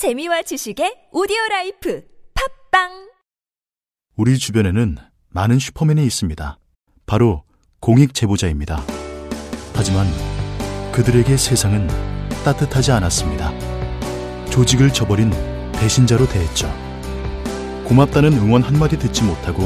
재미와 0.00 0.40
지식의 0.40 1.08
오디오 1.12 1.36
life 1.50 2.02
팟빵 2.70 3.10
우리 4.16 4.38
주변에는 4.38 4.96
많은 5.28 5.58
슈퍼맨이 5.58 6.02
있습니다. 6.06 6.58
바로 7.04 7.44
공익 7.80 8.14
제보자입니다. 8.14 8.82
하지만 9.74 10.06
그들에게 10.90 11.36
세상은 11.36 11.86
따뜻하지 12.46 12.92
않았습니다. 12.92 13.52
조직을 14.48 14.90
저버린 14.94 15.32
배신자로 15.74 16.26
대했죠. 16.28 16.66
고맙다는 17.84 18.32
응원 18.32 18.62
한마디 18.62 18.98
듣지 18.98 19.22
못하고 19.22 19.64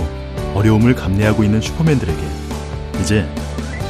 어려움을 0.57 0.97
감내하고 0.97 1.45
있는 1.45 1.61
슈퍼맨들에게 1.61 2.21
이제 3.01 3.33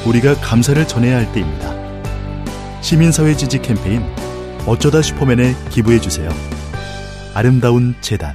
우리가 0.07 0.35
감사를 0.43 0.87
전해야 0.87 1.17
할 1.17 1.33
때입니다. 1.33 1.73
시민사회 2.83 3.35
지지 3.35 3.63
캠페인 3.63 4.05
어쩌다 4.67 5.03
슈퍼맨에 5.03 5.55
기부해 5.69 6.01
주세요. 6.01 6.31
아름다운 7.35 7.95
재단 8.01 8.35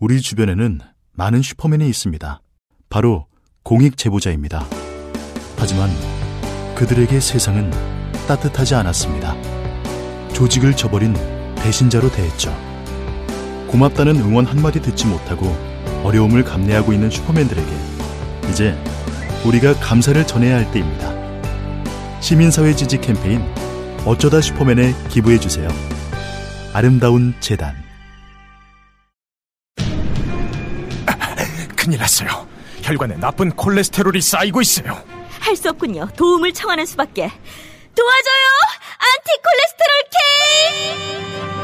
우리 0.00 0.22
주변에는 0.22 0.80
많은 1.12 1.42
슈퍼맨이 1.42 1.86
있습니다. 1.86 2.40
바로 2.88 3.26
공익 3.62 3.98
제보자입니다. 3.98 4.64
하지만 5.58 5.90
그들에게 6.74 7.20
세상은 7.20 7.70
따뜻하지 8.26 8.76
않았습니다. 8.76 9.36
조직을 10.32 10.74
저버린 10.74 11.12
배신자로 11.56 12.10
대했죠. 12.12 12.50
고맙다는 13.68 14.16
응원 14.20 14.46
한마디 14.46 14.80
듣지 14.80 15.06
못하고 15.06 15.54
어려움을 16.02 16.44
감내하고 16.44 16.94
있는 16.94 17.10
슈퍼맨들에게 17.10 17.70
이제 18.50 18.74
우리가 19.44 19.74
감사를 19.74 20.26
전해야 20.26 20.56
할 20.56 20.72
때입니다. 20.72 21.23
시민사회 22.24 22.74
지지 22.74 22.96
캠페인 23.02 23.44
어쩌다 24.06 24.40
슈퍼맨에 24.40 24.94
기부해 25.10 25.38
주세요. 25.38 25.68
아름다운 26.72 27.34
재단 27.38 27.74
큰일 31.76 31.98
났어요. 31.98 32.48
혈관에 32.80 33.16
나쁜 33.18 33.50
콜레스테롤이 33.50 34.22
쌓이고 34.22 34.62
있어요. 34.62 35.02
할 35.38 35.54
수 35.54 35.68
없군요. 35.68 36.08
도움을 36.16 36.54
청하는 36.54 36.86
수밖에. 36.86 37.30
도와줘요! 37.94 38.46
안티 38.98 39.28
콜레스테롤 39.44 39.92
K! 40.10 41.63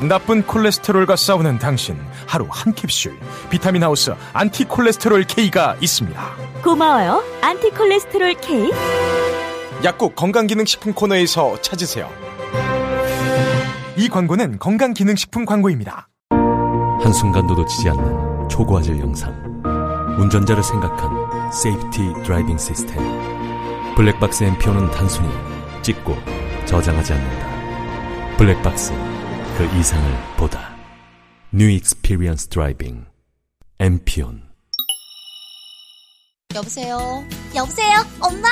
나쁜 0.00 0.42
콜레스테롤과 0.42 1.16
싸우는 1.16 1.58
당신 1.58 1.98
하루 2.26 2.46
한 2.50 2.74
캡슐 2.74 3.18
비타민 3.48 3.82
하우스 3.84 4.14
안티 4.32 4.64
콜레스테롤 4.64 5.24
K가 5.24 5.76
있습니다. 5.80 6.22
고마워요. 6.62 7.22
안티 7.40 7.70
콜레스테롤 7.70 8.34
K. 8.34 8.70
약국 9.84 10.14
건강기능식품 10.16 10.94
코너에서 10.94 11.60
찾으세요. 11.60 12.10
이 13.96 14.08
광고는 14.08 14.58
건강기능식품 14.58 15.44
광고입니다. 15.44 16.08
한순간도 17.02 17.54
놓치지 17.54 17.88
않는 17.90 18.48
초고화질 18.48 18.98
영상. 18.98 19.32
운전자를 20.18 20.62
생각한 20.62 21.52
safety 21.52 22.14
driving 22.24 22.58
시스템. 22.58 22.98
블랙박스 23.94 24.42
엠피온은 24.44 24.90
단순히 24.90 25.28
찍고 25.82 26.16
저장하지 26.64 27.12
않는다. 27.12 28.36
블랙박스, 28.36 28.92
그 29.56 29.64
이상을 29.78 30.36
보다. 30.36 30.74
New 31.52 31.70
experience 31.70 32.48
driving. 32.48 33.06
엠피온. 33.78 34.42
여보세요? 36.56 37.24
여보세요? 37.54 38.04
엄마! 38.18 38.48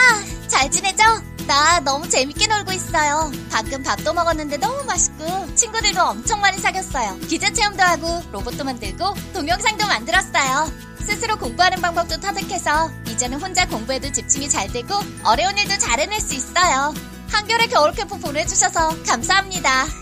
잘 0.46 0.70
지내죠? 0.70 1.02
나 1.48 1.80
너무 1.80 2.08
재밌게 2.08 2.46
놀고 2.46 2.70
있어요. 2.72 3.32
가끔 3.50 3.82
밥도 3.82 4.12
먹었는데 4.12 4.58
너무 4.58 4.84
맛있고, 4.84 5.52
친구들도 5.56 6.00
엄청 6.00 6.40
많이 6.40 6.58
사귀었어요. 6.58 7.18
기자 7.28 7.52
체험도 7.52 7.82
하고, 7.82 8.22
로봇도 8.30 8.62
만들고, 8.62 9.14
동영상도 9.32 9.84
만들었어요. 9.84 10.70
스스로 11.00 11.36
공부하는 11.36 11.80
방법도 11.80 12.20
터득해서, 12.20 12.90
이제는 13.08 13.40
혼자 13.40 13.66
공부에도 13.66 14.12
집중이 14.12 14.48
잘 14.48 14.68
되고, 14.68 14.94
어려운 15.24 15.58
일도 15.58 15.78
잘 15.78 15.98
해낼 15.98 16.20
수 16.20 16.34
있어요. 16.34 16.94
한겨레 17.28 17.66
겨울 17.66 17.92
캠프 17.92 18.18
보내주셔서 18.18 19.02
감사합니다. 19.04 20.01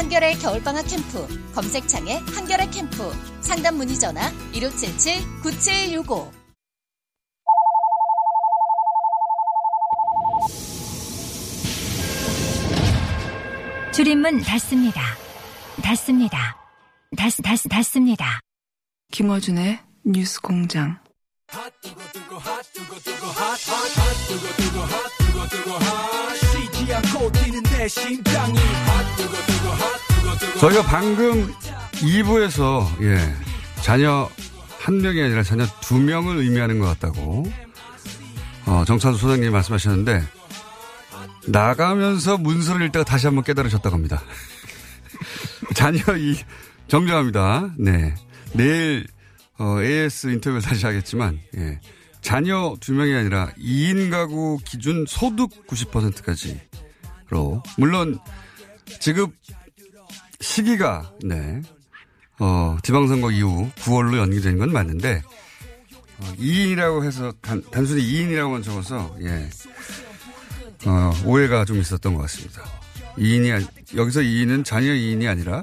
한겨레 0.00 0.32
겨울방학 0.36 0.86
캠프, 0.86 1.28
검색창에 1.54 2.20
한겨레 2.34 2.70
캠프, 2.70 3.12
상담 3.42 3.76
문의 3.76 3.98
전화 3.98 4.32
1577-9765. 4.54 6.30
줄임문 13.92 14.40
닫습니다. 14.40 15.02
닫습니다. 15.82 16.56
닫, 17.14 17.30
닫, 17.42 17.58
닫습니다. 17.68 18.40
김어준의 19.12 19.80
뉴스 20.06 20.40
공장. 20.40 20.98
저희가 30.60 30.82
방금 30.82 31.52
2부에서 31.92 33.02
예, 33.02 33.18
자녀 33.82 34.28
한 34.78 34.98
명이 34.98 35.22
아니라 35.22 35.42
자녀 35.42 35.66
두 35.80 35.98
명을 35.98 36.36
의미하는 36.38 36.78
것 36.78 36.86
같다고 36.86 37.44
어, 38.66 38.84
정찬수 38.86 39.18
소장님이 39.18 39.50
말씀하셨는데 39.50 40.22
나가면서 41.46 42.36
문서를 42.38 42.86
읽다가 42.86 43.04
다시 43.04 43.26
한번 43.26 43.44
깨달으셨다고 43.44 43.94
합니다. 43.94 44.22
자녀 45.74 45.98
이 46.16 46.36
정정합니다. 46.88 47.74
네. 47.78 48.14
내일 48.52 49.06
어, 49.58 49.80
AS 49.80 50.28
인터뷰를 50.28 50.60
다시 50.62 50.86
하겠지만 50.86 51.38
예. 51.56 51.80
자녀 52.20 52.76
두 52.80 52.92
명이 52.92 53.14
아니라 53.14 53.50
2인 53.58 54.10
가구 54.10 54.58
기준 54.64 55.04
소득 55.08 55.66
90%까지로 55.66 57.62
물론 57.78 58.18
지급 58.98 59.32
시기가 60.40 61.12
네. 61.22 61.62
어, 62.38 62.78
지방선거 62.82 63.30
이후 63.32 63.70
9월로 63.76 64.16
연기된 64.16 64.58
건 64.58 64.72
맞는데 64.72 65.22
어, 66.18 66.34
2인이라고 66.38 67.04
해서 67.04 67.32
단, 67.40 67.62
단순히 67.70 68.02
2인이라고만 68.02 68.64
적어서 68.64 69.14
예. 69.20 69.48
어, 70.86 71.12
오해가 71.26 71.64
좀 71.64 71.78
있었던 71.78 72.14
것 72.14 72.22
같습니다. 72.22 72.64
2인이, 73.18 73.96
여기서 73.96 74.20
2인은 74.20 74.64
자녀 74.64 74.92
2인이 74.92 75.28
아니라 75.28 75.62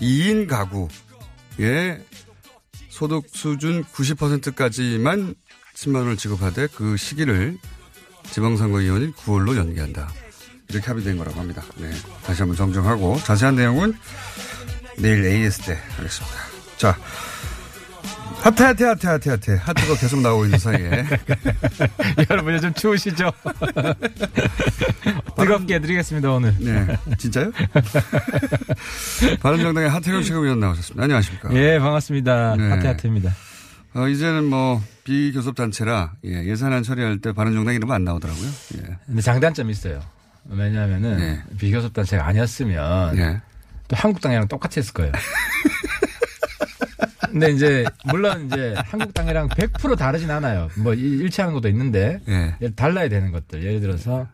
2인 0.00 0.46
가구의 0.46 2.00
소득 2.88 3.24
수준 3.32 3.84
90%까지만 3.84 5.34
10만 5.74 5.96
원을 5.96 6.16
지급하되 6.16 6.68
그 6.68 6.96
시기를 6.96 7.58
지방선거 8.30 8.88
이후인 8.88 9.10
9월로 9.12 9.56
연기한다. 9.56 10.12
이렇게 10.68 10.86
합의된 10.86 11.16
거라고 11.18 11.38
합니다. 11.40 11.62
네. 11.76 11.90
다시 12.24 12.42
한번 12.42 12.56
정정하고 12.56 13.18
자세한 13.18 13.56
내용은 13.56 13.94
내일 14.98 15.24
AS 15.24 15.62
때 15.62 15.78
하겠습니다. 15.96 16.36
자. 16.76 16.96
하트, 18.40 18.62
하트, 18.62 18.84
하트, 18.84 19.06
하트, 19.06 19.28
하트. 19.28 19.50
하트가 19.60 19.96
계속 19.96 20.20
나오고 20.20 20.44
있는 20.44 20.58
사이에. 20.58 21.04
여러분 22.30 22.54
요즘 22.54 22.72
추우시죠? 22.74 23.32
뜨겁게 25.36 25.74
해드리겠습니다, 25.76 26.30
오늘. 26.30 26.54
네. 26.60 26.86
진짜요? 27.18 27.50
바른정당의 29.40 29.90
하태경 29.90 30.22
최고위원 30.22 30.60
나오셨습니다. 30.60 31.02
안녕하십니까. 31.02 31.52
예, 31.54 31.78
반갑습니다. 31.78 32.56
네. 32.56 32.68
하태 32.70 32.88
하태입니다. 32.88 33.34
어, 33.94 34.06
이제는 34.08 34.44
뭐, 34.44 34.82
비교섭단체라, 35.04 36.12
예, 36.26 36.44
예산안 36.44 36.82
처리할 36.82 37.18
때 37.18 37.32
바른정당 37.32 37.74
이름 37.74 37.90
안 37.90 38.04
나오더라고요. 38.04 38.48
예. 38.76 38.96
근데 39.06 39.22
장단점이 39.22 39.72
있어요. 39.72 40.00
왜냐하면은 40.48 41.16
네. 41.18 41.42
비교섭 41.58 41.92
단체가 41.92 42.26
아니었으면 42.26 43.16
예. 43.18 43.40
또 43.88 43.96
한국당이랑 43.96 44.48
똑같이 44.48 44.80
했을 44.80 44.92
거예요. 44.94 45.12
근데 47.30 47.50
이제 47.50 47.84
물론 48.06 48.46
이제 48.46 48.74
한국당이랑 48.86 49.48
100% 49.48 49.98
다르진 49.98 50.30
않아요. 50.30 50.68
뭐 50.78 50.94
일- 50.94 51.20
일치하는 51.22 51.54
것도 51.54 51.68
있는데 51.68 52.20
예. 52.28 52.54
달라야 52.70 53.08
되는 53.08 53.30
것들. 53.32 53.62
예를 53.64 53.80
들어서 53.80 54.26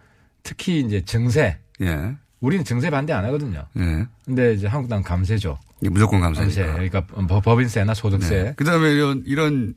특히 0.42 0.80
이제 0.80 1.02
증세. 1.04 1.58
예. 1.80 2.14
우리는 2.40 2.64
증세 2.64 2.90
반대 2.90 3.12
안 3.12 3.24
하거든요. 3.26 3.66
예. 3.78 4.06
근데 4.24 4.52
이제 4.54 4.66
한국당 4.66 5.02
감세죠. 5.02 5.58
무조건 5.90 6.20
감세. 6.20 6.42
감사합니다. 6.42 6.74
그러니까 6.74 7.26
법- 7.26 7.42
법인세나 7.44 7.94
소득세. 7.94 8.42
네. 8.42 8.52
그 8.56 8.64
다음에 8.64 8.90
이런, 8.92 9.22
이런, 9.26 9.74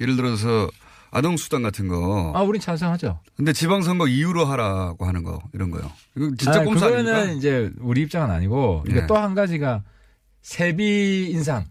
예를 0.00 0.14
들어서 0.16 0.68
아동수당 1.10 1.62
같은 1.62 1.88
거. 1.88 2.32
아, 2.34 2.42
우린 2.42 2.60
찬성하죠. 2.60 3.20
근데 3.36 3.52
지방선거 3.52 4.08
이후로 4.08 4.44
하라고 4.44 5.06
하는 5.06 5.22
거, 5.22 5.40
이런 5.52 5.70
거요. 5.70 5.90
이거 6.16 6.30
진짜 6.36 6.60
아, 6.60 6.64
꼼수 6.64 6.84
그거는 6.84 7.12
아닙니까? 7.14 7.38
이제 7.38 7.70
우리 7.80 8.02
입장은 8.02 8.30
아니고 8.30 8.84
이게 8.86 9.00
네. 9.00 9.06
또한 9.06 9.34
가지가 9.34 9.82
세비 10.42 11.30
인상. 11.30 11.64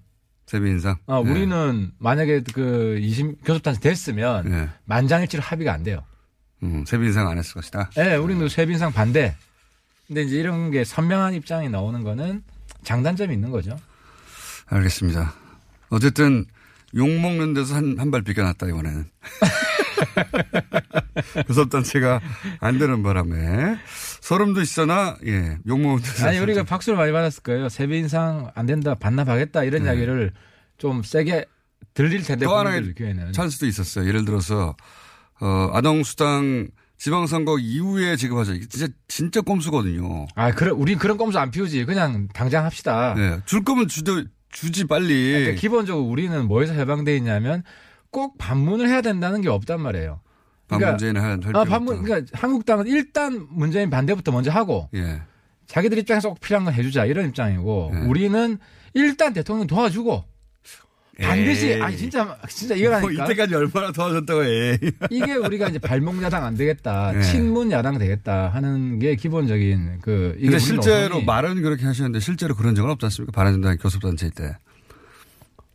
세비 0.47 0.67
인상. 0.69 0.97
아, 1.07 1.21
네. 1.23 1.29
우리는 1.29 1.91
만약에 1.99 2.43
그 2.53 2.97
20, 3.01 3.43
교섭단체 3.43 3.79
됐으면 3.81 4.49
네. 4.49 4.69
만장일치로 4.85 5.43
합의가 5.43 5.73
안 5.73 5.83
돼요. 5.83 6.03
음, 6.63 6.85
세비 6.85 7.05
인상 7.05 7.27
안 7.27 7.37
했을 7.37 7.53
것이다. 7.53 7.91
예, 7.97 8.15
우리는 8.15 8.47
세비 8.47 8.73
인상 8.73 8.91
반대. 8.91 9.35
근데 10.07 10.23
이제 10.23 10.37
이런 10.37 10.71
게 10.71 10.83
선명한 10.83 11.33
입장이 11.33 11.69
나오는 11.69 12.01
거는 12.03 12.43
장단점이 12.83 13.33
있는 13.33 13.51
거죠. 13.51 13.77
알겠습니다. 14.67 15.33
어쨌든 15.89 16.45
욕 16.95 17.09
먹는 17.09 17.53
데서 17.53 17.75
한 17.75 17.97
한 17.99 18.11
발 18.11 18.21
비껴났다 18.21 18.67
이번에는. 18.67 19.05
교섭단체가 21.47 22.21
안 22.59 22.77
되는 22.77 23.03
바람에 23.03 23.77
소름도 24.21 24.61
있으나 24.61 25.17
예, 25.25 25.57
욕 25.67 25.79
먹는 25.79 26.01
데서 26.03 26.27
아니 26.27 26.39
우리가 26.39 26.63
박수를 26.63 26.97
많이 26.97 27.11
받았을 27.11 27.43
거예요. 27.43 27.69
세배 27.69 27.97
인상 27.97 28.51
안 28.55 28.65
된다, 28.65 28.95
반납하겠다 28.95 29.63
이런 29.63 29.83
네. 29.83 29.89
이야기를 29.89 30.33
좀 30.77 31.03
세게 31.03 31.45
들릴 31.93 32.23
텐데 32.23 32.45
또 32.45 32.55
하나의 32.55 32.93
기회는 32.93 33.33
찬스도 33.33 33.65
있었어요. 33.65 34.07
예를 34.07 34.25
들어서 34.25 34.75
어, 35.39 35.69
아동수당 35.73 36.67
지방선거 36.99 37.59
이후에 37.59 38.15
지급하자. 38.15 38.53
이게 38.53 38.65
진짜 38.67 38.91
진짜 39.07 39.41
꼼수거든요. 39.41 40.25
아, 40.35 40.51
그래 40.51 40.71
우린 40.71 40.97
그런 40.97 41.17
꼼수 41.17 41.37
안 41.39 41.51
피우지. 41.51 41.85
그냥 41.85 42.27
당장 42.33 42.65
합시다. 42.65 43.13
네, 43.15 43.39
줄 43.45 43.63
거면 43.63 43.87
주도 43.87 44.23
주지 44.51 44.85
빨리. 44.85 45.31
그러니까 45.33 45.59
기본적으로 45.59 46.05
우리는 46.05 46.47
뭐에서 46.47 46.73
해방돼 46.73 47.15
있냐면 47.17 47.63
꼭 48.09 48.37
반문을 48.37 48.87
해야 48.87 49.01
된다는 49.01 49.41
게 49.41 49.49
없단 49.49 49.81
말이에요. 49.81 50.21
반문제는 50.67 51.21
할, 51.21 51.29
할 51.29 51.55
아, 51.55 51.63
필요 51.63 51.65
반문, 51.65 52.03
그러니까 52.03 52.29
한국당은 52.37 52.87
일단 52.87 53.47
문재인 53.49 53.89
반대부터 53.89 54.31
먼저 54.31 54.51
하고 54.51 54.89
예. 54.95 55.21
자기들 55.65 55.97
입장에서 55.99 56.29
꼭 56.29 56.39
필요한 56.39 56.65
건 56.65 56.73
해주자 56.73 57.05
이런 57.05 57.27
입장이고 57.27 57.91
네. 57.93 58.01
우리는 58.01 58.57
일단 58.93 59.33
대통령 59.33 59.67
도와주고 59.67 60.23
반드시. 61.21 61.79
아 61.81 61.89
진짜 61.91 62.37
진짜 62.47 62.75
뭐 62.75 62.83
이거라니까 62.83 63.25
이때까지 63.25 63.55
얼마나 63.55 63.91
도와줬다고 63.91 64.43
해. 64.43 64.77
이게 65.09 65.33
우리가 65.33 65.69
이제 65.69 65.79
발목 65.79 66.21
야당 66.21 66.45
안 66.45 66.55
되겠다 66.55 67.11
네. 67.17 67.21
친문 67.23 67.71
야당 67.71 67.97
되겠다 67.97 68.49
하는 68.49 68.99
게 68.99 69.15
기본적인 69.15 69.99
그 70.01 70.35
이게 70.39 70.59
실제로 70.59 71.21
말은 71.21 71.61
그렇게 71.61 71.85
하시는데 71.85 72.19
실제로 72.19 72.55
그런 72.55 72.75
적은 72.75 72.91
없지 72.91 73.05
않습니까? 73.07 73.31
바른정당 73.31 73.77
교섭단체 73.77 74.29
때. 74.35 74.57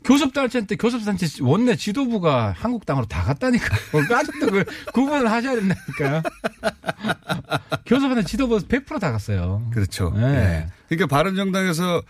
교섭단체 0.04 0.66
때 0.66 0.74
교섭단체 0.74 1.42
원내 1.42 1.76
지도부가 1.76 2.52
한국당으로 2.56 3.06
다 3.06 3.22
갔다니까 3.22 3.76
뭐 3.92 4.02
아직도 4.02 4.46
그 4.50 4.64
구분을 4.92 5.30
하셔야 5.30 5.54
된다니까 5.54 6.22
교섭단체 7.86 8.24
지도부 8.24 8.58
100%다 8.58 9.12
갔어요. 9.12 9.68
그렇죠. 9.72 10.12
네. 10.16 10.22
예. 10.24 10.66
그러니까 10.88 11.06
바른정당에서 11.06 12.02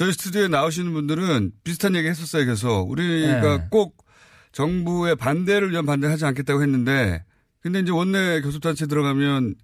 저희 0.00 0.12
스튜디오에 0.12 0.48
나오시는 0.48 0.94
분들은 0.94 1.52
비슷한 1.62 1.94
얘기 1.94 2.08
했었어요. 2.08 2.46
그래서 2.46 2.80
우리가 2.80 3.58
네. 3.58 3.66
꼭 3.70 4.02
정부의 4.50 5.14
반대를 5.14 5.72
위한 5.72 5.84
반대를 5.84 6.10
하지 6.10 6.24
않겠다고 6.24 6.62
했는데 6.62 7.22
근데 7.60 7.80
이제 7.80 7.92
원내 7.92 8.40
교섭단체 8.40 8.86
들어가면 8.86 9.56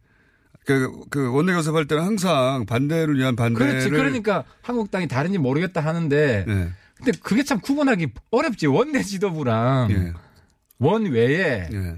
그, 0.67 0.93
그 1.09 1.33
원내 1.33 1.55
교섭할 1.55 1.87
때는 1.87 2.05
항상 2.05 2.67
반대를 2.67 3.17
위한 3.17 3.35
반대를 3.35 3.67
그렇지. 3.67 3.89
그러니까 3.89 4.45
한국당이 4.61 5.09
다른지 5.09 5.39
모르겠다 5.39 5.81
하는데 5.81 6.45
네. 6.47 6.69
근데 6.97 7.13
그게 7.23 7.43
참 7.43 7.59
구분하기 7.59 8.09
어렵지. 8.31 8.67
원내 8.67 9.05
지도부랑 9.05 9.91
예. 9.91 10.13
원 10.79 11.07
외에 11.07 11.67
예. 11.73 11.97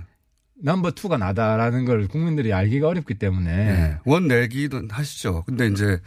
넘버 0.62 0.92
투가 0.92 1.16
나다라는 1.16 1.86
걸 1.86 2.06
국민들이 2.06 2.52
알기가 2.52 2.86
어렵기 2.86 3.14
때문에 3.14 3.50
예. 3.50 3.98
원 4.04 4.28
내기도 4.28 4.82
하시죠. 4.88 5.42
근데 5.44 5.66
이제 5.66 6.00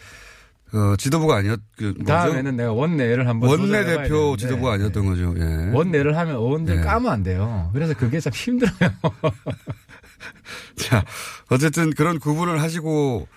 어, 0.73 0.95
지도부가 0.97 1.37
아니었 1.37 1.59
그? 1.77 1.93
다음에는 2.05 2.55
내가 2.55 2.71
원내를 2.71 3.27
한번 3.27 3.49
원내 3.49 3.83
대표 3.85 4.37
지도부가 4.37 4.73
아니었던 4.73 5.05
거죠. 5.05 5.33
예. 5.37 5.71
원내를 5.73 6.17
하면 6.17 6.35
의원들 6.35 6.77
네. 6.77 6.81
까면 6.81 7.11
안 7.11 7.23
돼요. 7.23 7.69
그래서 7.73 7.93
그게 7.93 8.19
참 8.19 8.31
힘들어요. 8.33 8.89
자, 10.77 11.03
어쨌든 11.49 11.91
그런 11.91 12.19
구분을 12.19 12.61
하시고 12.61 13.27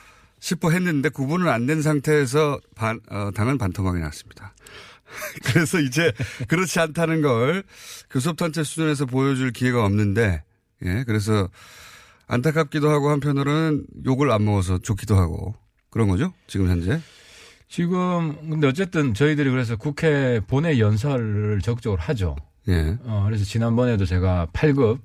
싶어 0.41 0.71
했는데 0.71 1.09
구분을 1.09 1.49
안 1.49 1.67
된 1.67 1.83
상태에서 1.83 2.61
반, 2.77 3.01
어, 3.11 3.31
당은 3.35 3.59
반토막이 3.59 3.99
났습니다. 4.01 4.55
그래서 5.45 5.81
이제 5.81 6.13
그렇지 6.49 6.79
않다는 6.81 7.23
걸 7.23 7.63
교섭단체 8.11 8.63
수준에서 8.65 9.07
보여줄 9.07 9.53
기회가 9.53 9.85
없는데, 9.85 10.43
예, 10.85 11.05
그래서 11.07 11.49
안타깝기도 12.27 12.91
하고 12.91 13.11
한편으로는 13.11 13.87
욕을 14.07 14.31
안 14.31 14.45
먹어서 14.45 14.79
좋기도 14.79 15.17
하고 15.17 15.55
그런 15.91 16.09
거죠? 16.09 16.33
지금 16.47 16.69
현재? 16.69 17.01
지금 17.75 18.37
근데 18.49 18.69
어쨌든 18.69 19.15
저희들이 19.15 19.51
그래서 19.51 19.75
국회 19.75 20.39
본회 20.47 20.79
연설을 20.79 21.61
적극적으로 21.61 22.01
하죠. 22.03 22.37
예. 22.69 22.97
어, 23.03 23.25
그래서 23.27 23.45
지난번에도 23.45 24.07
제가 24.07 24.47
8급 24.53 25.01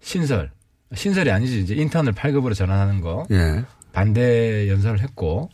신설 0.00 0.50
신설이 0.92 1.30
아니지 1.30 1.62
이제 1.62 1.74
인턴을 1.74 2.12
8급으로 2.12 2.54
전환하는 2.54 3.00
거 3.00 3.26
예. 3.30 3.64
반대 3.94 4.68
연설을 4.68 5.00
했고 5.00 5.48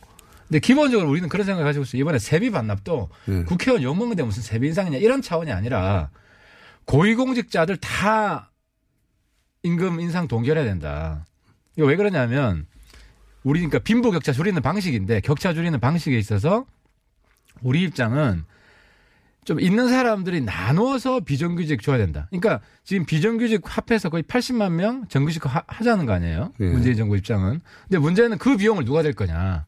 근데 0.49 0.59
기본적으로 0.59 1.09
우리는 1.09 1.29
그런 1.29 1.45
생각을 1.45 1.63
가지고 1.63 1.83
있어요. 1.83 2.01
이번에 2.01 2.19
세비 2.19 2.51
반납도 2.51 3.07
예. 3.29 3.43
국회의원 3.43 3.81
욕먹는데 3.81 4.23
무슨 4.23 4.43
세비 4.43 4.67
인상이냐 4.67 4.97
이런 4.97 5.21
차원이 5.21 5.53
아니라 5.53 6.09
고위공직자들 6.83 7.77
다 7.77 8.51
임금 9.63 10.01
인상 10.01 10.27
동결해야 10.27 10.65
된다. 10.65 11.25
이거 11.77 11.87
왜 11.87 11.95
그러냐면 11.95 12.65
우리 13.43 13.59
그러니까 13.59 13.79
빈부 13.79 14.11
격차 14.11 14.31
줄이는 14.31 14.61
방식인데 14.61 15.21
격차 15.21 15.53
줄이는 15.53 15.79
방식에 15.79 16.17
있어서 16.17 16.65
우리 17.61 17.81
입장은 17.83 18.43
좀 19.45 19.59
있는 19.59 19.87
사람들이 19.87 20.41
나누어서 20.41 21.21
비정규직 21.21 21.81
줘야 21.81 21.97
된다. 21.97 22.27
그러니까 22.29 22.61
지금 22.83 23.05
비정규직 23.05 23.61
합해서 23.65 24.09
거의 24.09 24.23
80만 24.23 24.73
명 24.73 25.07
정규직 25.07 25.45
하, 25.45 25.63
하자는 25.65 26.05
거 26.05 26.13
아니에요? 26.13 26.53
예. 26.59 26.65
문재인 26.65 26.95
정부 26.95 27.17
입장은. 27.17 27.61
근데 27.83 27.97
문제는 27.97 28.37
그 28.37 28.57
비용을 28.57 28.85
누가 28.85 29.01
될 29.01 29.13
거냐. 29.13 29.65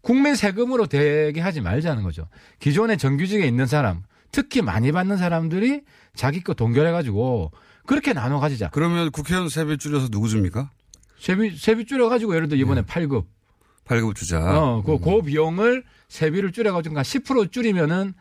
국민 0.00 0.34
세금으로 0.34 0.86
되게 0.86 1.40
하지 1.40 1.60
말자는 1.60 2.02
거죠. 2.02 2.28
기존에 2.60 2.96
정규직에 2.96 3.46
있는 3.46 3.66
사람, 3.66 4.02
특히 4.32 4.62
많이 4.62 4.92
받는 4.92 5.18
사람들이 5.18 5.82
자기 6.14 6.40
거 6.40 6.54
동결해가지고 6.54 7.52
그렇게 7.86 8.12
나눠 8.12 8.40
가지자. 8.40 8.70
그러면 8.70 9.10
국회의원 9.10 9.48
세배 9.48 9.76
줄여서 9.76 10.08
누구 10.08 10.28
줍니까? 10.28 10.70
세비, 11.20 11.56
세비 11.56 11.84
줄여가지고 11.84 12.34
예를 12.34 12.48
들어 12.48 12.58
이번에 12.58 12.82
8급. 12.82 13.26
8급 13.84 14.16
주자. 14.16 14.40
어, 14.40 14.82
그, 14.82 14.98
그 14.98 15.22
비용을 15.22 15.84
세비를 16.08 16.52
줄여가지고 16.52 16.96
한 16.96 17.04
10% 17.04 17.52
줄이면은 17.52 18.14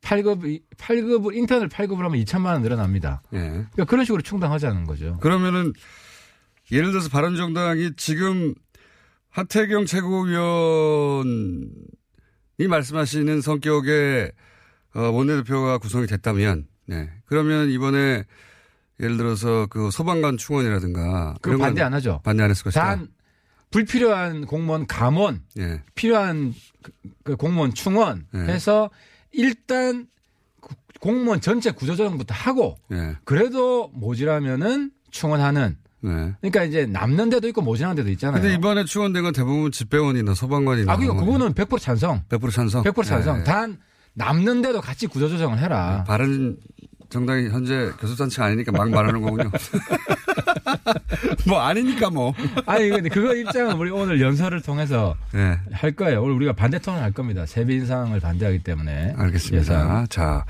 8급, 0.00 0.62
8급을, 0.78 1.36
인턴을 1.36 1.68
8급을 1.68 1.98
하면 1.98 2.12
2천만 2.24 2.46
원 2.46 2.62
늘어납니다. 2.62 3.22
예. 3.34 3.38
그러니까 3.38 3.84
그런 3.84 4.04
식으로 4.04 4.22
충당하자는 4.22 4.84
거죠. 4.84 5.18
그러면은 5.20 5.72
예를 6.72 6.90
들어서 6.90 7.08
바른정당이 7.08 7.92
지금 7.96 8.54
하태경 9.30 9.84
최고위원이 9.84 11.28
말씀하시는 12.68 13.40
성격의 13.42 14.32
어, 14.94 15.00
원내대표가 15.10 15.76
구성이 15.78 16.06
됐다면, 16.06 16.66
네. 16.86 17.10
그러면 17.26 17.68
이번에 17.68 18.24
예를 19.00 19.16
들어서 19.16 19.66
그 19.68 19.90
소방관 19.90 20.36
충원이라든가 20.38 21.34
그 21.42 21.50
이런 21.50 21.60
건 21.60 21.68
반대 21.68 21.82
안 21.82 21.92
하죠. 21.94 22.20
반대 22.24 22.42
안 22.42 22.50
했을 22.50 22.64
것이다. 22.64 22.82
단, 22.84 23.08
불필요한 23.70 24.46
공무원 24.46 24.86
감원, 24.86 25.42
예. 25.58 25.82
필요한 25.94 26.54
그- 26.82 26.92
그 27.24 27.36
공무원 27.36 27.74
충원 27.74 28.26
네. 28.32 28.40
해서 28.46 28.88
일단 29.32 30.06
구- 30.60 30.74
공무원 31.00 31.40
전체 31.40 31.70
구조조정부터 31.72 32.32
하고 32.34 32.78
예. 32.92 33.16
그래도 33.24 33.90
모자라면은 33.92 34.92
충원하는 35.10 35.76
네. 36.00 36.34
그러니까 36.40 36.62
이제 36.64 36.86
남는 36.86 37.30
데도 37.30 37.48
있고 37.48 37.60
모자란 37.62 37.96
데도 37.96 38.08
있잖아요. 38.10 38.40
근데 38.40 38.54
이번에 38.54 38.84
충원된 38.84 39.24
건 39.24 39.32
대부분 39.32 39.72
집배원이나 39.72 40.34
소방관이나. 40.34 40.92
아, 40.92 40.96
그러니까 40.96 41.22
그거는 41.24 41.52
100% 41.52 41.80
찬성. 41.80 42.22
100% 42.28 42.50
찬성. 42.52 42.82
100% 42.84 43.04
찬성. 43.04 43.40
예. 43.40 43.44
단 43.44 43.78
남는 44.14 44.62
데도 44.62 44.80
같이 44.80 45.06
구조조정을 45.08 45.58
해라. 45.58 46.04
바른 46.06 46.56
정당이 47.08 47.48
현재 47.48 47.92
교섭단체가 48.00 48.46
아니니까 48.46 48.72
막 48.72 48.90
말하는 48.90 49.22
거군요. 49.22 49.50
뭐 51.46 51.60
아니니까 51.60 52.10
뭐. 52.10 52.34
아니 52.66 52.88
근데 52.88 53.08
그거 53.08 53.34
입장은 53.34 53.76
우리 53.76 53.90
오늘 53.90 54.20
연설을 54.20 54.62
통해서 54.62 55.16
네. 55.32 55.58
할 55.72 55.92
거예요. 55.92 56.22
오늘 56.22 56.34
우리가 56.34 56.52
반대 56.52 56.78
톤을 56.78 57.00
할 57.00 57.12
겁니다. 57.12 57.46
세배 57.46 57.74
인상을 57.74 58.18
반대하기 58.18 58.60
때문에. 58.60 59.14
알겠습니다. 59.16 59.58
예상. 59.60 60.06
자, 60.08 60.44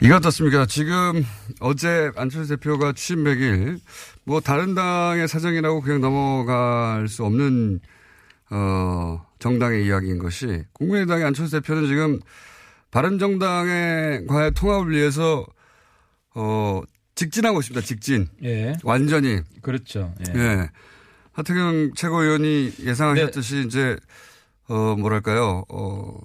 이거 0.00 0.16
어떻습니까? 0.16 0.66
지금 0.66 1.24
어제 1.60 2.10
안철수 2.16 2.56
대표가 2.56 2.92
취임 2.92 3.24
100일, 3.24 3.80
뭐 4.24 4.40
다른 4.40 4.74
당의 4.74 5.28
사정이라고 5.28 5.82
그냥 5.82 6.00
넘어갈 6.00 7.06
수 7.06 7.24
없는, 7.24 7.80
어, 8.50 9.24
정당의 9.38 9.86
이야기인 9.86 10.18
것이 10.18 10.64
국민의당의 10.72 11.24
안철수 11.24 11.60
대표는 11.60 11.86
지금 11.86 12.18
바른정당의 12.90 14.26
과의 14.26 14.52
통합을 14.52 14.90
위해서, 14.92 15.46
어, 16.34 16.82
직진하고 17.14 17.60
있습니다. 17.60 17.86
직진. 17.86 18.28
예. 18.44 18.74
완전히. 18.82 19.40
그렇죠. 19.62 20.12
예. 20.28 20.38
예. 20.38 20.68
하태경 21.32 21.92
최고위원이 21.94 22.72
예상하셨듯이 22.80 23.64
이제, 23.66 23.96
어, 24.68 24.96
뭐랄까요, 24.98 25.64
어, 25.68 26.18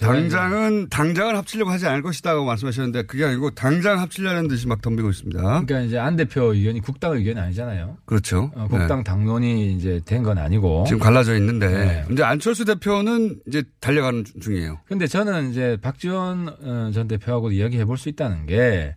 당장은 0.00 0.88
당장은 0.90 1.36
합치려고 1.36 1.70
하지 1.70 1.86
않을 1.86 2.02
것이다고 2.02 2.44
말씀하셨는데 2.44 3.02
그게 3.04 3.24
아니고 3.24 3.50
당장 3.50 3.98
합치려는 4.00 4.48
듯이 4.48 4.66
막 4.66 4.80
덤비고 4.82 5.10
있습니다. 5.10 5.40
그러니까 5.40 5.80
이제 5.80 5.98
안 5.98 6.16
대표 6.16 6.52
의견이 6.54 6.80
국당 6.80 7.12
의견이 7.12 7.38
아니잖아요. 7.40 7.96
그렇죠. 8.04 8.50
어, 8.54 8.66
국당 8.68 8.98
네. 8.98 9.04
당론이 9.04 9.74
이제 9.74 10.00
된 10.04 10.22
건 10.22 10.38
아니고. 10.38 10.84
지금 10.86 10.98
갈라져 10.98 11.36
있는데 11.36 11.68
네. 11.68 12.04
이제 12.10 12.22
안철수 12.24 12.64
대표는 12.64 13.40
이제 13.46 13.62
달려가는 13.80 14.24
중- 14.24 14.40
중이에요. 14.40 14.78
근데 14.86 15.06
저는 15.06 15.50
이제 15.50 15.76
박지원 15.80 16.48
어, 16.62 16.90
전 16.92 17.06
대표하고 17.08 17.52
이야기해 17.52 17.84
볼 17.84 17.96
수 17.96 18.08
있다는 18.08 18.46
게 18.46 18.94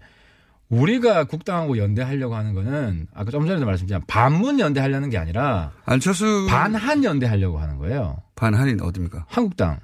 우리가 0.69 1.23
국당하고 1.23 1.77
연대하려고 1.77 2.35
하는 2.35 2.53
거는 2.53 3.07
아까 3.13 3.31
좀 3.31 3.45
전에도 3.47 3.65
말씀드렸지만 3.65 4.05
반문 4.07 4.59
연대하려는 4.59 5.09
게 5.09 5.17
아니라 5.17 5.71
안철수 5.85 6.45
반한 6.47 7.03
연대하려고 7.03 7.57
하는 7.59 7.77
거예요. 7.77 8.17
반한인 8.35 8.79
어디입니까? 8.81 9.25
한국당. 9.27 9.79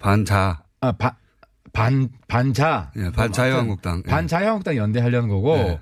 반자. 0.00 0.62
아, 0.80 0.92
반, 0.92 1.12
반, 1.72 2.08
반자. 2.26 2.90
예, 2.96 3.10
반자유한국당. 3.12 4.02
예. 4.06 4.10
반자유한국당 4.10 4.76
연대하려는 4.76 5.28
거고 5.28 5.56
네. 5.56 5.80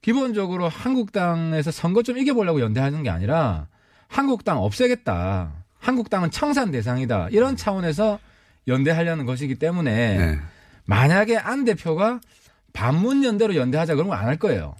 기본적으로 0.00 0.68
한국당에서 0.68 1.70
선거 1.70 2.02
좀 2.02 2.16
이겨보려고 2.18 2.60
연대하는 2.60 3.02
게 3.02 3.10
아니라 3.10 3.66
한국당 4.08 4.62
없애겠다. 4.62 5.52
한국당은 5.78 6.30
청산 6.30 6.70
대상이다. 6.70 7.28
이런 7.30 7.56
차원에서 7.56 8.18
연대하려는 8.68 9.26
것이기 9.26 9.56
때문에 9.56 10.16
네. 10.18 10.38
만약에 10.86 11.36
안 11.36 11.64
대표가 11.64 12.20
반문 12.72 13.24
연대로 13.24 13.54
연대하자 13.56 13.94
그러면 13.96 14.16
안 14.16 14.26
할 14.26 14.36
거예요. 14.38 14.74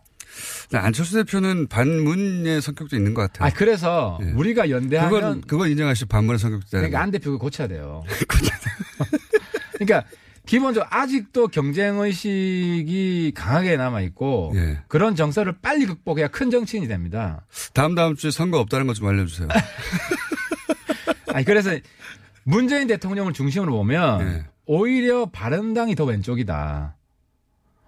근데 0.72 0.86
안철수 0.86 1.22
대표는 1.22 1.66
반문의 1.68 2.62
성격도 2.62 2.96
있는 2.96 3.12
것 3.12 3.20
같아요. 3.22 3.46
아 3.46 3.50
그래서 3.54 4.18
예. 4.22 4.30
우리가 4.32 4.70
연대하면 4.70 5.12
그건 5.20 5.40
그건 5.42 5.70
인정하시고 5.70 6.08
반문의 6.08 6.38
성격도 6.38 6.66
그러니까 6.70 7.02
안 7.02 7.10
대표가 7.10 7.36
고쳐야 7.36 7.68
돼요. 7.68 8.02
그러니까 9.78 10.08
기본적으로 10.46 10.88
아직도 10.90 11.48
경쟁 11.48 11.98
의식이 12.00 13.32
강하게 13.36 13.76
남아 13.76 14.00
있고 14.00 14.52
예. 14.54 14.78
그런 14.88 15.14
정서를 15.14 15.56
빨리 15.60 15.84
극복해야 15.84 16.28
큰 16.28 16.50
정치인이 16.50 16.88
됩니다. 16.88 17.44
다음 17.74 17.94
다음 17.94 18.16
주에 18.16 18.30
선거 18.30 18.58
없다는 18.58 18.86
것 18.86 18.94
좀 18.94 19.08
알려주세요. 19.08 19.48
아니 21.34 21.44
그래서 21.44 21.70
문재인 22.44 22.86
대통령을 22.88 23.34
중심으로 23.34 23.72
보면 23.72 24.20
예. 24.22 24.44
오히려 24.64 25.26
바른당이 25.26 25.94
더 25.96 26.04
왼쪽이다. 26.04 26.96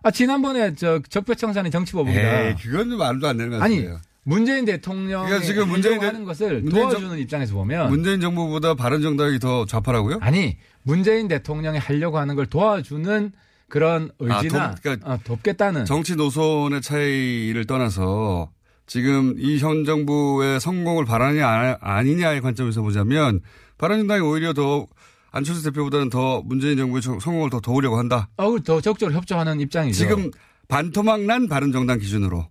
아 0.04 0.10
지난번에 0.10 0.74
저 0.74 1.00
적폐청산의 1.08 1.70
정치법입니다. 1.72 2.40
에이, 2.48 2.54
그건 2.62 2.90
좀 2.90 2.98
말도 2.98 3.26
안 3.26 3.38
되는 3.38 3.58
것 3.58 3.62
아니 3.64 3.82
같아요. 3.82 4.00
문재인 4.22 4.64
대통령이 4.66 5.26
그러니까 5.26 5.46
지금 5.46 5.68
문재인 5.68 5.98
대- 5.98 6.06
하는 6.06 6.24
것을 6.24 6.60
문재인 6.62 6.82
도와주는 6.88 7.08
정- 7.08 7.18
입장에서 7.18 7.54
보면 7.54 7.88
문재인 7.90 8.20
정부보다 8.20 8.74
바른정당이 8.74 9.38
더 9.38 9.64
좌파라고요? 9.66 10.18
아니 10.20 10.56
문재인 10.82 11.26
대통령이 11.28 11.78
하려고 11.78 12.18
하는 12.18 12.34
걸 12.36 12.46
도와주는 12.46 13.32
그런 13.68 14.10
아, 14.28 14.40
의지나 14.42 14.70
돕- 14.72 14.82
그러니까 14.82 15.10
어, 15.12 15.18
돕겠다는 15.24 15.84
정치 15.86 16.16
노선의 16.16 16.82
차이를 16.82 17.64
떠나서 17.66 18.50
지금 18.86 19.34
이 19.38 19.58
현 19.58 19.84
정부의 19.86 20.60
성공을 20.60 21.06
바라냐 21.06 21.46
아- 21.48 21.78
아니냐의 21.80 22.42
관점에서 22.42 22.82
보자면 22.82 23.40
바른정당이 23.78 24.20
오히려 24.20 24.52
더 24.52 24.86
안철수 25.36 25.64
대표보다는 25.64 26.10
더 26.10 26.42
문재인 26.42 26.76
정부의 26.78 27.02
성- 27.02 27.18
성공을 27.18 27.50
더 27.50 27.58
도우려고 27.60 27.98
한다. 27.98 28.28
어, 28.36 28.56
더 28.60 28.80
적극적으로 28.80 29.16
협조하는 29.16 29.60
입장이죠. 29.60 29.98
지금 29.98 30.30
반토막난 30.68 31.48
바른정당 31.48 31.98
기준으로. 31.98 32.48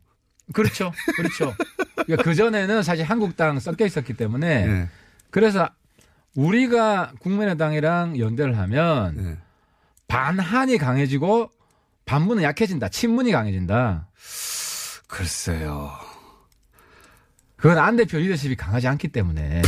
그렇죠, 0.51 0.91
그렇죠. 1.15 1.53
그러니까 1.95 2.23
그 2.23 2.35
전에는 2.35 2.83
사실 2.83 3.05
한국당 3.05 3.59
섞여 3.61 3.85
있었기 3.85 4.15
때문에 4.15 4.47
예. 4.67 4.89
그래서 5.29 5.69
우리가 6.35 7.13
국민의당이랑 7.21 8.19
연대를 8.19 8.57
하면 8.57 9.17
예. 9.25 9.37
반한이 10.09 10.77
강해지고 10.77 11.49
반문은 12.05 12.43
약해진다. 12.43 12.89
친문이 12.89 13.31
강해진다. 13.31 14.09
글쎄요. 15.07 15.91
그건 17.55 17.77
안 17.77 17.95
대표 17.95 18.17
리더십이 18.17 18.57
강하지 18.57 18.89
않기 18.89 19.07
때문에 19.07 19.61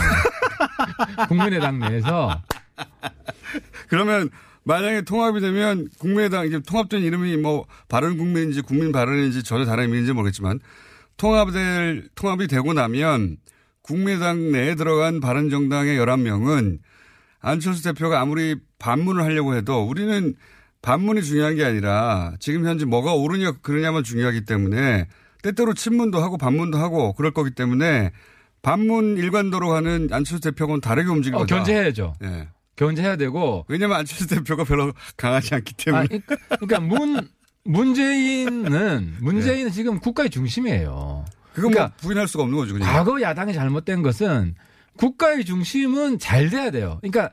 국민의당 1.30 1.80
내에서 1.80 2.42
그러면 3.90 4.30
만약에 4.64 5.02
통합이 5.02 5.42
되면 5.42 5.88
국민의당 6.00 6.48
이제 6.48 6.60
통합된 6.60 7.02
이름이 7.04 7.38
뭐 7.38 7.66
바른 7.88 8.18
국민인지 8.18 8.62
국민 8.62 8.92
바른인지 8.92 9.44
전혀 9.44 9.66
다른 9.66 9.86
의미인지 9.86 10.12
모르겠지만 10.12 10.60
통합될 11.18 12.10
통합이 12.16 12.48
되고 12.48 12.74
나면 12.74 13.38
국민의당 13.84 14.52
내에 14.52 14.76
들어간 14.76 15.20
바른 15.20 15.50
정당의 15.50 16.00
11명은 16.00 16.80
안철수 17.40 17.84
대표가 17.84 18.20
아무리 18.20 18.56
반문을 18.80 19.24
하려고 19.24 19.56
해도 19.56 19.84
우리는 19.84 20.34
반문이 20.82 21.22
중요한 21.24 21.56
게 21.56 21.64
아니라 21.64 22.34
지금 22.40 22.66
현재 22.66 22.86
뭐가 22.86 23.14
옳으냐 23.14 23.54
그러냐만 23.62 24.04
중요하기 24.04 24.46
때문에 24.46 25.08
때때로 25.44 25.76
친문도 25.76 26.22
하고 26.22 26.38
반문도 26.38 26.80
하고 26.80 27.14
그럴 27.14 27.32
거기 27.32 27.52
때문에 27.52 28.12
반문 28.64 29.18
일관도로 29.18 29.70
가는 29.70 30.08
안철수 30.12 30.42
대표하고는 30.42 30.82
다르게 30.82 31.08
움직일 31.10 31.36
어, 31.36 31.40
거다. 31.40 31.56
견제해야죠. 31.56 32.16
예. 32.24 32.48
견제해야 32.76 33.16
되고 33.16 33.66
왜냐면 33.68 33.98
안철수 33.98 34.28
대표가 34.28 34.64
별로 34.64 34.92
강하지 35.18 35.56
않기 35.56 35.74
때문에. 35.76 36.04
아, 36.04 36.08
그- 36.26 36.38
그러니까 36.66 36.80
문 36.80 37.28
문재인은 37.64 39.16
문재인은 39.22 39.72
지금 39.72 40.00
국가의 40.00 40.30
중심이에요. 40.30 41.26
그건 41.54 41.72
그러니까 41.72 41.82
뭐 41.88 41.92
부인할 41.98 42.28
수가 42.28 42.44
없는 42.44 42.58
거죠. 42.58 42.74
그냥. 42.74 42.92
과거 42.92 43.22
야당이 43.22 43.54
잘못된 43.54 44.02
것은 44.02 44.56
국가의 44.98 45.46
중심은 45.46 46.20
잘 46.20 46.50
돼야 46.50 46.70
돼요. 46.72 47.00
그러니까 47.02 47.32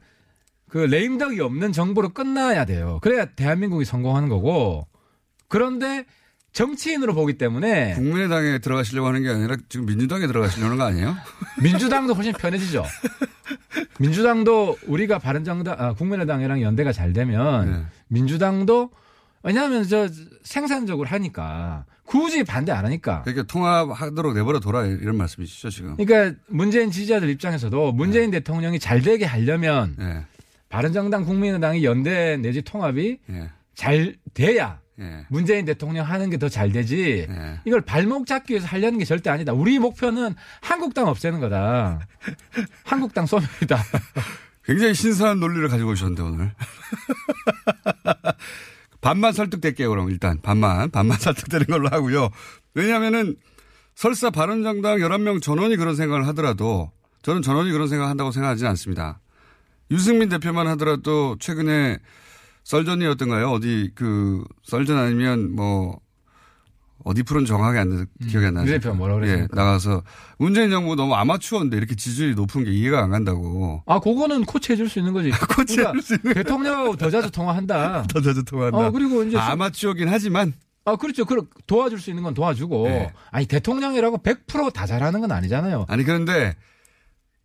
그 0.69 0.79
레임덕이 0.79 1.41
없는 1.41 1.73
정부로 1.73 2.09
끝나야 2.11 2.65
돼요. 2.65 2.99
그래야 3.03 3.25
대한민국이 3.27 3.85
성공하는 3.85 4.29
거고. 4.29 4.87
그런데 5.49 6.05
정치인으로 6.53 7.15
보기 7.15 7.39
때문에 7.39 7.95
국민의당에 7.95 8.59
들어가시려고 8.59 9.09
하는 9.09 9.23
게 9.23 9.31
아니라 9.31 9.57
지금 9.69 9.87
민주당에 9.87 10.27
들어가시려는 10.27 10.77
거 10.77 10.85
아니에요? 10.85 11.17
민주당도 11.63 12.15
훨씬 12.15 12.33
편해지죠. 12.33 12.85
민주당도 13.99 14.77
우리가 14.87 15.19
바른정당, 15.19 15.77
아, 15.79 15.93
국민의당이랑 15.95 16.61
연대가 16.61 16.93
잘 16.93 17.13
되면 17.13 17.71
네. 17.71 17.87
민주당도 18.09 18.91
왜냐하면 19.43 19.85
저 19.85 20.09
생산적으로 20.45 21.09
하니까 21.09 21.85
굳이 22.05 22.45
반대 22.45 22.73
안 22.73 22.85
하니까. 22.85 23.23
그러니까 23.23 23.47
통합하도록 23.47 24.35
내버려 24.35 24.61
둬라 24.61 24.85
이런 24.85 25.17
말씀이시죠 25.17 25.71
지금. 25.71 25.97
그러니까 25.97 26.39
문재인 26.49 26.91
지지자들 26.91 27.31
입장에서도 27.31 27.93
문재인 27.93 28.31
대통령이 28.31 28.79
잘 28.79 29.01
되게 29.01 29.25
하려면 29.25 29.97
예, 29.99 30.25
바른정당 30.69 31.25
국민의당이 31.25 31.85
연대 31.85 32.37
내지 32.37 32.61
통합이 32.61 33.19
예, 33.31 33.51
잘 33.75 34.17
돼야 34.35 34.82
예. 35.01 35.25
문재인 35.31 35.65
대통령 35.65 36.07
하는 36.07 36.29
게 36.31 36.37
더 36.37 36.49
잘 36.49 36.71
되지. 36.73 37.27
예. 37.29 37.61
이걸 37.65 37.81
발목 37.81 38.27
잡기 38.27 38.53
위해서 38.53 38.67
하려는 38.67 38.99
게 38.99 39.05
절대 39.05 39.31
아니다. 39.31 39.53
우리 39.53 39.79
목표는 39.79 40.35
한국당 40.61 41.09
없애는 41.09 41.41
거다. 41.41 42.01
한국당 42.85 43.27
소멸이다. 43.27 43.83
굉장히 44.65 44.95
신선한 44.95 45.41
논리를 45.41 45.67
가지고 45.69 45.91
오셨는데 45.91 46.23
오늘. 46.23 46.53
반만 49.01 49.33
설득될게요 49.33 49.91
그럼 49.91 50.11
일단 50.11 50.39
반만 50.43 50.91
반만 50.91 51.19
설득되는 51.21 51.67
걸로 51.67 51.89
하고요. 51.89 52.29
왜냐하면은 52.75 53.37
설사 53.95 54.31
바른정당 54.31 54.99
11명 54.99 55.43
전원이 55.43 55.77
그런 55.77 55.97
생각을 55.97 56.27
하더라도 56.29 56.91
저는 57.23 57.43
전원이 57.43 57.71
그런 57.73 57.89
생각을 57.89 58.11
한다고 58.11 58.31
생각하지는 58.31 58.71
않습니다. 58.71 59.21
유승민 59.91 60.29
대표만 60.29 60.67
하더라도 60.69 61.37
최근에 61.41 61.99
썰전이었던가요? 62.64 63.50
어디 63.50 63.90
그 63.95 64.45
썰전 64.64 64.97
아니면 64.97 65.54
뭐 65.54 65.99
어디 67.04 67.25
프로는 67.25 67.47
정확하게 67.47 67.78
안 67.81 67.88
나, 67.88 68.04
기억이 68.28 68.47
안. 68.47 68.64
유 68.64 68.71
대표 68.71 68.95
뭐라 68.95 69.14
예, 69.16 69.19
그랬습니까? 69.21 69.57
나가서 69.57 70.02
문재인 70.38 70.71
정부 70.71 70.95
너무 70.95 71.14
아마추어인데 71.14 71.76
이렇게 71.76 71.97
지지율이 71.97 72.37
높은 72.37 72.62
게 72.64 72.71
이해가 72.71 73.02
안 73.02 73.11
간다고. 73.11 73.83
아, 73.87 73.99
그거는 73.99 74.45
코치 74.45 74.73
해 74.73 74.76
줄 74.76 74.88
수 74.88 75.00
있는 75.00 75.12
거지. 75.12 75.31
코치해줄 75.57 76.00
수 76.02 76.14
있는 76.14 76.35
대통령하고 76.35 76.97
더 76.97 77.11
자주 77.11 77.31
통화한다. 77.33 78.04
더 78.12 78.21
자주 78.21 78.45
통한다. 78.45 78.76
어, 78.78 78.90
그리고 78.92 79.25
이제 79.25 79.37
아, 79.37 79.57
마추어긴 79.57 80.09
하지만 80.09 80.52
아, 80.85 80.95
그렇죠. 80.97 81.25
그 81.25 81.45
도와줄 81.66 81.99
수 82.00 82.11
있는 82.11 82.23
건 82.23 82.35
도와주고. 82.35 82.88
네. 82.88 83.12
아니, 83.31 83.47
대통령이라고 83.47 84.19
100%다 84.19 84.87
잘하는 84.87 85.21
건 85.21 85.31
아니잖아요. 85.33 85.87
아니 85.88 86.02
그런데 86.04 86.54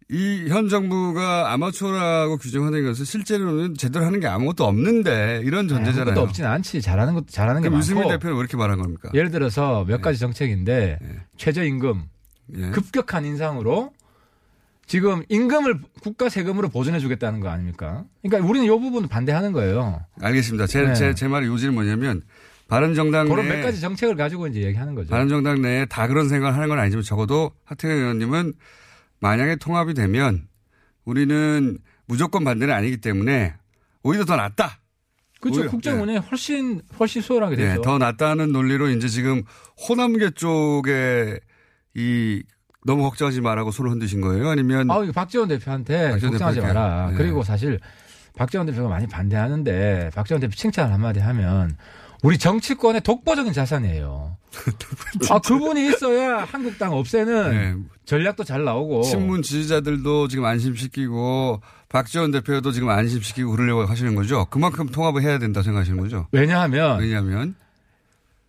이 0.09 0.45
현 0.47 0.69
정부가 0.69 1.51
아마추어라고 1.51 2.37
규정하는 2.37 2.85
것은 2.85 3.03
실제로는 3.03 3.75
제대로 3.75 4.05
하는 4.05 4.21
게 4.21 4.27
아무것도 4.27 4.65
없는데 4.65 5.41
이런 5.43 5.67
전제잖아요. 5.67 6.01
아무것도 6.11 6.21
없지는 6.21 6.49
않지. 6.49 6.81
잘하는 6.81 7.13
것도 7.13 7.25
잘하는 7.27 7.61
게 7.61 7.67
그럼 7.67 7.79
유승민 7.81 8.03
많고. 8.03 8.13
대표는 8.17 8.35
왜 8.35 8.39
이렇게 8.39 8.55
말한 8.55 8.79
겁니까? 8.79 9.09
예를 9.13 9.31
들어서 9.31 9.83
몇 9.85 10.01
가지 10.01 10.17
정책인데 10.19 10.99
네. 11.01 11.09
최저임금 11.35 12.03
예. 12.57 12.69
급격한 12.69 13.25
인상으로 13.25 13.91
지금 14.85 15.23
임금을 15.27 15.81
국가 16.01 16.29
세금으로 16.29 16.69
보존해 16.69 16.99
주겠다는 16.99 17.41
거 17.41 17.49
아닙니까? 17.49 18.05
그러니까 18.23 18.49
우리는 18.49 18.65
이 18.65 18.69
부분 18.79 19.09
반대하는 19.09 19.51
거예요. 19.51 19.99
알겠습니다. 20.21 20.67
제, 20.67 20.83
네. 20.83 20.93
제, 20.93 21.13
제 21.13 21.27
말의 21.27 21.49
요지는 21.49 21.73
뭐냐면 21.73 22.21
바른정당 22.69 23.27
그런 23.27 23.45
내몇 23.49 23.65
가지 23.65 23.81
정책을 23.81 24.15
가지고 24.15 24.47
이제 24.47 24.61
얘기하는 24.61 24.95
거죠. 24.95 25.09
바른정당 25.09 25.61
내에 25.61 25.85
다 25.87 26.07
그런 26.07 26.29
생각을 26.29 26.55
하는 26.55 26.69
건 26.69 26.79
아니지만 26.79 27.03
적어도 27.03 27.51
하태경 27.65 27.97
의원님은 27.97 28.53
만약에 29.19 29.55
통합이 29.57 29.93
되면 29.93 30.47
우리는 31.05 31.77
무조건 32.05 32.43
반대는 32.43 32.73
아니기 32.73 32.97
때문에 32.97 33.53
오히려 34.03 34.25
더 34.25 34.35
낫다. 34.35 34.79
그렇죠. 35.39 35.59
오히려, 35.59 35.71
국정 35.71 35.97
네. 35.97 36.01
운영이 36.03 36.19
훨씬 36.19 36.81
훨씬 36.99 37.21
수월하게 37.21 37.55
네, 37.55 37.67
됐죠. 37.69 37.81
더 37.81 37.97
낫다는 37.97 38.51
논리로 38.51 38.89
이제 38.89 39.07
지금 39.07 39.43
호남계 39.87 40.31
쪽에 40.31 41.39
이 41.95 42.43
너무 42.85 43.03
걱정하지 43.03 43.41
말라고 43.41 43.71
손을 43.71 43.91
흔드신 43.91 44.21
거예요? 44.21 44.49
아니면 44.49 44.89
아, 44.89 45.01
박지원 45.13 45.47
대표한테 45.49 46.11
박지원 46.11 46.31
걱정하지. 46.33 46.61
마라. 46.61 47.09
네. 47.11 47.17
그리고 47.17 47.43
사실 47.43 47.79
박지원 48.35 48.65
대표가 48.67 48.87
많이 48.87 49.07
반대하는데 49.07 50.11
박지원 50.15 50.39
대표 50.39 50.55
칭찬 50.55 50.91
한마디 50.91 51.19
하면 51.19 51.75
우리 52.23 52.37
정치권의 52.37 53.01
독보적인 53.01 53.53
자산이에요. 53.53 54.37
아, 55.29 55.39
그분이 55.39 55.87
있어야 55.89 56.39
한국당 56.39 56.93
없애는 56.93 57.51
네. 57.51 57.75
전략도 58.05 58.43
잘 58.43 58.63
나오고. 58.63 59.03
친문 59.03 59.41
지지자들도 59.41 60.27
지금 60.29 60.45
안심시키고 60.45 61.61
박지원 61.89 62.31
대표도 62.31 62.71
지금 62.71 62.89
안심시키고 62.89 63.51
그러려고 63.51 63.85
하시는 63.85 64.15
거죠? 64.15 64.45
그만큼 64.49 64.87
통합을 64.87 65.21
해야 65.21 65.37
된다 65.37 65.61
생각하시는 65.61 65.99
거죠? 65.99 66.27
왜냐하면 66.31 66.99
왜냐하면 66.99 67.55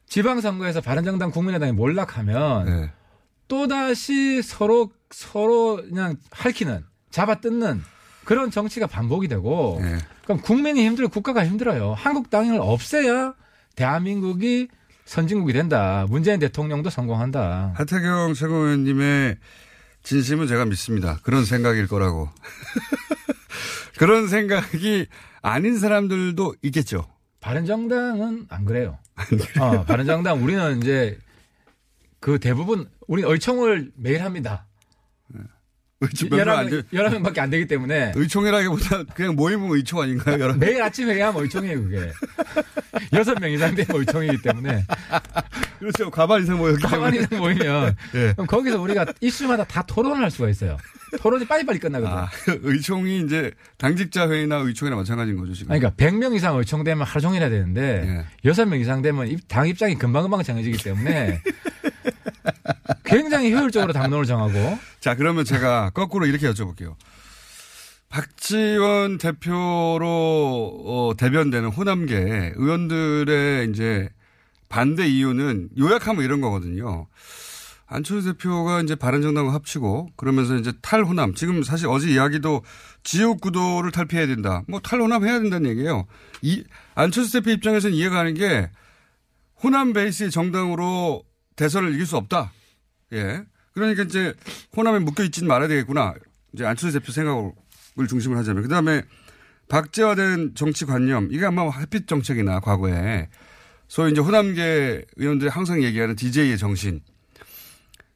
지방선거에서 0.06 0.80
바른정당 0.80 1.30
국민의당이 1.30 1.72
몰락하면 1.72 2.64
네. 2.64 2.90
또 3.48 3.68
다시 3.68 4.42
서로 4.42 4.90
서로 5.10 5.76
그냥 5.76 6.16
핥히는 6.30 6.84
잡아뜯는 7.10 7.82
그런 8.24 8.50
정치가 8.50 8.86
반복이 8.86 9.28
되고 9.28 9.78
네. 9.80 9.98
그럼 10.24 10.40
국민이 10.40 10.84
힘들고 10.86 11.10
국가가 11.10 11.46
힘들어요. 11.46 11.94
한국당을 11.94 12.58
없애야 12.60 13.34
대한민국이 13.78 14.66
선진국이 15.04 15.52
된다. 15.52 16.04
문재인 16.08 16.40
대통령도 16.40 16.90
성공한다. 16.90 17.74
하태경 17.76 18.34
최고위원님의 18.34 19.36
진심은 20.02 20.48
제가 20.48 20.64
믿습니다. 20.64 21.20
그런 21.22 21.44
생각일 21.44 21.86
거라고. 21.86 22.28
그런 23.96 24.26
생각이 24.26 25.06
아닌 25.42 25.78
사람들도 25.78 26.56
있겠죠. 26.62 27.06
바른정당은 27.40 28.46
안 28.48 28.64
그래요. 28.64 28.98
어, 29.60 29.84
바른정당 29.84 30.42
우리는 30.42 30.78
이제 30.78 31.16
그 32.18 32.40
대부분 32.40 32.90
우리 33.06 33.22
의총을 33.24 33.92
매일 33.94 34.24
합니다. 34.24 34.66
의총 36.00 36.28
몇명 36.30 36.56
안 36.58 36.70
돼. 36.70 36.82
11명밖에 36.82 37.38
안 37.40 37.50
되기 37.50 37.66
때문에 37.66 38.12
의총이라기보다 38.14 39.02
그냥 39.14 39.34
모임은 39.34 39.70
의총 39.76 40.00
아닌가요? 40.00 40.38
여러 40.38 40.54
매일 40.58 40.80
아침에 40.80 41.14
해야 41.14 41.32
뭐 41.32 41.42
의총이에요, 41.42 41.82
그게. 41.82 42.12
여섯 43.14 43.34
명 43.40 43.50
이상 43.50 43.74
되면 43.74 43.88
의총이기 44.00 44.42
때문에. 44.42 44.84
그렇죠. 45.80 46.10
가만 46.10 46.42
이상 46.42 46.58
모였기 46.58 46.82
가만히 46.82 47.18
때문에. 47.26 47.38
모이면. 47.38 47.96
예. 48.14 48.32
그럼 48.32 48.46
거기서 48.46 48.80
우리가 48.80 49.06
이슈마다 49.20 49.64
다 49.64 49.82
토론을 49.82 50.22
할 50.22 50.30
수가 50.30 50.48
있어요. 50.50 50.76
토론이 51.20 51.46
빨리빨리 51.46 51.78
끝나거든요. 51.80 52.16
아, 52.18 52.28
의총이 52.46 53.22
이제 53.24 53.50
당직자 53.78 54.28
회의나 54.28 54.56
의총이나 54.56 54.94
마찬가지인 54.96 55.36
거죠, 55.38 55.54
지금. 55.54 55.68
그러니까 55.74 55.90
100명 55.96 56.34
이상 56.36 56.56
의총되면 56.58 57.04
하루 57.06 57.20
종일 57.20 57.40
해야 57.40 57.48
되는데 57.50 58.24
예. 58.44 58.50
6명 58.50 58.80
이상 58.80 59.02
되면 59.02 59.26
입- 59.26 59.48
당 59.48 59.66
입장이 59.66 59.96
금방금방 59.96 60.42
정해지기 60.44 60.82
때문에 60.84 61.40
굉장히 63.04 63.52
효율적으로 63.54 63.92
당론을 63.94 64.26
정하고 64.26 64.78
자, 65.08 65.14
그러면 65.14 65.46
제가 65.46 65.88
거꾸로 65.96 66.26
이렇게 66.26 66.46
여쭤볼게요. 66.50 66.94
박지원 68.10 69.16
대표로 69.16 70.82
어, 70.84 71.12
대변되는 71.16 71.70
호남계 71.70 72.52
의원들의 72.56 73.70
이제 73.70 74.10
반대 74.68 75.08
이유는 75.08 75.70
요약하면 75.78 76.22
이런 76.22 76.42
거거든요. 76.42 77.06
안철수 77.86 78.34
대표가 78.34 78.82
이제 78.82 78.96
바른정당과 78.96 79.54
합치고 79.54 80.10
그러면서 80.16 80.56
이제 80.56 80.74
탈호남 80.82 81.32
지금 81.32 81.62
사실 81.62 81.86
어제 81.88 82.10
이야기도 82.10 82.62
지역 83.02 83.40
구도를 83.40 83.92
탈피해야 83.92 84.26
된다. 84.26 84.62
뭐 84.68 84.78
탈호남 84.80 85.24
해야 85.24 85.40
된다는 85.40 85.70
얘기예요. 85.70 86.06
이 86.42 86.64
안철수 86.94 87.32
대표 87.32 87.50
입장에서는 87.50 87.96
이해가 87.96 88.16
가는 88.16 88.34
게 88.34 88.70
호남 89.62 89.94
베이스의 89.94 90.30
정당으로 90.30 91.24
대선을 91.56 91.94
이길 91.94 92.04
수 92.04 92.18
없다. 92.18 92.52
예. 93.14 93.46
그러니까 93.78 94.02
이제 94.04 94.34
호남에 94.76 94.98
묶여 94.98 95.22
있지는 95.24 95.48
말아야 95.48 95.68
되겠구나. 95.68 96.14
이제 96.52 96.64
안철수 96.64 96.98
대표 96.98 97.12
생각을 97.12 97.52
중심으로 98.08 98.38
하자면. 98.40 98.62
그 98.62 98.68
다음에 98.68 99.02
박제화된 99.68 100.54
정치 100.54 100.84
관념. 100.84 101.28
이게 101.30 101.44
아마 101.44 101.70
햇빛 101.70 102.06
정책이나 102.06 102.60
과거에 102.60 103.28
소위 103.86 104.12
이제 104.12 104.20
호남계 104.20 105.04
의원들이 105.16 105.50
항상 105.50 105.82
얘기하는 105.82 106.16
DJ의 106.16 106.58
정신. 106.58 107.00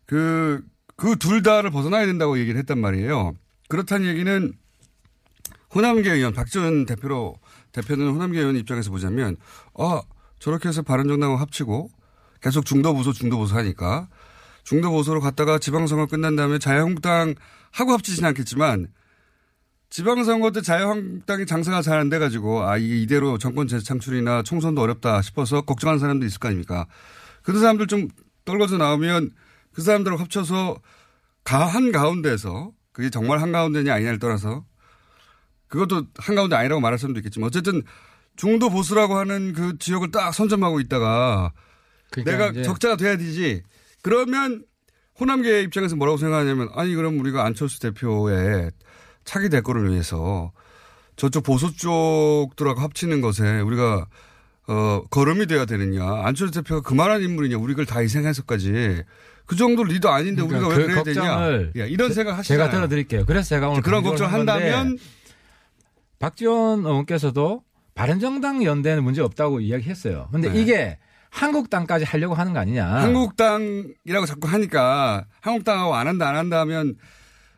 그, 0.06 0.62
그 0.96 1.16
둘 1.16 1.42
다를 1.42 1.70
벗어나야 1.70 2.06
된다고 2.06 2.38
얘기를 2.38 2.58
했단 2.58 2.78
말이에요. 2.78 3.34
그렇다는 3.68 4.06
얘기는 4.06 4.52
호남계 5.74 6.12
의원, 6.12 6.34
박지원 6.34 6.84
대표로, 6.84 7.36
대표는 7.72 8.10
호남계 8.10 8.38
의원 8.38 8.56
입장에서 8.56 8.90
보자면, 8.90 9.36
아, 9.78 10.02
저렇게 10.38 10.68
해서 10.68 10.82
바른정당과 10.82 11.40
합치고 11.40 11.88
계속 12.42 12.66
중도보수, 12.66 13.14
중도보수 13.14 13.56
하니까 13.56 14.08
중도 14.64 14.90
보수로 14.90 15.20
갔다가 15.20 15.58
지방선거 15.58 16.06
끝난 16.06 16.36
다음에 16.36 16.58
자유한국당 16.58 17.34
하고 17.70 17.92
합치진 17.92 18.24
않겠지만 18.24 18.88
지방선거 19.90 20.52
때 20.52 20.62
자유한국당이 20.62 21.44
장사가 21.46 21.82
잘 21.82 21.98
안 21.98 22.08
돼가지고 22.08 22.62
아, 22.62 22.78
이게 22.78 23.00
이대로 23.02 23.36
정권 23.38 23.68
재창출이나 23.68 24.42
총선도 24.42 24.80
어렵다 24.80 25.20
싶어서 25.20 25.60
걱정하는 25.62 25.98
사람도 26.00 26.24
있을 26.24 26.38
거 26.38 26.48
아닙니까. 26.48 26.86
그런 27.42 27.60
사람들 27.60 27.86
좀 27.88 28.08
떨궈져 28.44 28.78
나오면 28.78 29.30
그 29.72 29.82
사람들하고 29.82 30.22
합쳐서 30.22 30.80
가, 31.44 31.66
한 31.66 31.92
가운데에서 31.92 32.72
그게 32.92 33.10
정말 33.10 33.40
한 33.42 33.52
가운데냐 33.52 33.92
아니냐를 33.92 34.18
떠나서 34.18 34.64
그것도 35.68 36.06
한 36.16 36.36
가운데 36.36 36.56
아니라고 36.56 36.80
말할 36.80 36.98
사람도 36.98 37.18
있겠지만 37.20 37.48
어쨌든 37.48 37.82
중도 38.36 38.70
보수라고 38.70 39.16
하는 39.18 39.52
그 39.52 39.76
지역을 39.78 40.10
딱 40.10 40.32
선점하고 40.32 40.80
있다가 40.80 41.52
그러니까 42.10 42.52
내가 42.52 42.62
적자가 42.62 42.96
돼야 42.96 43.16
되지. 43.16 43.62
그러면 44.02 44.64
호남계 45.20 45.62
입장에서 45.62 45.96
뭐라고 45.96 46.18
생각하냐면 46.18 46.68
아니 46.74 46.94
그럼 46.94 47.18
우리가 47.20 47.44
안철수 47.44 47.80
대표의 47.80 48.70
차기 49.24 49.48
대권을 49.48 49.90
위해서 49.90 50.52
저쪽 51.16 51.44
보수 51.44 51.76
쪽들하고 51.76 52.80
합치는 52.80 53.20
것에 53.20 53.60
우리가 53.60 54.06
어 54.68 55.02
걸음이 55.10 55.46
돼야 55.46 55.64
되느냐 55.66 56.04
안철수 56.24 56.54
대표가 56.54 56.80
그만한 56.80 57.22
인물이냐 57.22 57.58
우리 57.58 57.74
그걸 57.74 57.86
다 57.86 58.00
희생해서까지 58.00 59.02
그 59.46 59.56
정도 59.56 59.84
리더 59.84 60.08
아닌데 60.08 60.42
그러니까 60.42 60.68
우리가 60.68 60.68
왜 60.68 60.86
그 60.86 60.88
그래야 60.88 61.02
되냐 61.02 61.20
걱정을 61.20 61.72
야, 61.78 61.84
이런 61.86 62.08
제- 62.08 62.14
생각 62.14 62.38
하시잖아요. 62.38 62.64
제가 62.66 62.76
들어드릴게요. 62.76 63.26
그래서 63.26 63.48
제가 63.50 63.68
오늘 63.68 63.82
그런 63.82 64.02
강조를 64.02 64.18
걱정 64.26 64.32
한 64.40 64.46
건데 64.46 64.70
한다면 64.70 64.98
박지원 66.18 66.80
의원께서도 66.86 67.62
바른정당 67.94 68.64
연대는 68.64 69.04
문제 69.04 69.20
없다고 69.20 69.60
이야기했어요. 69.60 70.28
근데 70.32 70.50
네. 70.50 70.60
이게 70.60 70.98
한국당까지 71.32 72.04
하려고 72.04 72.34
하는 72.34 72.52
거 72.52 72.58
아니냐. 72.60 72.86
한국당이라고 72.86 74.26
자꾸 74.26 74.48
하니까 74.48 75.24
한국당하고 75.40 75.94
안 75.94 76.06
한다 76.06 76.28
안 76.28 76.36
한다 76.36 76.60
하면 76.60 76.94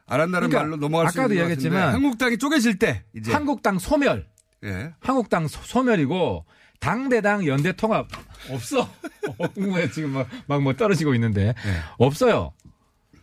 안 0.06 0.20
한다는 0.20 0.48
그러니까 0.48 0.60
말로 0.62 0.76
넘어갈 0.76 1.10
수 1.10 1.18
아까도 1.18 1.34
있는 1.34 1.46
것 1.46 1.50
같은데 1.50 1.68
이야기했지만 1.76 1.94
한국당이 1.94 2.38
쪼개질 2.38 2.78
때 2.78 3.04
이제 3.16 3.32
한국당 3.32 3.78
소멸. 3.78 4.26
예. 4.64 4.92
한국당 5.00 5.48
소- 5.48 5.60
소멸이고 5.64 6.46
당대당 6.78 7.46
연대 7.46 7.72
통합 7.72 8.06
없어. 8.50 8.80
어, 9.38 9.48
지금 9.92 10.24
막뭐 10.46 10.74
떨어지고 10.74 11.14
있는데 11.14 11.46
네. 11.46 11.54
없어요. 11.98 12.52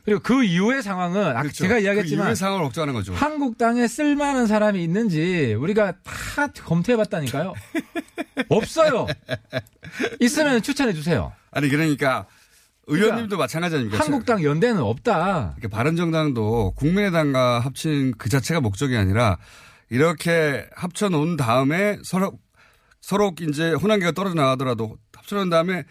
그리고 0.04 0.20
그 0.22 0.44
이후의 0.44 0.82
상황은 0.82 1.22
아까 1.24 1.42
그렇죠. 1.44 1.64
제가 1.64 1.76
그 1.76 1.82
이야기했지만 1.82 2.26
이후의 2.26 2.36
상황을 2.36 2.64
걱정하는 2.66 2.94
거죠. 2.94 3.14
한국당에 3.14 3.88
쓸만한 3.88 4.48
사람이 4.48 4.84
있는지 4.84 5.54
우리가 5.54 5.94
다 6.04 6.48
검토해봤다니까요. 6.48 7.54
없어요. 8.50 9.08
있으면 10.20 10.62
추천해 10.62 10.94
주세요. 10.94 11.34
아니 11.52 11.70
그러니까 11.70 12.26
의원님도 12.88 13.38
마찬가지 13.38 13.76
아닙니까? 13.76 14.04
한국당 14.04 14.44
연대는 14.44 14.82
없다. 14.82 15.56
이렇게 15.58 15.68
바른정당도 15.68 16.74
국민의당과 16.76 17.60
합친 17.60 18.14
그 18.18 18.30
자체가 18.30 18.60
목적이 18.60 18.98
아니라 18.98 19.38
이렇게 19.90 20.68
합쳐놓은 20.76 21.38
다음에 21.38 21.98
서로 22.04 22.40
서로 23.02 23.34
이제 23.42 23.72
호남계가 23.74 24.12
떨어져 24.14 24.36
나가더라도 24.36 24.98
합쳐놓은 25.16 25.50
다음에 25.50 25.84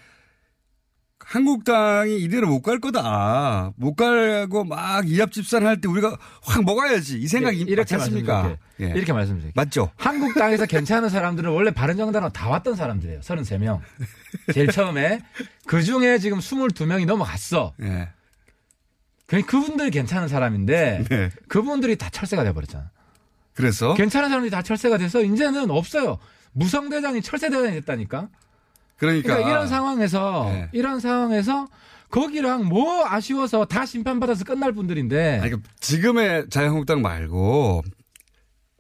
한국당이 1.31 2.19
이대로 2.19 2.49
못 2.49 2.61
갈 2.63 2.81
거다. 2.81 3.73
못 3.77 3.95
가고 3.95 4.65
막 4.65 5.09
이합집산 5.09 5.65
할 5.65 5.81
때 5.81 5.87
우리가 5.89 6.19
확 6.43 6.65
먹어야지. 6.65 7.19
이 7.21 7.29
생각이 7.29 7.59
예, 7.59 7.63
이렇게 7.63 7.95
맞지 7.97 8.05
않습니까? 8.07 8.43
말씀드릴게요. 8.43 8.97
이렇게 8.97 9.13
말씀드릴게요. 9.13 9.53
맞죠? 9.55 9.93
한국당에서 9.97 10.67
괜찮은 10.67 11.09
사람들은 11.09 11.51
원래 11.53 11.71
바른정당으로 11.71 12.33
다 12.33 12.49
왔던 12.49 12.75
사람들이에요. 12.75 13.21
33명. 13.21 13.79
제일 14.53 14.67
처음에. 14.73 15.21
그 15.67 15.85
중에 15.85 16.19
지금 16.19 16.41
22명이 16.41 17.07
넘어갔어. 17.07 17.75
예. 17.83 18.09
그- 19.27 19.43
그분들이 19.43 19.91
괜찮은 19.93 20.27
사람인데 20.27 21.05
네. 21.09 21.31
그분들이 21.47 21.95
다 21.97 22.11
철새가 22.11 22.43
돼버렸잖아. 22.43 22.91
그래서 23.55 23.95
괜찮은 23.95 24.29
사람들이 24.31 24.51
다 24.51 24.63
철새가 24.63 24.99
돼서 24.99 25.23
이제는 25.23 25.71
없어요. 25.71 26.19
무성대장이 26.53 27.23
철새대장이 27.23 27.71
됐다니까. 27.81 28.29
그러니까, 29.01 29.35
그러니까 29.35 29.51
이런 29.51 29.67
상황에서 29.67 30.49
네. 30.53 30.69
이런 30.73 31.01
상황에서 31.01 31.67
거기랑 32.11 32.67
뭐 32.67 33.05
아쉬워서 33.07 33.65
다 33.65 33.85
심판받아서 33.87 34.45
끝날 34.45 34.73
분들인데 34.73 35.41
아니, 35.43 35.51
그 35.51 35.61
지금의 35.81 36.47
자유한국당 36.51 37.03
말고 37.03 37.83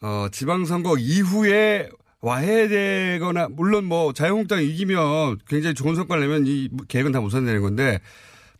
어, 0.02 0.26
지방선거 0.30 0.96
이후에 0.98 1.88
와야 2.22 2.68
되거나, 2.68 3.48
물론 3.50 3.84
뭐 3.86 4.12
자유한국당이 4.12 4.66
이기면 4.66 5.38
굉장히 5.48 5.74
좋은 5.74 5.94
성과를 5.94 6.22
내면 6.22 6.46
이 6.46 6.68
계획은 6.88 7.12
다 7.12 7.20
무산되는 7.20 7.62
건데, 7.62 7.98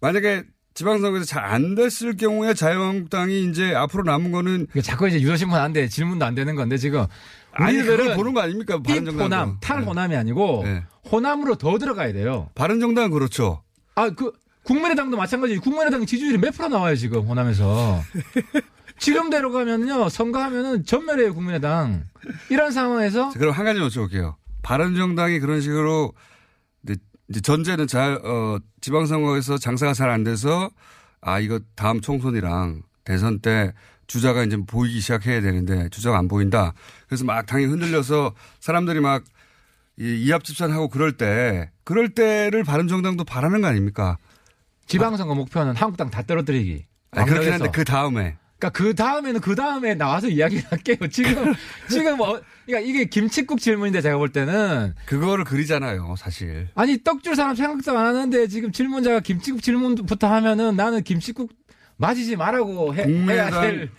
만약에 0.00 0.44
지방선거에서 0.72 1.26
잘 1.26 1.44
안 1.44 1.74
됐을 1.74 2.16
경우에 2.16 2.54
자유한국당이 2.54 3.44
이제 3.44 3.74
앞으로 3.74 4.04
남은 4.04 4.32
거는 4.32 4.66
이게 4.70 4.80
자꾸 4.80 5.08
이제 5.08 5.20
유도신문 5.20 5.58
안 5.58 5.72
돼. 5.74 5.88
질문도 5.88 6.24
안 6.24 6.34
되는 6.34 6.54
건데 6.54 6.78
지금 6.78 7.04
아니, 7.52 7.78
그걸 7.78 7.94
우리들은 7.94 8.16
보는 8.16 8.34
거 8.34 8.40
아닙니까? 8.40 8.76
삐 8.78 8.82
바른정당도. 8.88 9.24
호남, 9.24 9.58
탈 9.60 9.80
네. 9.80 9.86
호남이 9.86 10.16
아니고 10.16 10.62
네. 10.64 10.84
호남으로 11.10 11.56
더 11.56 11.78
들어가야 11.78 12.12
돼요. 12.12 12.48
바른정당은 12.54 13.10
그렇죠. 13.10 13.62
아, 13.94 14.10
그 14.10 14.32
국민의당도 14.64 15.16
마찬가지. 15.16 15.56
국민의당 15.58 16.06
지지율이 16.06 16.38
몇 16.38 16.54
프로 16.54 16.68
나와요 16.68 16.94
지금 16.96 17.22
호남에서. 17.26 18.00
지금대로 18.98 19.50
가면요 19.50 20.08
선거하면은 20.10 20.84
전멸해요 20.84 21.34
국민의당. 21.34 22.04
이런 22.50 22.70
상황에서 22.70 23.30
자, 23.30 23.38
그럼 23.38 23.54
한 23.54 23.64
가지 23.64 23.80
여쭤볼게요. 23.80 24.34
바른정당이 24.62 25.40
그런 25.40 25.60
식으로 25.62 26.12
이제 26.84 26.96
이제 27.30 27.40
전제는 27.40 27.86
잘, 27.86 28.20
어, 28.24 28.58
지방선거에서 28.82 29.56
장사가 29.58 29.94
잘 29.94 30.10
안 30.10 30.22
돼서 30.24 30.70
아, 31.22 31.38
이거 31.40 31.60
다음 31.76 32.00
총선이랑 32.02 32.82
대선 33.04 33.40
때 33.40 33.72
주자가 34.10 34.42
이제 34.42 34.56
보이기 34.56 35.00
시작해야 35.00 35.40
되는데 35.40 35.88
주자가 35.90 36.18
안 36.18 36.26
보인다. 36.26 36.74
그래서 37.06 37.24
막 37.24 37.46
당이 37.46 37.66
흔들려서 37.66 38.34
사람들이 38.58 38.98
막 38.98 39.22
이, 40.00 40.24
이합집산하고 40.24 40.88
그럴 40.88 41.12
때 41.12 41.70
그럴 41.84 42.08
때를 42.08 42.64
바른정당도 42.64 43.22
바라는 43.22 43.60
거 43.60 43.68
아닙니까? 43.68 44.18
지방선거 44.86 45.36
목표는 45.36 45.76
한국당 45.76 46.10
다 46.10 46.22
떨어뜨리기. 46.22 46.86
아니, 47.12 47.28
그렇긴. 47.30 47.52
한데 47.52 47.70
그 47.72 47.84
다음에 47.84 48.36
그러니까 48.58 48.70
그 48.70 48.96
다음에는 48.96 49.40
그 49.40 49.54
다음에 49.54 49.94
나와서 49.94 50.26
이야기를 50.26 50.64
할게요. 50.68 50.96
지금 51.08 51.54
지금 51.88 52.16
뭐 52.16 52.40
그러니까 52.66 52.90
이게 52.90 53.04
김치국 53.04 53.60
질문인데 53.60 54.00
제가 54.00 54.18
볼 54.18 54.30
때는 54.30 54.94
그거를 55.06 55.44
그리잖아요, 55.44 56.16
사실. 56.18 56.68
아니 56.74 57.00
떡줄 57.04 57.36
사람 57.36 57.54
생각도 57.54 57.96
안 57.96 58.06
하는데 58.06 58.48
지금 58.48 58.72
질문자가 58.72 59.20
김치국 59.20 59.62
질문부터 59.62 60.26
하면은 60.26 60.74
나는 60.74 61.04
김치국 61.04 61.52
맞이지 62.00 62.36
말라고 62.36 62.94
해, 62.94 63.02
해야 63.02 63.06
국민의당 63.06 63.60
될 63.60 63.90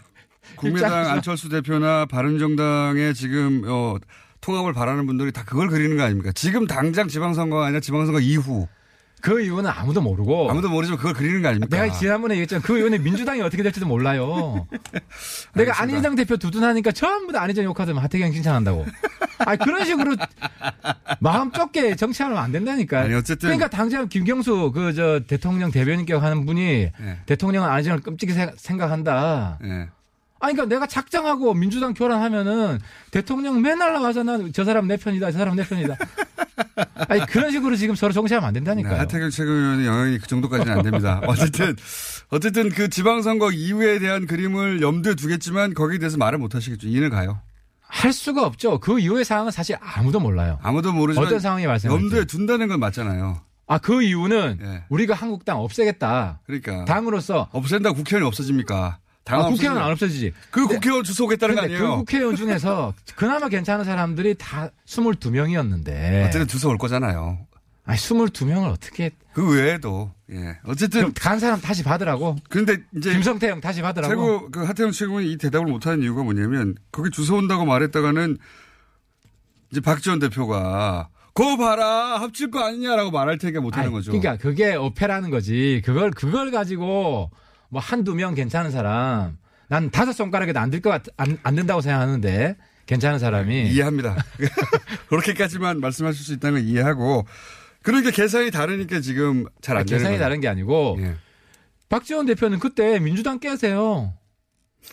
국민의당 0.56 0.90
입장에서. 0.92 1.12
안철수 1.12 1.50
대표나 1.50 2.06
바른정당의 2.06 3.14
지금 3.14 3.64
어, 3.68 3.96
통합을 4.42 4.74
바라는 4.74 5.06
분들이 5.06 5.32
다 5.32 5.44
그걸 5.46 5.68
그리는 5.70 5.96
거 5.98 6.04
아닙니까? 6.04 6.32
지금 6.34 6.66
당장 6.68 7.08
지방선거가 7.08 7.66
아니라 7.66 7.80
지방선거 7.80 8.20
이후 8.20 8.68
그 9.22 9.40
이유는 9.40 9.70
아무도 9.70 10.02
모르고 10.02 10.50
아무도 10.50 10.68
모르지만 10.68 10.98
그걸 10.98 11.14
그리는 11.14 11.44
거 11.44 11.50
아닙니까? 11.50 11.78
내가 11.80 11.94
지난번에 11.94 12.34
얘기했잖아. 12.34 12.64
그 12.64 12.80
이유는 12.80 13.04
민주당이 13.04 13.40
어떻게 13.42 13.62
될지도 13.62 13.86
몰라요. 13.86 14.66
내가. 15.54 15.80
안희정 15.80 16.16
대표 16.16 16.38
두둔하니까 16.38 16.92
전부 16.92 17.32
다 17.32 17.44
안희정 17.44 17.64
욕하더만 17.66 18.04
하태경 18.04 18.32
칭찬한다고. 18.32 18.84
아 19.46 19.56
그런 19.58 19.86
식으로 19.86 20.16
마음 21.20 21.52
좁게 21.52 21.96
정치하면 21.98 22.40
안 22.40 22.52
된다니까. 22.52 23.02
아니, 23.02 23.14
어쨌든- 23.14 23.50
그러니까 23.50 23.68
당장 23.70 24.08
김경수 24.10 24.72
그 24.74 24.92
저 24.96 25.20
대통령 25.28 25.70
대변인께 25.72 26.16
하는 26.16 26.46
분이 26.48 26.90
네. 27.00 27.20
대통령은 27.28 27.70
안희정을 27.70 28.00
끔찍히 28.02 28.34
세- 28.34 28.52
생각한다. 28.58 29.60
예. 29.64 29.90
아니, 30.42 30.54
그러니까 30.54 30.76
내가 30.76 30.88
작정하고 30.88 31.54
민주당 31.54 31.94
교란하면은 31.94 32.80
대통령 33.12 33.62
맨날 33.62 33.94
난저 33.94 34.64
사람 34.66 34.88
내 34.88 34.98
편이다, 34.98 35.32
저 35.32 35.38
사람 35.38 35.56
내 35.56 35.64
편이다. 35.64 35.96
아니, 37.08 37.26
그런 37.28 37.52
식으로 37.52 37.76
지금 37.76 37.96
서로 37.96 38.12
정치하면 38.12 38.48
안 38.48 38.54
네, 38.54 38.60
된다니까요. 38.60 39.00
하태경 39.02 39.30
최고위원의 39.30 39.86
영향이 39.86 40.18
그 40.18 40.28
정도까지는 40.28 40.78
안 40.78 40.84
됩니다. 40.84 41.22
어쨌든 41.28 41.76
어쨌든 42.30 42.70
그 42.70 42.90
지방선거 42.90 43.52
이후에 43.52 44.00
대한 44.00 44.26
그림을 44.26 44.82
염두에 44.82 45.16
두겠지만 45.16 45.74
거기에 45.74 46.00
대해서 46.00 46.18
말을 46.18 46.40
못 46.40 46.56
하시겠죠. 46.56 46.88
이해는 46.88 47.10
가요. 47.10 47.40
할 47.82 48.14
수가 48.14 48.46
없죠. 48.46 48.80
그 48.80 49.00
이후의 49.00 49.26
상황은 49.26 49.52
사실 49.52 49.76
아무도 49.82 50.20
몰라요. 50.20 50.58
아무도 50.64 50.94
모르지만 50.94 51.28
어떤 51.28 51.40
상황이 51.40 51.68
발생할지. 51.68 52.04
염두에 52.04 52.26
둔다는 52.26 52.68
건 52.68 52.80
맞잖아요. 52.80 53.42
아, 53.68 53.78
그 53.78 54.02
이유는 54.02 54.60
예. 54.62 54.84
우리가 54.90 55.14
한국당 55.14 55.60
없애겠다. 55.60 56.40
그러니까 56.46 56.86
당으로서 56.86 57.50
없앤다 57.52 57.92
국회의원이 57.92 58.28
없어집니까? 58.28 58.98
당 59.32 59.46
아, 59.46 59.50
국회의원 59.50 59.82
안 59.82 59.92
없어지지. 59.92 60.34
그 60.50 60.68
국회의원 60.68 61.04
주소 61.06 61.24
오겠다는 61.26 61.56
거 61.56 61.62
근데 61.62 61.76
아니에요? 61.76 61.92
그 61.92 61.98
국회의원 62.00 62.36
중에서 62.36 62.94
그나마 63.16 63.48
괜찮은 63.48 63.86
사람들이 63.86 64.36
다 64.38 64.70
22명이었는데. 64.86 66.26
어쨌든 66.28 66.48
주소 66.48 66.70
올 66.70 66.78
거잖아요. 66.78 67.40
아니, 67.86 67.98
22명을 67.98 68.72
어떻게. 68.72 69.12
그 69.34 69.56
외에도 69.56 70.12
예 70.30 70.58
어쨌든 70.66 71.14
간 71.14 71.40
사람 71.40 71.62
다시 71.62 71.84
받으라고. 71.84 72.36
근데 72.50 72.78
이제 72.96 73.14
김성태 73.14 73.50
형 73.50 73.62
다시 73.62 73.82
받으라고. 73.82 74.14
최고 74.14 74.52
그 74.52 74.64
하태경 74.66 74.92
최고는 74.92 75.26
이 75.26 75.38
대답을 75.38 75.72
못하는 75.72 76.04
이유가 76.04 76.24
뭐냐면 76.24 76.76
거기 76.92 77.10
주소 77.10 77.38
온다고 77.38 77.66
말했다가는 77.66 78.38
이제 79.72 79.80
박지원 79.80 80.20
대표가 80.20 81.08
그거 81.34 81.56
봐라 81.56 82.20
합칠 82.20 82.52
거 82.52 82.60
아니냐라고 82.60 83.10
말할 83.12 83.38
테니까 83.38 83.62
못하는 83.62 83.86
아니, 83.88 83.94
거죠. 83.94 84.12
그러니까 84.12 84.36
그게 84.38 84.74
어폐라는 84.74 85.30
거지. 85.30 85.82
그걸 85.86 86.12
그걸 86.12 86.52
가지고 86.52 87.32
뭐 87.72 87.82
한두 87.82 88.14
명 88.16 88.36
괜찮은 88.36 88.70
사람 88.72 89.38
난 89.70 89.90
다섯 89.90 90.12
손가락에도 90.12 90.60
안 90.60 90.70
들 90.70 90.82
것 90.82 90.90
같, 90.90 91.04
안, 91.18 91.38
안 91.44 91.56
된다고 91.56 91.82
생각하는데 91.82 92.58
괜찮은 92.86 93.20
사람이 93.20 93.70
이해합니다. 93.70 94.18
그렇게까지만 95.08 95.80
말씀하실 95.80 96.26
수 96.26 96.34
있다는 96.34 96.60
걸 96.60 96.68
이해하고 96.70 97.26
그러니까 97.82 98.12
계산이 98.12 98.52
다르니까 98.52 99.00
지금 99.00 99.46
잘 99.62 99.78
안 99.78 99.86
되는 99.86 99.98
계산이 100.00 100.18
거예요. 100.18 100.20
다른 100.24 100.42
게 100.42 100.48
아니고 100.50 100.98
예. 101.00 101.16
박지원 101.90 102.26
대표는 102.26 102.60
그때 102.60 103.00
민주당 103.00 103.40
깨세요. 103.40 104.14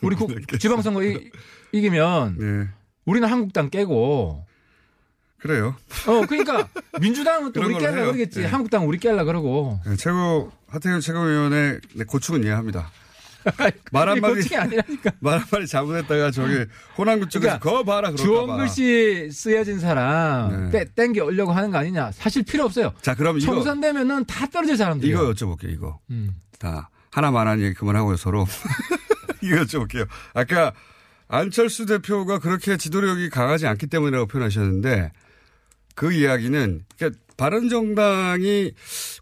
우리 0.02 0.14
국, 0.16 0.30
지방선거 0.58 1.02
이, 1.02 1.30
이기면 1.72 2.36
네. 2.38 2.68
우리는 3.04 3.28
한국당 3.28 3.70
깨고 3.70 4.46
그래요. 5.38 5.74
어 6.06 6.26
그러니까 6.26 6.68
민주당은 7.00 7.52
또 7.52 7.62
우리 7.62 7.74
깨려. 7.78 7.92
그러겠지. 7.92 8.40
네. 8.40 8.46
한국당 8.46 8.86
우리 8.86 8.98
깨려 8.98 9.24
그러고. 9.24 9.80
네, 9.86 9.96
최고 9.96 10.52
하태경 10.68 11.00
최고위원의 11.00 11.80
네, 11.94 12.04
고충은 12.04 12.44
이해합니다. 12.44 12.90
말 13.92 14.08
한마디. 14.08 14.48
말 15.20 15.38
한마디 15.38 15.66
잘못했다가 15.66 16.30
저기 16.30 16.66
호남구 16.98 17.28
쪽에서 17.28 17.58
그러니까 17.58 17.58
거 17.58 17.84
봐라 17.84 18.12
주원 18.14 18.46
봐. 18.48 18.56
글씨 18.56 19.30
쓰여진 19.32 19.78
사람 19.78 20.70
네. 20.70 20.84
떼, 20.84 20.92
땡겨 20.94 21.24
오려고 21.24 21.52
하는 21.52 21.70
거 21.70 21.78
아니냐. 21.78 22.12
사실 22.12 22.42
필요 22.42 22.64
없어요. 22.64 22.92
자 23.00 23.14
그럼 23.14 23.38
이거 23.38 23.46
총선 23.52 23.80
되면은 23.80 24.26
다 24.26 24.46
떨어질 24.46 24.76
사람들. 24.76 25.08
이거 25.08 25.32
여쭤볼게요, 25.32 25.70
이거. 25.70 25.98
음. 26.10 26.34
다 26.58 26.90
하나만 27.10 27.46
한 27.48 27.60
얘기 27.60 27.74
그만하고요, 27.74 28.16
서로. 28.16 28.46
이거 29.40 29.56
여쭤볼게요. 29.62 30.06
아까 30.34 30.72
안철수 31.28 31.86
대표가 31.86 32.38
그렇게 32.40 32.76
지도력이 32.76 33.30
강하지 33.30 33.66
않기 33.66 33.86
때문이라고 33.86 34.26
표현하셨는데 34.26 35.12
그 35.94 36.12
이야기는 36.12 36.84
그러니까 36.98 37.20
바른정당이 37.38 38.72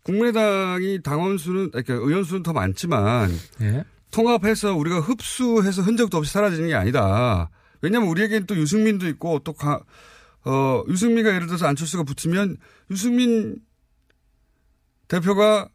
국민의당이 0.02 1.02
당원 1.05 1.38
수는 1.38 1.70
그러니까 1.70 1.94
의원 1.94 2.24
수는 2.24 2.42
더 2.42 2.52
많지만 2.52 3.31
예. 3.61 3.85
통합해서 4.11 4.74
우리가 4.74 5.00
흡수해서 5.00 5.83
흔적도 5.83 6.16
없이 6.16 6.33
사라지는 6.33 6.68
게 6.68 6.74
아니다. 6.74 7.50
왜냐하면 7.83 8.09
우리에겐 8.09 8.46
또 8.46 8.57
유승민도 8.57 9.07
있고 9.09 9.40
또 9.40 9.52
가, 9.52 9.81
어, 10.44 10.83
유승민과 10.88 11.35
예를 11.35 11.46
들어서 11.46 11.66
안철수가 11.66 12.05
붙으면 12.05 12.57
유승민 12.90 13.57
대표가 15.09 15.68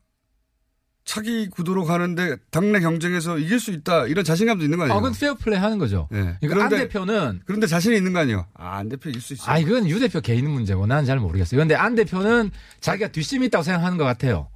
차기 1.04 1.50
구도로 1.50 1.84
가는데 1.84 2.38
당내 2.52 2.80
경쟁에서 2.80 3.38
이길 3.40 3.60
수 3.60 3.72
있다 3.72 4.06
이런 4.08 4.24
자신감도 4.24 4.64
있는 4.64 4.78
거 4.78 4.84
아니에요? 4.84 4.98
아, 4.98 5.02
그건 5.02 5.18
페어 5.20 5.34
플레이 5.36 5.60
하는 5.60 5.78
거죠. 5.80 6.08
예. 6.14 6.38
그러니까 6.40 6.64
안 6.64 6.70
그런데- 6.70 6.78
대표는 6.88 7.42
그런데 7.46 7.68
자신이 7.68 7.98
있는 7.98 8.14
거 8.14 8.20
아니에요? 8.20 8.46
아, 8.54 8.78
안 8.78 8.88
대표 8.88 9.10
이길 9.10 9.20
수 9.22 9.34
있어. 9.34 9.52
아, 9.52 9.58
이건 9.58 9.90
유 9.90 10.00
대표 10.00 10.22
개인 10.22 10.50
문제고 10.50 10.86
나는 10.86 11.06
잘 11.06 11.20
모르겠어요. 11.20 11.58
그런데 11.58 11.76
안 11.76 11.96
대표는 11.96 12.52
자기가 12.82 13.10
뒷심이 13.10 13.48
있다고 13.48 13.64
생각하는 13.64 13.98
것 13.98 14.04
같아요. 14.06 14.50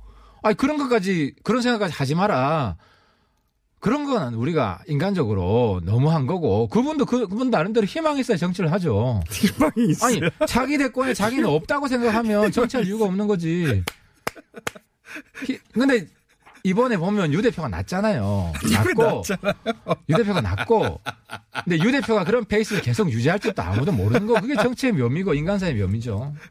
아, 0.43 0.53
그런 0.53 0.77
것까지 0.77 1.33
그런 1.43 1.61
생각까지 1.63 1.93
하지 1.93 2.13
마라. 2.15 2.77
그런 3.79 4.05
건 4.05 4.33
우리가 4.35 4.81
인간적으로 4.87 5.81
너무 5.83 6.11
한 6.11 6.25
거고 6.25 6.67
그분도 6.69 7.05
그, 7.05 7.27
그분 7.27 7.49
나름대로 7.51 7.85
희망이 7.85 8.19
있어야 8.19 8.37
정치를 8.37 8.71
하죠. 8.71 9.21
희망이 9.29 9.91
있어. 9.91 10.07
아니 10.07 10.21
자기 10.47 10.77
대권에 10.77 11.13
자기는 11.13 11.45
없다고 11.47 11.87
생각하면 11.87 12.51
정치할 12.51 12.85
이유가 12.87 13.05
없는 13.05 13.27
거지. 13.27 13.83
히- 15.45 15.59
근데 15.73 16.07
이번에 16.65 16.97
보면 16.97 17.31
유 17.31 17.43
대표가 17.43 17.67
낫잖아요. 17.67 18.53
낫고 18.73 19.21
유 20.09 20.15
대표가 20.15 20.41
낫고 20.41 20.99
근데 21.63 21.77
유 21.77 21.91
대표가 21.91 22.23
그런 22.23 22.43
페이스를 22.43 22.81
계속 22.81 23.11
유지할 23.11 23.39
줄도 23.39 23.61
아무도 23.61 23.91
모르는 23.91 24.25
거 24.25 24.41
그게 24.41 24.55
정치의 24.55 24.93
묘미고 24.93 25.35
인간사의 25.35 25.75
묘미죠. 25.75 26.33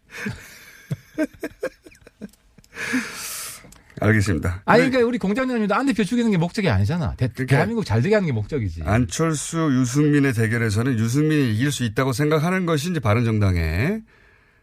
알겠습니다. 4.00 4.62
아니 4.66 4.82
근데 4.82 4.90
그러니까 4.92 5.08
우리 5.08 5.18
공장장님도 5.18 5.74
안 5.74 5.86
대표 5.86 6.04
죽이는 6.04 6.30
게 6.30 6.36
목적이 6.36 6.68
아니잖아. 6.68 7.14
대, 7.16 7.28
그러니까 7.28 7.60
한민국 7.60 7.84
잘 7.84 8.00
되게 8.00 8.14
하는 8.14 8.26
게 8.26 8.32
목적이지. 8.32 8.82
안철수, 8.84 9.68
유승민의 9.72 10.32
대결에서는 10.32 10.96
유승민이 10.96 11.54
이길 11.54 11.72
수 11.72 11.82
있다고 11.82 12.12
생각하는 12.12 12.66
것이 12.66 12.90
이제 12.90 13.00
바른정당의 13.00 14.02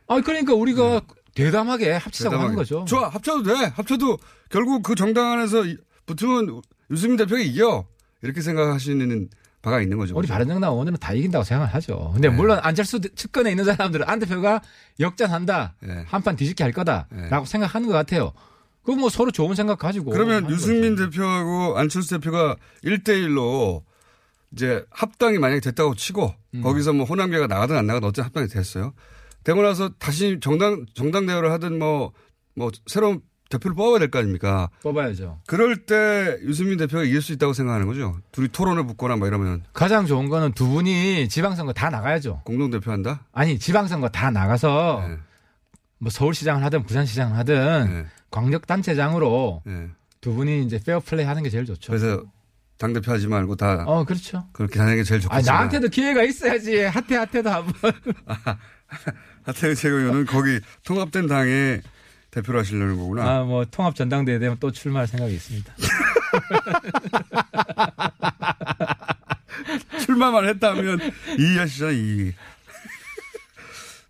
아 0.07 0.21
그러니까 0.21 0.53
우리가 0.53 1.01
대담하게 1.35 1.93
합치자고 1.93 2.35
하는 2.35 2.47
대담하게. 2.49 2.55
거죠. 2.57 2.85
좋아, 2.85 3.09
합쳐도 3.09 3.43
돼. 3.43 3.65
합쳐도 3.75 4.17
결국 4.49 4.83
그 4.83 4.95
정당 4.95 5.31
안에서 5.31 5.65
이- 5.65 5.77
붙으면 6.05 6.61
유승민 6.89 7.17
대표가 7.17 7.39
이겨. 7.41 7.85
이렇게 8.21 8.41
생각하시는 8.41 9.29
바가 9.61 9.81
있는 9.81 9.97
거죠. 9.97 10.15
우리? 10.17 10.27
바른정당 10.27 10.71
의원들은 10.71 10.97
다 10.99 11.13
이긴다고 11.13 11.43
생각을 11.43 11.73
하죠. 11.75 12.11
근데 12.13 12.29
네. 12.29 12.35
물론 12.35 12.59
안철수 12.61 12.99
측근에 12.99 13.51
있는 13.51 13.63
사람들은 13.63 14.07
안 14.09 14.19
대표가 14.19 14.61
역전한다, 14.99 15.75
네. 15.81 16.03
한판 16.07 16.35
뒤집기 16.35 16.63
할 16.63 16.71
거다라고 16.71 17.07
네. 17.15 17.45
생각하는 17.45 17.87
것 17.87 17.93
같아요. 17.93 18.33
그뭐 18.83 19.09
서로 19.09 19.29
좋은 19.31 19.53
생각 19.55 19.77
가지고. 19.77 20.11
그러면 20.11 20.49
유승민 20.49 20.95
거지. 20.95 21.11
대표하고 21.11 21.77
안철수 21.77 22.09
대표가 22.09 22.55
1대1로 22.83 23.83
이제 24.53 24.83
합당이 24.89 25.37
만약에 25.37 25.61
됐다고 25.61 25.95
치고 25.95 26.33
음. 26.55 26.61
거기서 26.61 26.93
뭐 26.93 27.05
호남계가 27.05 27.47
나가든 27.47 27.77
안 27.77 27.85
나가든 27.87 28.07
어쨌든 28.09 28.25
합당이 28.25 28.47
됐어요. 28.47 28.93
되고 29.43 29.61
나서 29.61 29.89
다시 29.99 30.39
정당, 30.41 30.85
정당 30.93 31.25
대화를 31.25 31.51
하든 31.53 31.79
뭐, 31.79 32.11
뭐 32.55 32.69
새로운 32.87 33.21
대표를 33.49 33.75
뽑아야 33.75 33.99
될 33.99 34.09
거 34.09 34.19
아닙니까? 34.19 34.69
뽑아야죠. 34.81 35.41
그럴 35.45 35.85
때 35.85 36.37
유승민 36.43 36.77
대표가 36.77 37.03
이길 37.03 37.21
수 37.21 37.33
있다고 37.33 37.51
생각하는 37.53 37.85
거죠. 37.85 38.17
둘이 38.31 38.47
토론을 38.47 38.85
붙거나 38.87 39.17
뭐 39.17 39.27
이러면 39.27 39.63
가장 39.73 40.05
좋은 40.05 40.29
거는 40.29 40.53
두 40.53 40.67
분이 40.69 41.27
지방선거 41.27 41.73
다 41.73 41.89
나가야죠. 41.89 42.41
공동 42.45 42.69
대표 42.71 42.91
한다? 42.91 43.25
아니 43.33 43.59
지방선거 43.59 44.07
다 44.09 44.31
나가서 44.31 45.03
네. 45.05 45.17
뭐 45.97 46.09
서울시장을 46.09 46.63
하든 46.63 46.83
부산시장을 46.83 47.35
하든 47.39 47.89
네. 47.89 48.05
광역단체장으로 48.31 49.63
네. 49.65 49.89
두 50.21 50.33
분이 50.33 50.63
이제 50.63 50.79
페어플레이 50.85 51.25
하는 51.25 51.43
게 51.43 51.49
제일 51.49 51.65
좋죠. 51.65 51.91
그래서 51.91 52.23
당 52.77 52.93
대표 52.93 53.11
하지 53.11 53.27
말고 53.27 53.55
다 53.57 53.83
어 53.85 54.05
그렇죠. 54.05 54.47
그렇게 54.53 54.79
하는 54.79 54.95
게 54.95 55.03
제일 55.03 55.19
아 55.19 55.21
좋겠지만. 55.23 55.55
나한테도 55.57 55.89
기회가 55.89 56.23
있어야지. 56.23 56.77
하태 56.83 57.15
하태도 57.17 57.49
한번. 57.49 57.91
하태경 59.43 59.75
최고위원은 59.75 60.25
거기 60.25 60.59
통합된 60.83 61.27
당의 61.27 61.81
대표로 62.31 62.59
하시려는 62.59 62.97
거구나. 62.97 63.39
아 63.39 63.43
뭐 63.43 63.65
통합 63.65 63.95
전당대회 63.95 64.39
되면 64.39 64.57
또 64.59 64.71
출마할 64.71 65.07
생각이 65.07 65.33
있습니다. 65.33 65.73
출마만 70.05 70.47
했다면 70.47 70.99
이해하시잖아요, 71.39 71.95
이. 71.95 72.33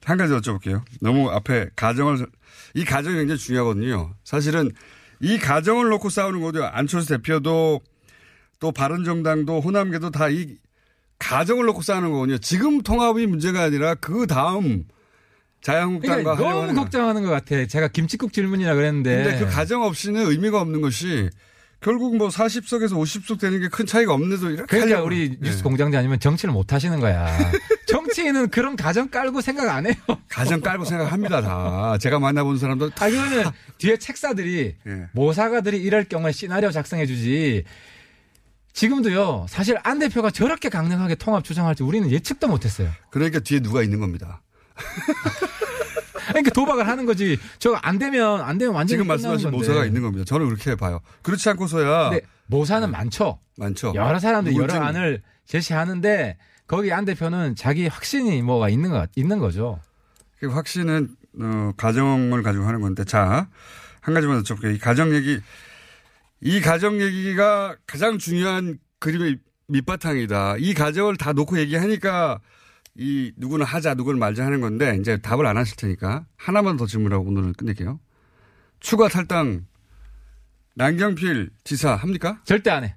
한 0.06 0.17
가지 0.17 0.34
여쭤볼게요. 0.34 0.84
너무 1.00 1.30
앞에 1.30 1.70
가정을, 1.76 2.26
이 2.74 2.86
가정이 2.86 3.17
굉장히 3.17 3.39
중요하거든요. 3.39 4.15
사실은 4.24 4.72
이 5.20 5.38
가정을 5.38 5.89
놓고 5.89 6.10
싸우는 6.10 6.41
거죠. 6.41 6.65
안철수 6.65 7.10
대표도 7.10 7.82
또 8.60 8.72
바른정당도 8.72 9.62
호남계도 9.62 10.10
다 10.12 10.30
이 10.30 10.56
가정을 11.21 11.65
놓고 11.67 11.81
싸우는 11.81 12.12
거거든요. 12.12 12.38
지금 12.39 12.81
통합이 12.81 13.27
문제가 13.27 13.62
아니라 13.63 13.95
그 13.95 14.27
다음 14.27 14.86
자유한국당과 15.62 16.36
그러니까 16.36 16.65
너무. 16.67 16.73
걱정하는 16.73 17.23
것 17.23 17.29
같아. 17.29 17.65
제가 17.67 17.88
김치국 17.89 18.34
질문이라 18.34 18.73
그랬는데. 18.75 19.23
근데 19.23 19.39
그 19.39 19.45
가정 19.51 19.84
없이는 19.84 20.25
의미가 20.29 20.60
없는 20.60 20.81
것이 20.81 21.29
결국 21.81 22.15
뭐 22.17 22.29
40석에서 22.29 22.91
50석 22.93 23.39
되는 23.39 23.60
게 23.60 23.67
큰 23.69 23.86
차이가 23.86 24.13
없는데도 24.13 24.49
이렇게 24.51 24.65
그러니까 24.67 24.95
하려고. 24.97 25.07
우리 25.07 25.38
뉴스 25.41 25.57
네. 25.57 25.63
공장장 25.63 25.99
아니면 25.99 26.19
정치를 26.19 26.53
못 26.53 26.73
하시는 26.73 26.99
거야. 26.99 27.27
정치인은 27.88 28.49
그런 28.49 28.75
가정 28.75 29.10
깔고 29.10 29.41
생각 29.41 29.69
안 29.69 29.86
해요. 29.86 29.93
가정 30.29 30.62
깔고 30.62 30.86
생각합니다, 30.86 31.41
다. 31.41 31.97
제가 31.99 32.19
만나본 32.19 32.57
사람도 32.57 32.91
다. 32.91 33.05
아, 33.05 33.10
그러면 33.10 33.51
뒤에 33.79 33.97
책사들이 33.97 34.75
예. 34.88 34.91
모사가들이 35.13 35.77
이럴 35.77 36.05
경우에 36.05 36.31
시나리오 36.31 36.71
작성해 36.71 37.05
주지. 37.05 37.63
지금도요. 38.73 39.45
사실 39.49 39.77
안 39.84 39.99
대표가 39.99 40.31
저렇게 40.31 40.69
강력하게 40.69 41.15
통합 41.15 41.43
주장할 41.43 41.75
줄 41.75 41.86
우리는 41.88 42.10
예측도 42.10 42.47
못 42.47 42.65
했어요. 42.65 42.89
그러니까 43.10 43.39
뒤에 43.39 43.60
누가 43.60 43.84
있는 43.84 43.99
겁니다. 43.99 44.41
그러니까 46.29 46.51
도박을 46.51 46.88
하는 46.88 47.05
거지. 47.05 47.38
저거 47.60 47.75
안 47.77 47.99
되면 47.99 48.41
안 48.41 48.57
되면 48.57 48.73
완전히 48.73 48.97
지금 48.97 49.07
말씀하신 49.07 49.51
건데. 49.51 49.57
모사가 49.57 49.86
있는 49.86 50.01
겁니다. 50.01 50.23
저는 50.25 50.47
그렇게 50.47 50.75
봐요. 50.75 51.01
그렇지 51.21 51.49
않고서야 51.49 52.12
모사는 52.47 52.89
많죠. 52.89 53.39
많죠. 53.57 53.93
여러 53.95 54.19
사람들이 54.19 54.55
여러 54.55 54.73
안을 54.81 55.21
제시하는데 55.45 56.38
거기 56.67 56.93
안 56.93 57.03
대표는 57.05 57.55
자기 57.55 57.88
확신이 57.88 58.41
뭐가 58.41 58.69
있는 58.69 58.91
거 58.91 59.05
있는 59.15 59.39
거죠. 59.39 59.79
그 60.39 60.47
확신은 60.47 61.10
어, 61.39 61.71
가정을 61.77 62.43
가지고 62.43 62.65
하는 62.65 62.81
건데 62.81 63.03
자 63.03 63.47
한 64.01 64.15
가지만 64.15 64.41
여쭤볼게요. 64.41 64.73
이 64.75 64.79
가정 64.79 65.13
얘기 65.13 65.39
이 66.41 66.60
가정 66.60 66.99
얘기가 67.01 67.77
가장 67.86 68.17
중요한 68.17 68.80
그림의 68.99 69.38
밑바탕이다. 69.67 70.58
이 70.58 70.73
가정을 70.73 71.17
다 71.17 71.34
놓고 71.34 71.60
얘기하니까 71.60 72.41
이 72.95 73.32
누구는 73.38 73.65
하자 73.65 73.93
누구는 73.93 74.19
말자 74.19 74.45
하는 74.45 74.60
건데 74.60 74.97
이제 74.99 75.17
답을 75.17 75.45
안 75.45 75.56
하실 75.58 75.77
테니까 75.77 76.25
하나만 76.36 76.77
더 76.77 76.86
질문하고 76.86 77.27
오늘은 77.27 77.54
끝낼게요. 77.54 77.99
추가 78.80 79.08
탈당 79.08 79.65
남경필 80.75 81.51
지사 81.63 81.95
합니까? 81.95 82.41
절대 82.43 82.69
안 82.71 82.84
해. 82.84 82.95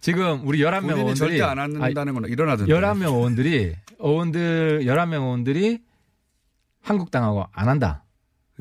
지금 0.00 0.46
우리 0.46 0.60
11명 0.60 0.80
본인이 0.82 1.00
의원들이 1.00 1.38
절대 1.38 1.42
안 1.42 1.58
한다는 1.58 2.14
건 2.14 2.24
일어나던데. 2.26 2.72
11명 2.72 3.16
의원들이 3.16 3.76
의원들 3.98 4.84
11명 4.84 5.22
의원들이 5.22 5.82
한국당하고 6.82 7.46
안 7.52 7.68
한다. 7.68 8.04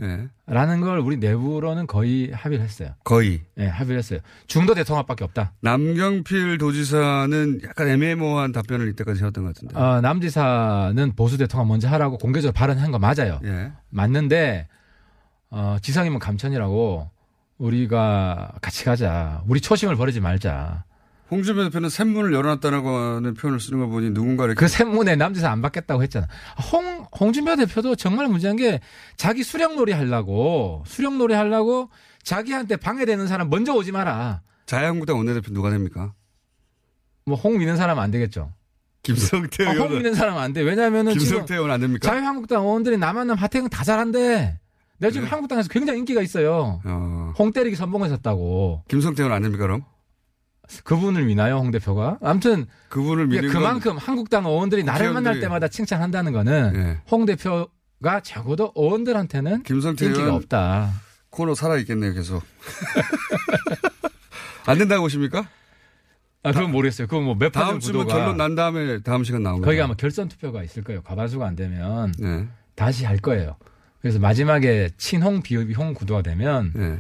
예. 0.02 0.28
라는 0.48 0.82
걸 0.82 1.00
우리 1.00 1.18
내부로는 1.18 1.88
거의 1.88 2.32
합의를 2.32 2.64
했어요. 2.64 2.94
거의. 3.04 3.42
예, 3.58 3.68
합의를 3.68 3.98
했어요. 4.00 4.20
중도 4.48 4.74
대통합밖에 4.74 5.24
없다. 5.24 5.54
남경필 5.62 6.58
도지사는 6.58 7.62
약간 7.64 7.88
애매모호한 7.88 8.52
답변을 8.52 8.88
이때까지 8.90 9.20
해왔던 9.22 9.44
것 9.44 9.56
같은데. 9.56 9.78
어, 9.78 10.02
남 10.02 10.22
지사는 10.22 11.16
보수 11.16 11.38
대통합 11.38 11.68
먼저 11.68 11.88
하라고 11.90 12.18
공개적으로 12.18 12.54
발언한 12.54 12.92
거 12.92 13.00
맞아요. 13.00 13.40
예. 13.44 13.72
맞는데 13.90 14.68
어, 15.52 15.78
지상이면 15.82 16.20
감천이라고 16.20 17.10
우리가 17.58 18.54
같이 18.62 18.86
가자. 18.86 19.44
우리 19.48 19.60
초심을 19.60 19.96
버리지 19.96 20.22
말자. 20.22 20.86
홍준표 21.32 21.64
대표는 21.66 21.90
샘문을 21.90 22.34
열어놨다라고 22.34 22.90
하는 22.90 23.34
표현을 23.36 23.60
쓰는 23.60 23.80
걸 23.80 23.90
보니 23.90 24.12
누군가 24.12 24.46
이렇게 24.46 24.60
그 24.60 24.68
샘문에 24.68 25.16
남지사 25.16 25.50
안 25.50 25.62
받겠다고 25.62 26.02
했잖아. 26.04 26.28
홍, 26.72 27.06
홍준표 27.20 27.56
대표도 27.56 27.96
정말 27.96 28.28
문제한 28.28 28.56
게 28.56 28.80
자기 29.16 29.44
수령놀이 29.44 29.92
하려고, 29.92 30.84
수령놀이 30.88 31.36
하려고 31.36 31.90
자기한테 32.24 32.78
방해되는 32.78 33.28
사람 33.28 33.50
먼저 33.50 33.74
오지 33.74 33.92
마라. 33.92 34.42
자유한국당 34.66 35.18
원내대표 35.18 35.54
누가 35.54 35.70
됩니까? 35.70 36.14
뭐홍 37.26 37.60
믿는 37.60 37.78
사람 37.78 38.00
안 38.00 38.12
되겠죠. 38.12 38.52
김성태 39.04 39.66
아, 39.66 39.72
홍 39.74 39.94
믿는 39.94 40.14
사람 40.14 40.38
안 40.38 40.52
돼. 40.52 40.62
왜냐면은 40.62 41.14
김성태 41.14 41.56
의원 41.56 41.72
안 41.72 41.80
됩니까? 41.80 42.10
자유한국당 42.10 42.64
의원들이 42.64 42.98
남한남 42.98 43.38
하태경 43.38 43.70
다 43.70 43.84
잘한대. 43.84 44.60
내가 44.98 45.12
지금 45.12 45.22
그래요? 45.26 45.32
한국당에서 45.32 45.70
굉장히 45.70 46.00
인기가 46.00 46.22
있어요. 46.22 46.82
어, 46.84 47.34
홍 47.38 47.52
때리기 47.52 47.76
선봉했었다고. 47.76 48.84
김성태 48.90 49.24
의원 49.24 49.36
안 49.36 49.44
됩니까 49.44 49.64
그럼? 49.64 49.84
그분을 50.84 51.26
미나요, 51.26 51.58
홍 51.58 51.72
대표가? 51.72 52.20
아무튼 52.22 52.68
그분을 52.90 53.28
그러니까 53.28 53.54
그만큼 53.54 53.98
한국당 53.98 54.46
의원들이 54.46 54.84
나를 54.84 55.14
만날 55.14 55.40
때마다 55.40 55.68
칭찬한다는 55.68 56.32
거는 56.32 56.74
건 56.74 56.82
예. 56.82 56.98
홍 57.10 57.26
대표가 57.26 58.20
적어도 58.24 58.72
의원들한테는 58.76 59.64
인기가 59.68 60.36
없다. 60.36 60.92
코너 61.30 61.56
살아 61.56 61.78
있겠네요 61.78 62.14
계속. 62.14 62.44
안 64.66 64.78
된다고 64.78 65.04
보십니까? 65.04 65.48
아, 66.44 66.52
그건 66.52 66.72
모르겠어요. 66.72 67.08
그건 67.08 67.26
뭐몇 67.26 67.52
다음 67.52 67.80
주면 67.80 68.08
결론 68.08 68.38
난 68.38 68.56
다음에 68.56 69.02
다음 69.02 69.24
시간 69.24 69.44
나옵니다. 69.44 69.66
거기가 69.66 69.86
아마 69.86 69.94
결선 69.96 70.30
투표가 70.30 70.64
있을 70.64 70.84
거예요. 70.84 71.02
과반수가 71.02 71.46
안 71.46 71.56
되면 71.56 72.14
네. 72.18 72.48
다시 72.76 73.06
할 73.06 73.18
거예요. 73.18 73.58
그래서 74.02 74.20
마지막에 74.20 74.90
친홍 74.98 75.42
비홍 75.42 75.94
구도가 75.94 76.22
되면 76.22 76.72
네. 76.74 77.00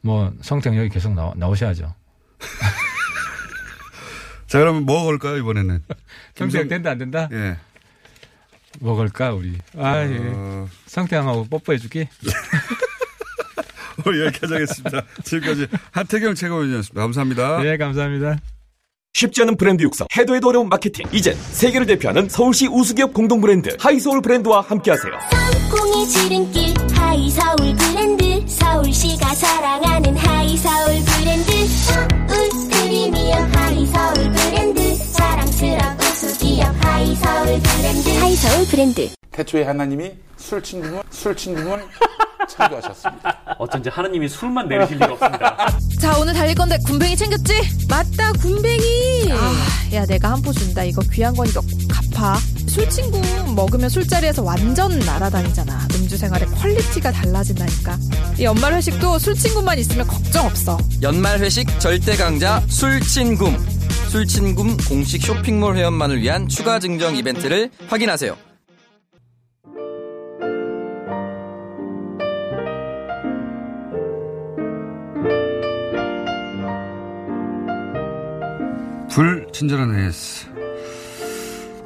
뭐 0.00 0.32
성태 0.40 0.76
여기 0.76 0.88
계속 0.88 1.14
나오, 1.14 1.34
나오셔야죠. 1.34 1.94
자 4.48 4.58
그러면 4.58 4.84
뭐 4.84 5.04
걸까요 5.04 5.36
이번에는? 5.36 5.82
김성- 6.34 6.68
된다 6.68 6.90
안 6.90 6.98
된다? 6.98 7.28
예. 7.32 7.56
뭐 8.80 8.94
걸까 8.96 9.32
우리? 9.32 9.58
아, 9.76 9.98
예. 10.02 10.18
어, 10.32 10.68
성태형하고 10.86 11.46
뽀뽀해줄게. 11.48 12.08
오늘 14.06 14.26
여기까지 14.26 14.52
하겠습니다. 14.54 15.02
지금까지 15.24 15.66
하태경 15.90 16.34
최고위원이었습니다. 16.36 17.00
감사합니다. 17.00 17.62
네, 17.62 17.76
감사합니다. 17.76 18.36
쉽지 19.14 19.42
않은 19.42 19.56
브랜드 19.56 19.82
육성, 19.82 20.06
해도 20.16 20.36
해도 20.36 20.48
어려운 20.48 20.68
마케팅. 20.68 21.04
이젠 21.12 21.34
세계를 21.34 21.86
대표하는 21.86 22.28
서울시 22.28 22.68
우수기업 22.68 23.12
공동 23.12 23.40
브랜드 23.40 23.76
하이서울 23.80 24.22
브랜드와 24.22 24.60
함께하세요. 24.60 25.12
성공의 25.72 26.06
지름길 26.06 26.74
하이서울 26.94 27.74
브랜드 27.76 28.46
서울시가 28.48 29.34
사랑하는 29.34 30.16
하이서울 30.16 30.86
브랜드 31.04 31.66
서울 31.66 32.67
프리미엄 32.98 33.54
하이서울 33.54 34.32
브랜드 34.32 35.12
자랑스러운 35.12 36.00
우수기업 36.00 36.84
하이서울 36.84 37.60
브랜드 37.60 38.08
하이서울 38.18 38.66
브랜드 38.66 39.08
태초에 39.30 39.62
하나님이 39.62 40.10
술친굼을 40.36 41.00
술친굼을 41.10 41.80
창조하셨습니다. 42.50 43.56
어쩐지 43.58 43.88
하나님이 43.88 44.28
술만 44.28 44.66
내리실 44.68 44.96
리가 44.96 45.12
없습니다. 45.12 45.68
자 46.00 46.18
오늘 46.18 46.32
달릴 46.34 46.56
건데 46.56 46.76
굼벵이 46.86 47.14
챙겼지? 47.16 47.52
맞다 47.88 48.32
굼벵이 48.32 49.30
아, 49.30 49.94
야 49.94 50.04
내가 50.06 50.32
한 50.32 50.42
포 50.42 50.52
준다 50.52 50.82
이거 50.82 51.00
귀한 51.12 51.36
거니까 51.36 51.60
꼭 51.60 51.70
갚아 52.10 52.36
술친굼 52.78 53.20
먹으면 53.56 53.88
술자리에서 53.88 54.44
완전 54.44 54.96
날아다니잖아 55.00 55.88
음주 55.96 56.16
생활의 56.16 56.46
퀄리티가 56.46 57.10
달라진다니까 57.10 57.98
이 58.38 58.44
연말 58.44 58.72
회식도 58.74 59.18
술친굼만 59.18 59.76
있으면 59.80 60.06
걱정 60.06 60.46
없어 60.46 60.78
연말 61.02 61.40
회식 61.40 61.80
절대 61.80 62.16
강자 62.16 62.62
술친굼 62.68 63.58
술친굼 64.10 64.76
공식 64.88 65.22
쇼핑몰 65.22 65.76
회원만을 65.76 66.22
위한 66.22 66.46
추가 66.46 66.78
증정 66.78 67.16
이벤트를 67.16 67.70
확인하세요. 67.88 68.36
불친절한 79.10 79.98
AS. 79.98 80.57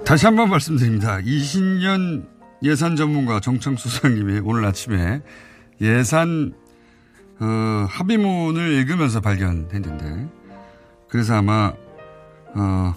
다시 0.05 0.27
한 0.27 0.37
번 0.37 0.51
말씀드립니다. 0.51 1.21
이신년 1.21 2.29
예산 2.63 2.97
전문가 2.97 3.41
정청 3.41 3.77
수석님이 3.77 4.41
오늘 4.45 4.65
아침에 4.65 5.23
예산 5.81 6.53
어, 7.41 7.87
합의문을 7.89 8.73
읽으면서 8.73 9.21
발견했는데 9.21 10.29
그래서 11.09 11.35
아마 11.37 11.73
어, 12.55 12.95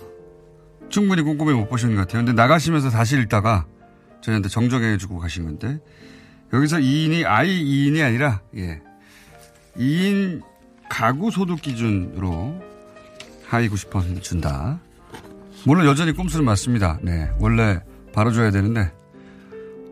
충분히 0.89 1.21
꼼꼼히 1.21 1.53
못 1.53 1.69
보시는 1.69 1.95
것 1.95 2.01
같아요. 2.01 2.25
근데 2.25 2.33
나가시면서 2.33 2.89
다시 2.89 3.17
읽다가 3.17 3.65
저희한테 4.21 4.49
정정해 4.49 4.97
주고 4.97 5.19
가신 5.19 5.45
건데 5.45 5.79
여기서 6.53 6.77
2인이 6.77 7.25
아이 7.25 7.63
2인이 7.63 8.03
아니라 8.03 8.41
예. 8.55 8.81
2인 9.77 10.41
가구 10.89 11.31
소득 11.31 11.61
기준으로 11.61 12.61
하위 13.47 13.69
90% 13.69 14.21
준다. 14.21 14.79
물론 15.65 15.87
여전히 15.87 16.11
꼼수는 16.11 16.45
맞습니다. 16.45 16.99
네. 17.01 17.31
원래 17.39 17.79
바로 18.13 18.31
줘야 18.31 18.51
되는데, 18.51 18.91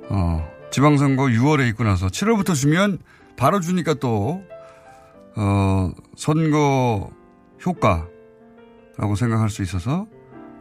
어, 0.10 0.48
지방선거 0.72 1.26
6월에 1.26 1.68
있고 1.70 1.84
나서 1.84 2.08
7월부터 2.08 2.54
주면 2.54 3.00
바로 3.38 3.60
주니까 3.60 3.96
또, 3.96 4.44
어, 5.36 5.92
선거 6.16 7.10
효과라고 7.66 9.16
생각할 9.18 9.50
수 9.50 9.64
있어서 9.64 10.06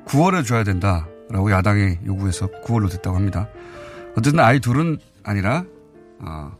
9월에 0.06 0.46
줘야 0.46 0.64
된다라고 0.64 1.50
야당이 1.50 1.98
요구해서 2.06 2.48
9월로 2.64 2.90
됐다고 2.90 3.14
합니다. 3.14 3.48
어쨌든 4.16 4.40
아이 4.40 4.60
둘은 4.60 4.98
아니라, 5.22 5.64
어, 6.20 6.56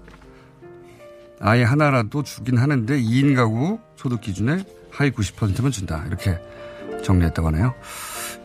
아이 1.41 1.63
하나라도 1.63 2.23
주긴 2.23 2.59
하는데 2.59 3.01
2인 3.01 3.35
가구 3.35 3.79
소득 3.97 4.21
기준에 4.21 4.63
하위 4.91 5.11
90%만 5.11 5.73
준다. 5.73 6.05
이렇게 6.07 6.39
정리했다고 7.03 7.49
하네요. 7.49 7.75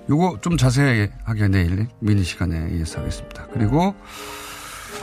요거 0.10 0.40
좀 0.42 0.58
자세하게 0.58 1.48
내일 1.50 1.88
미니 2.00 2.24
시간에 2.24 2.70
이어서 2.74 3.00
하겠습니다. 3.00 3.48
그리고 3.54 3.96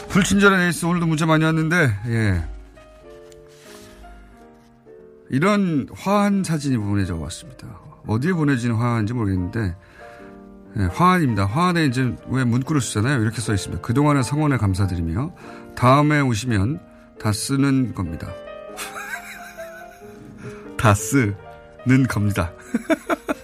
불친절한 0.08 0.62
에이스 0.62 0.86
오늘도 0.86 1.06
문자 1.06 1.26
많이 1.26 1.44
왔는데 1.44 1.76
예. 2.06 2.44
이런 5.30 5.88
화한 5.94 6.44
사진이 6.44 6.78
보내져 6.78 7.16
왔습니다. 7.16 7.66
어디에 8.06 8.32
보내진 8.32 8.72
화한인지 8.72 9.12
모르겠는데 9.12 9.74
예, 10.76 10.82
화한입니다. 10.84 11.46
화한에 11.46 11.86
이제 11.86 12.14
왜 12.28 12.44
문구를 12.44 12.80
쓰잖아요. 12.80 13.20
이렇게 13.20 13.40
써 13.40 13.52
있습니다. 13.52 13.82
그동안의 13.82 14.24
성원에 14.24 14.56
감사드리며 14.56 15.34
다음에 15.76 16.20
오시면 16.20 16.80
다 17.20 17.32
쓰는 17.32 17.94
겁니다. 17.94 18.28
다 20.78 20.94
쓰는 20.94 22.06
겁니다. 22.08 22.52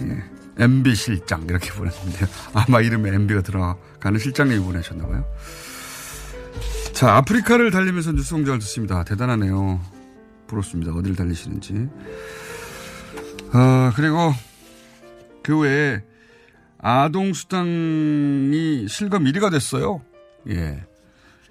예. 0.00 0.24
MB 0.58 0.94
실장 0.94 1.42
이렇게 1.44 1.70
보냈는데요. 1.70 2.26
아마 2.52 2.80
이름에 2.80 3.10
MB가 3.14 3.42
들어가는 3.42 4.18
실장님이 4.18 4.64
보내셨나봐요. 4.64 5.24
자 6.92 7.16
아프리카를 7.16 7.70
달리면서 7.70 8.12
뉴스 8.12 8.34
공장을 8.34 8.58
듣습니다. 8.60 9.04
대단하네요. 9.04 9.80
부럽습니다. 10.48 10.92
어디를 10.92 11.14
달리시는지. 11.14 11.88
어, 13.54 13.92
그리고 13.94 14.32
그 15.42 15.58
외에 15.58 16.02
아동 16.78 17.32
수당이 17.32 18.86
실검 18.88 19.24
1위가 19.24 19.50
됐어요. 19.50 20.02
예. 20.48 20.84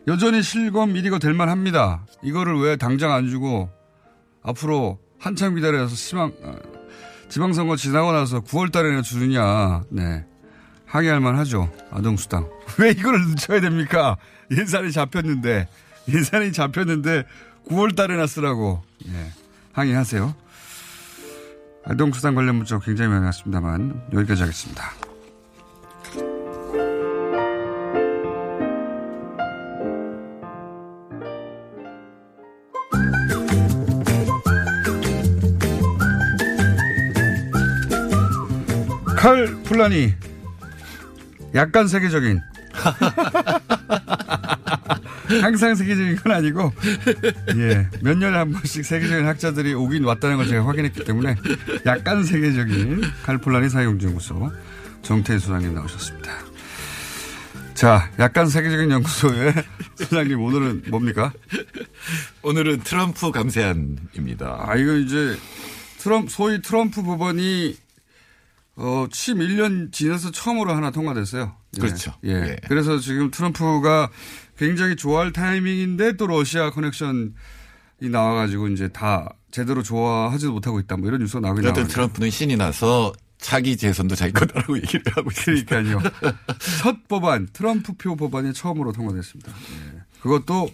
여전히 0.07 0.41
실검 0.41 0.93
1위가 0.93 1.19
될 1.19 1.33
만합니다. 1.33 2.05
이거를 2.23 2.59
왜 2.59 2.75
당장 2.77 3.11
안 3.11 3.27
주고 3.27 3.69
앞으로 4.41 4.99
한참 5.19 5.55
기다려서 5.55 5.95
시방, 5.95 6.31
어, 6.43 6.55
지방선거 7.29 7.75
지나고 7.75 8.11
나서 8.11 8.41
9월 8.41 8.71
달에나 8.71 9.01
주느냐. 9.01 9.83
네. 9.89 10.25
항의할 10.85 11.19
만하죠. 11.19 11.71
아동수당. 11.91 12.49
왜 12.79 12.91
이거를 12.91 13.19
늦춰야 13.27 13.59
됩니까? 13.59 14.17
예산이 14.51 14.91
잡혔는데, 14.91 15.67
예산이 16.07 16.53
잡혔는데 16.53 17.25
9월 17.69 17.95
달에나 17.95 18.27
쓰라고. 18.27 18.83
예. 19.07 19.31
항의하세요. 19.73 20.33
아동수당 21.85 22.35
관련 22.35 22.55
문자 22.55 22.79
굉장히 22.79 23.09
많이 23.11 23.25
왔습니다만 23.25 24.09
여기까지 24.13 24.41
하겠습니다. 24.41 25.06
칼 39.27 39.45
플라니 39.63 40.13
약간 41.53 41.89
세계적인 41.89 42.39
항상 45.41 45.75
세계적인 45.75 46.15
건 46.15 46.31
아니고 46.31 46.71
예, 47.57 47.89
몇 48.01 48.17
년에 48.17 48.37
한 48.37 48.53
번씩 48.53 48.85
세계적인 48.85 49.27
학자들이 49.27 49.73
오긴 49.73 50.05
왔다는 50.05 50.37
걸 50.37 50.47
제가 50.47 50.65
확인했기 50.65 51.03
때문에 51.03 51.35
약간 51.85 52.23
세계적인 52.23 53.01
칼플라니 53.23 53.67
사용연구소 53.67 54.49
정태희 55.01 55.39
소장님 55.39 55.75
나오셨습니다. 55.75 56.31
자, 57.73 58.09
약간 58.19 58.47
세계적인 58.47 58.89
연구소의 58.89 59.53
소장님 60.07 60.41
오늘은 60.41 60.83
뭡니까? 60.87 61.33
오늘은 62.43 62.79
트럼프 62.79 63.31
감세안입니다. 63.31 64.69
아, 64.69 64.77
이거 64.77 64.95
이제 64.95 65.35
트럼프 65.97 66.31
소위 66.31 66.61
트럼프 66.61 67.03
법안이 67.03 67.86
어, 68.77 69.07
취임 69.11 69.39
1년 69.39 69.91
지나서 69.91 70.31
처음으로 70.31 70.73
하나 70.73 70.91
통과됐어요. 70.91 71.55
예. 71.77 71.81
그렇죠. 71.81 72.13
예. 72.23 72.29
예. 72.29 72.55
그래서 72.67 72.99
지금 72.99 73.31
트럼프가 73.31 74.09
굉장히 74.57 74.95
좋아할 74.95 75.33
타이밍인데 75.33 76.15
또 76.17 76.27
러시아 76.27 76.69
커넥션이 76.69 77.31
나와가지고 77.99 78.69
이제 78.69 78.87
다 78.87 79.29
제대로 79.49 79.81
좋아하지도 79.81 80.51
못하고 80.51 80.79
있다. 80.79 80.95
뭐 80.97 81.07
이런 81.07 81.21
뉴스가 81.21 81.39
나오긴 81.39 81.63
그랬더니 81.63 81.83
나와요. 81.83 81.93
트럼프는 81.93 82.29
신이 82.29 82.55
나서 82.55 83.13
차기 83.39 83.77
재선도 83.77 84.15
자기 84.15 84.33
거다라고 84.33 84.77
얘기를 84.81 85.01
하고 85.15 85.31
있습니다. 85.31 85.65
그러니까요. 85.65 86.11
첫 86.81 87.07
법안, 87.07 87.47
트럼프 87.51 87.93
표 87.93 88.15
법안이 88.15 88.53
처음으로 88.53 88.91
통과됐습니다. 88.91 89.51
예. 89.51 90.01
그것도 90.21 90.69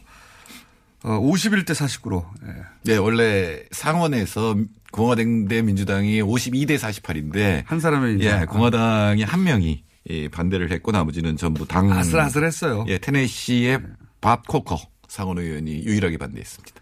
어, 1.03 1.19
51대 1.19 1.71
49로. 1.71 2.25
예. 2.47 2.63
네, 2.83 2.97
원래 2.97 3.61
상원에서 3.71 4.55
공화당 4.91 5.47
대 5.47 5.61
민주당이 5.61 6.21
52대 6.21 6.77
48인데 6.77 7.63
한 7.65 7.79
사람의 7.79 8.17
이제 8.17 8.39
예, 8.41 8.45
공화당이 8.45 9.23
한 9.23 9.43
명이 9.43 9.83
예, 10.09 10.27
반대를 10.29 10.71
했고 10.71 10.91
나머지는 10.91 11.35
전부 11.37 11.67
당 11.67 11.91
아슬아슬했어요. 11.91 12.85
예, 12.87 12.97
테네시의 12.97 13.79
밥 14.21 14.47
코커 14.47 14.77
상원 15.07 15.39
의원이 15.39 15.83
유일하게 15.85 16.17
반대했습니다. 16.17 16.75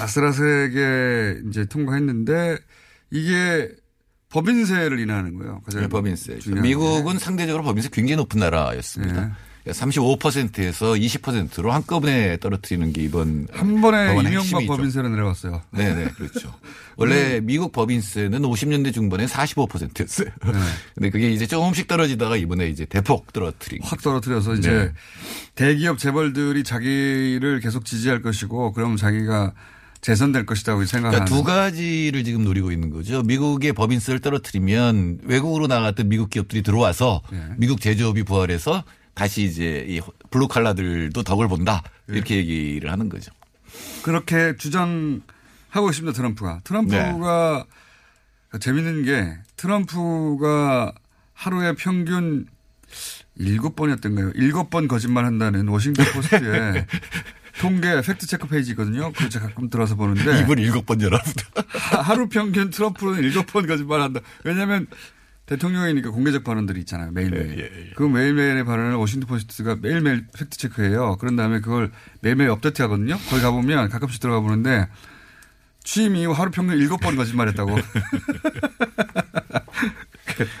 아슬아슬하게 0.00 1.42
이제 1.48 1.64
통과했는데 1.66 2.58
이게 3.10 3.68
법인세를 4.30 4.98
인하는 4.98 5.36
거예요. 5.36 5.60
가장 5.64 5.82
네, 5.82 5.88
법인세. 5.88 6.38
중요한 6.38 6.62
미국은 6.62 7.18
상대적으로 7.18 7.62
법인세 7.62 7.90
굉장히 7.92 8.16
높은 8.16 8.40
나라였습니다. 8.40 9.26
네. 9.26 9.32
35%에서 9.66 10.92
20%로 10.94 11.70
한꺼번에 11.72 12.36
떨어뜨리는 12.38 12.92
게 12.92 13.02
이번 13.02 13.46
한 13.52 13.80
번에 13.80 14.16
이명박. 14.20 14.66
법인세로 14.66 15.08
내려갔어요. 15.08 15.62
네 15.70 15.94
네 15.94 16.08
그렇죠. 16.16 16.52
원래 16.96 17.40
미국 17.40 17.72
법인세는 17.72 18.42
50년대 18.42 18.92
중반에 18.92 19.26
45%였어요. 19.26 20.28
근데 20.94 21.10
그게 21.10 21.30
이제 21.30 21.46
조금씩 21.46 21.86
떨어지다가 21.86 22.36
이번에 22.36 22.68
이제 22.68 22.84
대폭 22.84 23.32
떨어뜨린. 23.32 23.80
확 23.82 24.02
떨어뜨려서 24.02 24.54
이제 24.54 24.70
네. 24.70 24.92
대기업 25.54 25.98
재벌들이 25.98 26.64
자기를 26.64 27.60
계속 27.60 27.84
지지할 27.84 28.22
것이고 28.22 28.72
그럼 28.72 28.96
자기가 28.96 29.52
재선될 30.00 30.46
것이라고 30.46 30.84
생각하는. 30.84 31.24
그러니까 31.24 31.36
두 31.36 31.44
가지를 31.44 32.24
지금 32.24 32.42
노리고 32.42 32.72
있는 32.72 32.90
거죠. 32.90 33.22
미국의 33.22 33.72
법인세를 33.72 34.18
떨어뜨리면 34.20 35.20
외국으로 35.22 35.68
나갔던 35.68 36.08
미국 36.08 36.28
기업들이 36.30 36.62
들어와서 36.62 37.22
네. 37.30 37.38
미국 37.56 37.80
제조업이 37.80 38.24
부활해서 38.24 38.82
다시 39.14 39.44
이제 39.44 39.84
이 39.88 40.00
블루 40.30 40.48
칼라들도 40.48 41.22
덕을 41.22 41.48
본다 41.48 41.82
네. 42.06 42.16
이렇게 42.16 42.36
얘기를 42.36 42.90
하는 42.90 43.08
거죠. 43.08 43.32
그렇게 44.02 44.56
주장하고 44.56 45.90
있습니다. 45.90 46.12
트럼프가. 46.12 46.60
트럼프가 46.64 47.66
네. 48.52 48.58
재밌는 48.58 49.04
게 49.04 49.36
트럼프가 49.56 50.92
하루에 51.34 51.74
평균 51.74 52.46
일곱 53.36 53.76
번이었던가요? 53.76 54.32
일곱 54.34 54.70
번 54.70 54.88
거짓말 54.88 55.24
한다는 55.24 55.68
워싱턴 55.68 56.04
포스트에 56.12 56.86
통계 57.60 58.00
팩트 58.00 58.26
체크 58.26 58.46
페이지 58.48 58.70
있거든요. 58.72 59.12
그거 59.12 59.28
제가 59.28 59.48
가끔 59.48 59.70
들어서 59.70 59.94
보는데. 59.94 60.40
입을 60.40 60.58
일곱 60.58 60.86
번 60.86 61.00
열어. 61.00 61.18
하루 62.02 62.28
평균 62.28 62.70
트럼프는 62.70 63.22
일곱 63.22 63.46
번 63.46 63.66
거짓말 63.66 64.00
한다. 64.00 64.20
왜냐하면 64.44 64.86
대통령이니까 65.52 66.10
공개적 66.10 66.44
발언들이 66.44 66.80
있잖아요. 66.80 67.10
매일매일. 67.12 67.92
그 67.94 68.02
매일매일의 68.02 68.64
발언을 68.64 68.96
워싱턴 68.96 69.28
포스트가 69.28 69.76
매일매일 69.80 70.26
팩트 70.36 70.56
체크해요. 70.56 71.16
그런 71.18 71.36
다음에 71.36 71.60
그걸 71.60 71.90
매일매일 72.20 72.50
업데이트 72.50 72.82
하거든요. 72.82 73.16
거기 73.28 73.42
가보면 73.42 73.88
가끔씩 73.88 74.20
들어가 74.20 74.40
보는데 74.40 74.88
취임 75.84 76.16
이후 76.16 76.32
하루 76.32 76.50
평균 76.50 76.78
일곱 76.78 77.00
번 77.00 77.16
거짓말했다고. 77.16 77.76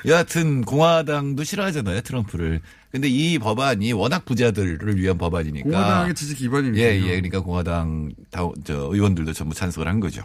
여하튼 0.06 0.62
공화당도 0.62 1.44
싫어하잖아요 1.44 2.02
트럼프를. 2.02 2.60
근데 2.90 3.08
이 3.08 3.38
법안이 3.38 3.92
워낙 3.94 4.24
부자들을 4.24 4.96
위한 4.96 5.16
법안이니까. 5.16 5.68
공화당의 5.68 6.14
지지 6.14 6.34
기반이니까. 6.34 6.78
예, 6.78 6.96
예. 6.96 7.06
그러니까 7.06 7.40
공화당 7.40 8.12
다, 8.30 8.42
저 8.64 8.90
의원들도 8.92 9.32
전부 9.32 9.54
찬성을 9.54 9.88
한 9.88 10.00
거죠. 10.00 10.22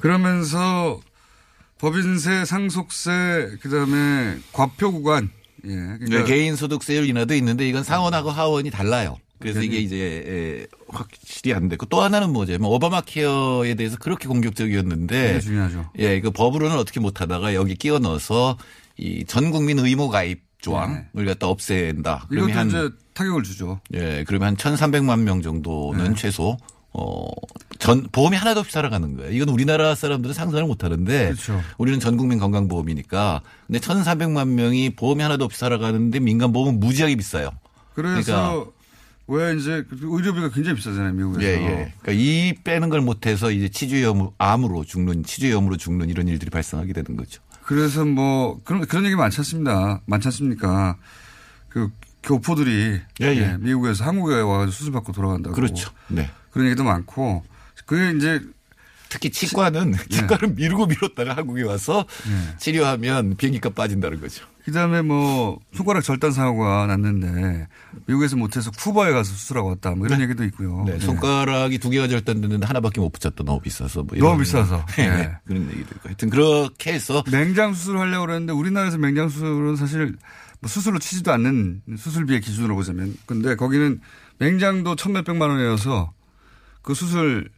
그러면서 0.00 1.00
법인세, 1.78 2.44
상속세, 2.44 3.58
그다음에 3.60 4.38
과표 4.52 4.92
구간. 4.92 5.30
예. 5.64 5.68
그러니까 5.70 6.24
개인 6.24 6.56
소득세율 6.56 7.08
인하도 7.08 7.34
있는데 7.34 7.68
이건 7.68 7.82
상원하고 7.82 8.30
하원이 8.30 8.70
달라요. 8.70 9.16
그래서 9.38 9.60
이게 9.62 9.78
이제 9.78 9.96
예, 10.26 10.66
확실히 10.88 11.52
안 11.52 11.68
됐고 11.68 11.86
또 11.86 12.00
하나는 12.00 12.32
뭐냐면 12.32 12.70
오바마 12.70 13.02
케어에 13.02 13.74
대해서 13.74 13.98
그렇게 13.98 14.28
공격적이었는데 14.28 15.26
그게 15.28 15.40
중요하죠. 15.40 15.90
예, 15.98 16.20
그 16.20 16.30
법으로는 16.30 16.78
어떻게 16.78 17.00
못 17.00 17.20
하다가 17.20 17.54
여기 17.54 17.74
끼워 17.74 17.98
넣어서 17.98 18.56
이 18.96 19.24
전 19.26 19.50
국민 19.50 19.78
의무 19.78 20.08
가입 20.08 20.40
조항을 20.58 21.26
갖다 21.26 21.48
없앤다. 21.48 22.28
이것도 22.32 22.48
이제 22.68 22.88
타격을 23.12 23.42
주죠. 23.42 23.78
예, 23.92 24.24
그러면 24.26 24.48
한 24.48 24.56
1,300만 24.56 25.20
명 25.20 25.42
정도는 25.42 26.10
네. 26.10 26.14
최소 26.16 26.56
어, 26.98 27.26
전, 27.78 28.08
보험이 28.10 28.36
하나도 28.36 28.60
없이 28.60 28.72
살아가는 28.72 29.16
거예요. 29.16 29.30
이건 29.30 29.50
우리나라 29.50 29.94
사람들은 29.94 30.32
상상을 30.34 30.66
못 30.66 30.82
하는데. 30.82 31.26
그렇죠. 31.26 31.62
우리는 31.76 32.00
전 32.00 32.16
국민 32.16 32.38
건강 32.38 32.68
보험이니까. 32.68 33.42
근데 33.66 33.78
1,400만 33.80 34.48
명이 34.48 34.96
보험이 34.96 35.22
하나도 35.22 35.44
없이 35.44 35.58
살아가는데 35.60 36.20
민간 36.20 36.52
보험은 36.52 36.80
무지하게 36.80 37.16
비싸요. 37.16 37.50
그래서 37.94 38.72
왜 39.26 39.54
이제 39.56 39.84
그 39.88 39.98
의료비가 40.02 40.50
굉장히 40.50 40.76
비싸잖아요, 40.76 41.12
미국에서. 41.12 41.42
예, 41.42 41.54
예. 41.54 41.92
그러니까 42.00 42.12
이 42.12 42.54
빼는 42.64 42.88
걸 42.88 43.00
못해서 43.00 43.50
이제 43.50 43.68
치주염, 43.68 44.30
암으로 44.38 44.84
죽는, 44.84 45.24
치주염으로 45.24 45.76
죽는 45.76 46.08
이런 46.08 46.28
일들이 46.28 46.50
발생하게 46.50 46.92
되는 46.92 47.16
거죠. 47.16 47.42
그래서 47.62 48.04
뭐 48.04 48.60
그런 48.64 48.86
그런 48.86 49.04
얘기 49.04 49.16
많지 49.16 49.40
않습니다. 49.40 50.00
많지 50.06 50.28
않습니까? 50.28 50.96
그 51.68 51.90
교포들이 52.26 53.00
예, 53.22 53.26
예. 53.26 53.36
예, 53.36 53.56
미국에서 53.60 54.04
한국에 54.04 54.34
와서 54.40 54.70
수술 54.70 54.92
받고 54.92 55.12
돌아간다고. 55.12 55.54
그렇죠. 55.54 55.90
네. 56.08 56.28
그런 56.50 56.66
얘기도 56.66 56.84
많고 56.84 57.44
그게 57.86 58.16
이제 58.16 58.40
특히 59.08 59.30
치과는 59.30 59.94
치과를 60.10 60.48
미루고 60.54 60.86
미뤘다가 60.86 61.36
한국에 61.36 61.62
와서 61.62 62.04
예. 62.28 62.56
치료하면 62.58 63.36
비행기값 63.36 63.74
빠진다는 63.74 64.20
거죠. 64.20 64.44
그다음에 64.64 65.00
뭐 65.00 65.60
손가락 65.72 66.02
절단 66.02 66.32
사고가 66.32 66.86
났는데 66.86 67.68
미국에서 68.06 68.36
못해서 68.36 68.72
쿠바에 68.72 69.12
가서 69.12 69.32
수술하고 69.32 69.68
왔다. 69.68 69.92
뭐 69.92 70.08
이런 70.08 70.20
얘기도 70.20 70.42
있고요. 70.46 70.82
네, 70.84 70.94
예. 70.94 70.98
손가락이 70.98 71.78
두 71.78 71.88
개가 71.90 72.08
절단됐는데 72.08 72.66
하나밖에 72.66 73.00
못 73.00 73.10
붙였다 73.12 73.44
너무 73.44 73.60
비싸서 73.60 74.02
뭐 74.02 74.16
이런 74.16 74.30
너무 74.30 74.40
비싸서. 74.40 74.84
네, 74.98 75.04
예. 75.04 75.36
그런 75.46 75.62
얘기도 75.70 75.94
있고 75.94 76.08
하여튼 76.08 76.30
그렇게 76.30 76.92
해서 76.92 77.22
맹장 77.30 77.74
수술하려고 77.74 78.26
그랬는데 78.26 78.52
우리나라에서 78.54 78.98
맹장 78.98 79.28
수술은 79.28 79.76
사실 79.76 80.16
뭐 80.60 80.68
수술로 80.68 80.98
치지도 80.98 81.32
않는 81.32 81.82
수술비의 81.96 82.40
기준으로 82.40 82.74
보자면 82.74 83.16
근데 83.26 83.56
거기는 83.56 84.00
맹장도 84.38 84.96
천 84.96 85.12
몇백만 85.12 85.50
원이어서 85.50 86.12
그 86.82 86.94
수술 86.94 87.50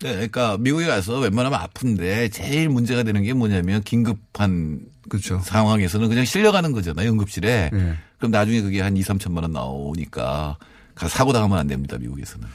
네, 0.00 0.12
그러니까 0.12 0.58
미국에 0.58 0.86
가서 0.86 1.18
웬만하면 1.20 1.58
아픈데 1.58 2.28
제일 2.28 2.68
문제가 2.68 3.02
되는 3.02 3.22
게 3.22 3.32
뭐냐면 3.32 3.82
긴급한 3.82 4.80
그렇죠. 5.08 5.38
상황에서는 5.38 6.08
그냥 6.08 6.24
실려가는 6.24 6.72
거잖아요 6.72 7.10
응급실에 7.10 7.70
예. 7.72 7.96
그럼 8.18 8.30
나중에 8.30 8.60
그게 8.60 8.80
한 8.80 8.96
2, 8.96 9.02
3천만 9.02 9.42
원 9.42 9.52
나오니까 9.52 10.58
가 10.94 11.08
사고 11.08 11.32
당하면 11.32 11.58
안 11.58 11.66
됩니다 11.66 11.96
미국에서는. 11.98 12.46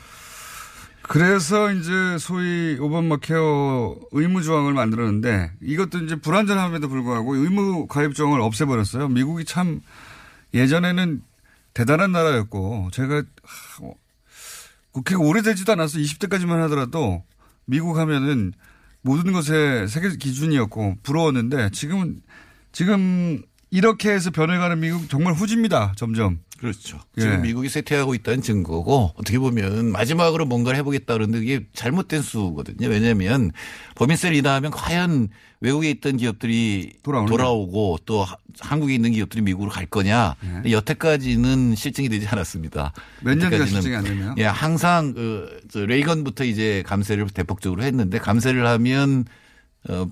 그래서 1.12 1.74
이제 1.74 2.18
소위 2.20 2.78
오바마 2.80 3.18
케어 3.18 3.98
의무 4.12 4.44
조항을 4.44 4.74
만들었는데 4.74 5.52
이것도 5.62 6.06
이제 6.06 6.16
불안전함에도 6.16 6.88
불구하고 6.88 7.36
의무 7.36 7.88
가입 7.88 8.16
조항을 8.16 8.40
없애버렸어요. 8.40 9.10
미국이 9.10 9.44
참 9.44 9.82
예전에는 10.54 11.22
대단한 11.74 12.14
나라였고 12.14 12.92
제가 12.94 13.24
국회가 14.92 15.22
오래되지도 15.22 15.74
않아서 15.74 15.98
20대까지만 16.00 16.60
하더라도 16.62 17.26
미국 17.66 17.98
하면은 17.98 18.54
모든 19.02 19.34
것에 19.34 19.88
세계 19.88 20.16
기준이었고 20.16 21.00
부러웠는데 21.04 21.72
지금은 21.72 22.22
지금 22.72 23.42
이렇게 23.72 24.12
해서 24.12 24.30
변해가는 24.32 24.80
미국 24.82 25.10
정말 25.10 25.34
후지입니다. 25.34 25.94
점점. 25.96 26.40
그렇죠. 26.60 27.00
예. 27.18 27.22
지금 27.22 27.42
미국이 27.42 27.70
쇠퇴하고 27.70 28.14
있다는 28.14 28.42
증거고 28.44 29.14
어떻게 29.16 29.40
보면 29.40 29.92
마지막으로 29.92 30.46
뭔가를 30.46 30.78
해보겠다 30.80 31.14
그러는데 31.16 31.44
이게 31.44 31.66
잘못된 31.74 32.22
수거든요. 32.22 32.88
왜냐하면 32.88 33.52
법인세를 33.96 34.36
인하하면 34.38 34.70
과연 34.70 35.30
외국에 35.62 35.90
있던 35.90 36.18
기업들이 36.18 36.94
돌아오느냐. 37.02 37.30
돌아오고 37.32 38.00
또 38.06 38.24
하- 38.24 38.36
한국에 38.60 38.94
있는 38.94 39.12
기업들이 39.14 39.42
미국으로 39.42 39.72
갈 39.72 39.86
거냐. 39.88 40.36
근데 40.40 40.72
여태까지는 40.72 41.74
실증이 41.76 42.10
되지 42.10 42.28
않았습니다. 42.28 42.94
예. 43.22 43.26
몇 43.26 43.36
년간 43.38 43.68
실증이 43.68 43.96
안 43.96 44.04
되네요. 44.04 44.36
예, 44.38 44.44
항상 44.46 45.14
그, 45.14 45.62
저 45.72 45.86
레이건부터 45.86 46.44
이제 46.44 46.84
감세를 46.86 47.28
대폭적으로 47.30 47.82
했는데 47.84 48.20
감세를 48.20 48.68
하면 48.68 49.26
어, 49.90 50.08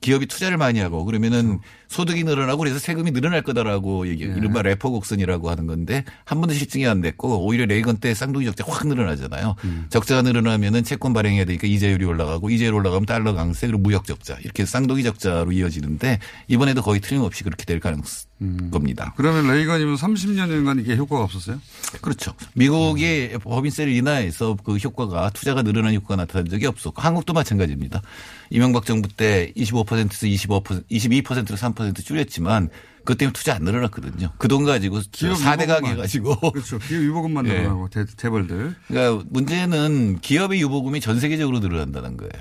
기업이 0.00 0.26
투자를 0.26 0.56
많이 0.56 0.78
하고 0.78 1.04
그러면은 1.04 1.58
소득이 1.96 2.24
늘어나고 2.24 2.58
그래서 2.58 2.78
세금이 2.78 3.10
늘어날 3.12 3.40
거다라고 3.40 4.06
얘기, 4.08 4.26
네. 4.26 4.34
이른바 4.36 4.60
래퍼 4.60 4.90
곡선이라고 4.90 5.48
하는 5.48 5.66
건데 5.66 6.04
한 6.26 6.40
번도 6.40 6.52
실증이 6.52 6.86
안 6.86 7.00
됐고 7.00 7.42
오히려 7.46 7.64
레이건 7.64 7.96
때 7.96 8.12
쌍둥이 8.12 8.44
적자 8.44 8.64
확 8.68 8.86
늘어나잖아요. 8.86 9.56
음. 9.64 9.86
적자가 9.88 10.20
늘어나면은 10.20 10.84
채권 10.84 11.14
발행해야 11.14 11.46
되니까 11.46 11.66
이자율이 11.66 12.04
올라가고 12.04 12.50
이자율 12.50 12.74
올라가면 12.74 13.06
달러 13.06 13.32
강세 13.32 13.66
그리고 13.66 13.80
무역 13.80 14.04
적자 14.04 14.36
이렇게 14.44 14.66
쌍둥이 14.66 15.02
적자로 15.04 15.52
이어지는데 15.52 16.18
이번에도 16.48 16.82
거의 16.82 17.00
틀림없이 17.00 17.44
그렇게 17.44 17.64
될 17.64 17.80
가능성 17.80 18.26
음. 18.42 18.70
겁니다. 18.70 19.14
그러면 19.16 19.46
레이건이면 19.46 19.96
30년간 19.96 20.80
이게 20.80 20.96
효과가 20.96 21.24
없었어요? 21.24 21.58
그렇죠. 22.02 22.34
미국의 22.54 23.38
법인세를 23.38 23.90
인하해서 23.92 24.56
그 24.62 24.76
효과가 24.76 25.30
투자가 25.30 25.62
늘어나는 25.62 25.96
효과가 25.96 26.16
나타난 26.16 26.48
적이 26.48 26.66
없었고 26.66 27.00
한국도 27.00 27.32
마찬가지입니다. 27.32 28.02
이명박 28.50 28.84
정부 28.84 29.08
때 29.08 29.52
25%에서 29.56 30.26
25%, 30.26 30.84
22%로 30.90 31.56
3% 31.56 31.85
줄였지만 31.94 32.68
그것 32.98 33.18
때문에 33.18 33.32
투자 33.32 33.54
안 33.54 33.62
늘어났거든요. 33.62 34.32
그 34.38 34.48
돈 34.48 34.64
가지고 34.64 35.00
기업 35.12 35.36
4대 35.38 35.66
가게 35.66 35.88
유보금만. 35.88 35.92
해가지고. 35.92 36.36
그렇죠. 36.52 36.78
기업 36.80 37.02
유보금만 37.02 37.46
예. 37.46 37.52
늘어나고 37.52 37.88
재- 37.90 38.04
재벌들. 38.16 38.74
그러니까 38.88 39.24
문제는 39.30 40.18
기업의 40.20 40.60
유보금이 40.62 41.00
전 41.00 41.20
세계적으로 41.20 41.60
늘어난다는 41.60 42.16
거예요. 42.16 42.32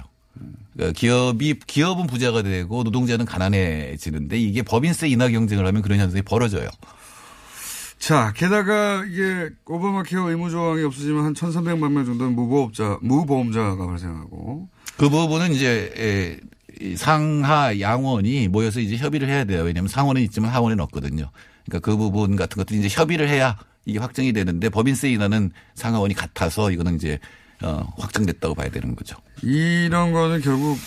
그러니까 0.73 0.99
기업이 0.99 1.59
기업은 1.67 2.07
부자가 2.07 2.41
되고 2.41 2.83
노동자는 2.83 3.25
가난해지는데 3.25 4.37
이게 4.39 4.61
법인세 4.63 5.07
인하 5.07 5.29
경쟁을 5.29 5.65
하면 5.67 5.81
그런 5.81 5.99
현상이 5.99 6.21
벌어져요. 6.23 6.67
자, 7.97 8.33
게다가 8.35 9.03
이게 9.09 9.49
오바마 9.65 10.03
케어 10.03 10.29
의무 10.29 10.49
조항이 10.49 10.83
없어지면 10.83 11.23
한 11.25 11.33
1,300만 11.33 11.91
명 11.91 12.05
정도는 12.05 12.35
무보험자, 12.35 12.99
무보험자가 13.01 13.85
발생하고. 13.87 14.67
그 14.97 15.09
부분은 15.09 15.53
이제 15.53 15.91
에, 15.97 16.37
이 16.37 16.39
상하 16.97 17.79
양원이 17.79 18.47
모여서 18.47 18.79
이제 18.79 18.97
협의를 18.97 19.27
해야 19.27 19.43
돼요. 19.43 19.63
왜냐하면 19.63 19.87
상원은 19.87 20.21
있지만 20.23 20.51
하원은 20.51 20.79
없거든요. 20.79 21.29
그러니까 21.65 21.79
그 21.85 21.97
부분 21.97 22.35
같은 22.35 22.57
것도 22.57 22.75
이제 22.75 22.87
협의를 22.89 23.29
해야 23.29 23.57
이게 23.85 23.99
확정이 23.99 24.33
되는데 24.33 24.69
법인세 24.69 25.09
인하는 25.09 25.51
상하원이 25.75 26.13
같아서 26.13 26.71
이거는 26.71 26.95
이제 26.95 27.19
어, 27.61 27.93
확정됐다고 27.97 28.55
봐야 28.55 28.69
되는 28.69 28.95
거죠. 28.95 29.15
이런 29.41 30.11
거는 30.11 30.41
결국 30.41 30.77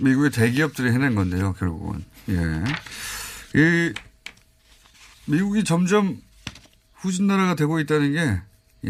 미국의 0.00 0.30
대기업들이 0.30 0.92
해낸 0.92 1.14
건데요, 1.14 1.52
결국은. 1.54 2.04
예. 2.28 2.64
이, 3.58 3.92
미국이 5.26 5.64
점점 5.64 6.18
후진 6.94 7.26
나라가 7.26 7.54
되고 7.54 7.80
있다는 7.80 8.12
게, 8.12 8.40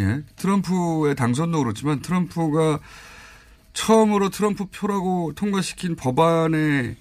예. 0.01 0.23
트럼프의 0.37 1.15
당선도 1.15 1.59
그렇지만 1.59 2.03
트럼프가 2.03 2.81
처음으로 3.87 4.31
트럼프 4.31 4.65
표라고 4.67 5.33
통과시킨 5.35 5.97
법안에 5.97 6.97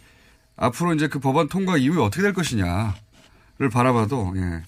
앞으로 0.58 0.94
이제 0.94 1.08
그 1.08 1.20
법안 1.20 1.48
통과 1.48 1.78
이후에 1.78 2.04
어떻게 2.04 2.22
될 2.22 2.34
것이냐를 2.34 2.94
바라봐도, 3.72 4.34
예. 4.36 4.62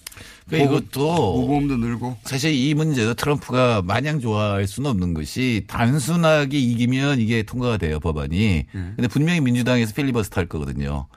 그러니까 0.49 0.69
보- 0.71 0.77
이것도 0.77 1.41
무보험도 1.41 1.77
늘고. 1.77 2.17
사실 2.23 2.53
이 2.53 2.73
문제도 2.73 3.13
트럼프가 3.13 3.81
마냥 3.83 4.21
좋아할 4.21 4.67
수는 4.67 4.89
없는 4.89 5.13
것이 5.13 5.65
단순하게 5.67 6.57
이기면 6.57 7.19
이게 7.19 7.43
통과가 7.43 7.77
돼요 7.77 7.99
법안이. 7.99 8.65
근데 8.71 9.07
분명히 9.09 9.41
민주당에서 9.41 9.93
필리버스터 9.93 10.39
할 10.41 10.47
거거든요. 10.47 11.07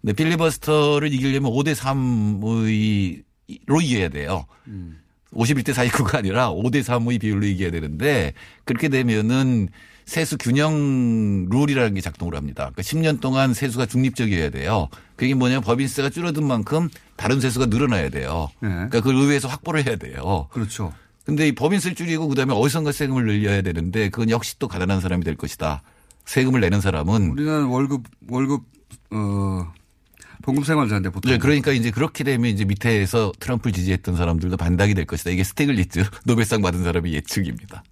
근데 0.00 0.12
필리버스터를 0.12 1.12
이기려면 1.12 1.50
5대 1.50 1.74
3의 1.74 3.24
로 3.66 3.80
이겨야 3.80 4.08
돼요. 4.10 4.46
51대 5.32 5.72
49가 5.74 6.16
아니라 6.18 6.50
5대 6.52 6.82
3의 6.84 7.20
비율로 7.20 7.46
이겨야 7.46 7.72
되는데 7.72 8.32
그렇게 8.64 8.88
되면은 8.88 9.68
세수 10.04 10.36
균형 10.38 11.48
룰이라는 11.50 11.94
게 11.94 12.00
작동을 12.00 12.34
합니다. 12.36 12.70
그러니까 12.72 12.82
10년 12.82 13.20
동안 13.20 13.54
세수가 13.54 13.86
중립적이어야 13.86 14.50
돼요. 14.50 14.88
그게 15.16 15.34
뭐냐면 15.34 15.62
법인세가 15.62 16.10
줄어든 16.10 16.46
만큼 16.46 16.88
다른 17.16 17.40
세수가 17.40 17.66
늘어나야 17.66 18.10
돼요. 18.10 18.48
그러니까 18.60 19.00
그걸 19.00 19.16
의회에서 19.16 19.48
확보를 19.48 19.86
해야 19.86 19.96
돼요. 19.96 20.48
그렇죠. 20.50 20.92
근데 21.24 21.48
이 21.48 21.54
법인세를 21.54 21.94
줄이고 21.94 22.28
그다음에 22.28 22.52
어디선가 22.52 22.92
세금을 22.92 23.24
늘려야 23.24 23.62
되는데 23.62 24.10
그건 24.10 24.28
역시 24.30 24.58
또 24.58 24.68
가난한 24.68 25.00
사람이 25.00 25.24
될 25.24 25.36
것이다. 25.36 25.82
세금을 26.26 26.60
내는 26.60 26.80
사람은 26.80 27.30
우리는 27.30 27.64
월급 27.64 28.04
월급 28.28 28.62
어 29.10 29.72
봉급 30.42 30.66
생활자인데 30.66 31.10
보통 31.10 31.32
네, 31.32 31.38
그러니까 31.38 31.72
이제 31.72 31.90
그렇게 31.90 32.24
되면 32.24 32.50
이제 32.50 32.66
밑에서 32.66 33.32
트럼프를 33.40 33.72
지지했던 33.72 34.16
사람들도 34.16 34.56
반박이 34.58 34.92
될 34.94 35.06
것이다. 35.06 35.30
이게 35.30 35.44
스티글리츠 35.44 36.04
노벨상 36.26 36.60
받은 36.60 36.84
사람의 36.84 37.14
예측입니다. 37.14 37.82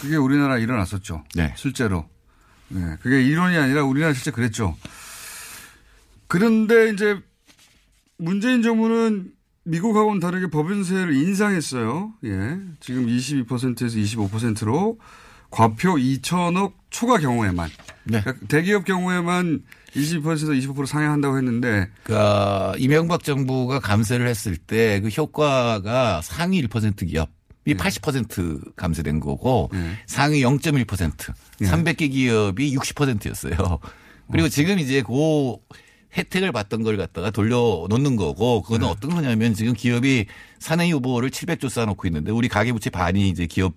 그게 0.00 0.16
우리나라 0.16 0.58
에 0.58 0.62
일어났었죠. 0.62 1.24
네. 1.34 1.52
실제로. 1.56 2.08
네. 2.68 2.96
그게 3.02 3.22
이론이 3.22 3.56
아니라 3.56 3.84
우리나라 3.84 4.12
실제 4.12 4.30
그랬죠. 4.30 4.76
그런데 6.26 6.90
이제 6.90 7.18
문재인 8.18 8.62
정부는 8.62 9.32
미국하고는 9.64 10.20
다르게 10.20 10.48
법인세를 10.48 11.14
인상했어요. 11.14 12.12
예. 12.24 12.58
지금 12.80 13.06
22%에서 13.06 13.96
25%로 13.96 14.98
과표 15.50 15.94
2천억 15.94 16.72
초과 16.90 17.18
경우에만. 17.18 17.70
네. 18.04 18.20
그러니까 18.20 18.46
대기업 18.48 18.84
경우에만 18.84 19.62
22%에서 19.94 20.46
25% 20.48 20.86
상향한다고 20.86 21.36
했는데 21.38 21.88
그러니까 22.02 22.74
이명박 22.78 23.22
정부가 23.22 23.78
감세를 23.78 24.26
했을 24.26 24.56
때 24.56 25.00
그 25.00 25.08
효과가 25.08 26.20
상위 26.22 26.60
1% 26.66 27.08
기업 27.08 27.30
이 27.66 27.74
80% 27.74 28.76
감세된 28.76 29.20
거고 29.20 29.70
상위 30.06 30.42
0.1% 30.42 31.34
예. 31.62 31.64
300개 31.64 32.10
기업이 32.10 32.76
60%였어요. 32.76 33.78
그리고 34.30 34.48
지금 34.48 34.78
이제 34.78 35.02
그 35.02 35.56
혜택을 36.16 36.52
받던 36.52 36.82
걸 36.82 36.96
갖다가 36.96 37.30
돌려놓는 37.30 38.16
거고 38.16 38.62
그거는 38.62 38.86
어떤 38.86 39.14
거냐면 39.14 39.54
지금 39.54 39.72
기업이 39.72 40.26
사내 40.58 40.88
유보를 40.88 41.30
700조 41.30 41.68
쌓아놓고 41.68 42.06
있는데 42.08 42.30
우리 42.30 42.48
가계부채 42.48 42.90
반이 42.90 43.28
이제 43.28 43.46
기업 43.46 43.74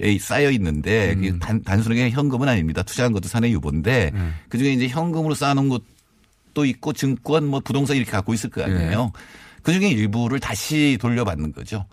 에 0.00 0.18
쌓여 0.18 0.50
있는데 0.50 1.14
그게 1.14 1.38
단, 1.38 1.62
단순하게 1.62 2.10
현금은 2.10 2.48
아닙니다. 2.48 2.82
투자한 2.82 3.12
것도 3.12 3.28
사내 3.28 3.48
유보인데 3.50 4.12
그 4.48 4.58
중에 4.58 4.72
이제 4.72 4.88
현금으로 4.88 5.36
쌓아놓은 5.36 5.68
것도 5.68 6.64
있고 6.64 6.92
증권 6.92 7.46
뭐 7.46 7.60
부동산 7.60 7.96
이렇게 7.96 8.10
갖고 8.10 8.34
있을 8.34 8.50
거 8.50 8.64
아니에요. 8.64 9.12
그 9.62 9.72
중에 9.72 9.88
일부를 9.90 10.40
다시 10.40 10.98
돌려받는 11.00 11.52
거죠. 11.52 11.86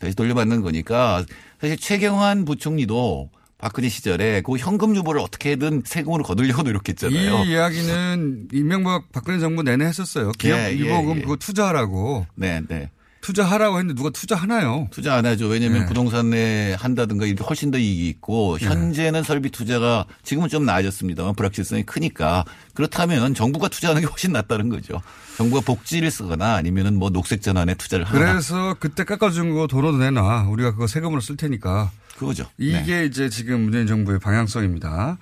다시 0.00 0.14
돌려받는 0.14 0.62
거니까 0.62 1.24
사실 1.60 1.76
최경환 1.76 2.44
부총리도 2.44 3.30
박근혜 3.58 3.88
시절에 3.88 4.40
그 4.40 4.56
현금 4.56 4.96
유보를 4.96 5.20
어떻게든 5.20 5.82
세금으로 5.84 6.24
거두려고 6.24 6.62
노력했잖아요. 6.62 7.44
이 7.44 7.50
이야기는 7.50 8.48
이명박 8.52 9.12
박근혜 9.12 9.38
정부 9.38 9.62
내내 9.62 9.84
했었어요. 9.84 10.32
기업 10.32 10.58
예, 10.58 10.70
예, 10.72 10.78
유보금 10.78 11.18
예. 11.18 11.20
그거 11.20 11.36
투자하라고. 11.36 12.26
네, 12.34 12.62
네. 12.68 12.90
투자하라고 13.20 13.78
했는데 13.78 13.94
누가 13.96 14.10
투자하나요? 14.10 14.88
투자 14.90 15.14
안 15.14 15.26
하죠. 15.26 15.46
왜냐하면 15.46 15.80
네. 15.80 15.86
부동산에 15.86 16.74
한다든가 16.74 17.26
이렇게 17.26 17.44
훨씬 17.44 17.70
더 17.70 17.78
이익이 17.78 18.08
있고 18.08 18.58
네. 18.58 18.66
현재는 18.66 19.22
설비 19.22 19.50
투자가 19.50 20.06
지금은 20.22 20.48
좀 20.48 20.64
나아졌습니다만 20.64 21.34
불확실성이 21.34 21.84
크니까 21.84 22.44
그렇다면 22.74 23.34
정부가 23.34 23.68
투자하는 23.68 24.02
게 24.02 24.06
훨씬 24.06 24.32
낫다는 24.32 24.68
거죠. 24.68 25.02
정부가 25.36 25.62
복지를 25.64 26.10
쓰거나 26.10 26.54
아니면은 26.54 26.98
뭐 26.98 27.10
녹색 27.10 27.42
전환에 27.42 27.74
투자를 27.74 28.04
하거나 28.06 28.32
그래서 28.32 28.74
그때 28.78 29.04
깎아준 29.04 29.54
거 29.54 29.66
돈으로 29.66 29.96
내놔. 29.96 30.48
우리가 30.48 30.72
그거 30.72 30.86
세금으로 30.86 31.20
쓸 31.20 31.36
테니까. 31.36 31.90
그거죠. 32.16 32.44
이게 32.58 33.06
이제 33.06 33.30
지금 33.30 33.62
문재인 33.62 33.86
정부의 33.86 34.18
방향성입니다. 34.18 35.16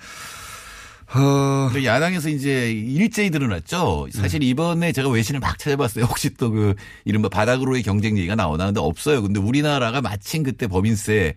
어, 1.14 1.68
근데 1.72 1.86
야당에서 1.86 2.28
이제 2.28 2.70
일제히 2.72 3.30
드러났죠. 3.30 4.08
사실 4.12 4.42
이번에 4.42 4.92
제가 4.92 5.08
외신을 5.08 5.40
막 5.40 5.58
찾아봤어요. 5.58 6.04
혹시 6.06 6.30
또 6.34 6.50
그 6.50 6.74
이른바 7.04 7.28
바닥으로의 7.28 7.82
경쟁 7.82 8.16
얘기가 8.18 8.34
나오나 8.34 8.66
근데 8.66 8.80
없어요. 8.80 9.22
근데 9.22 9.40
우리나라가 9.40 10.00
마침 10.02 10.42
그때 10.42 10.66
법인세 10.66 11.34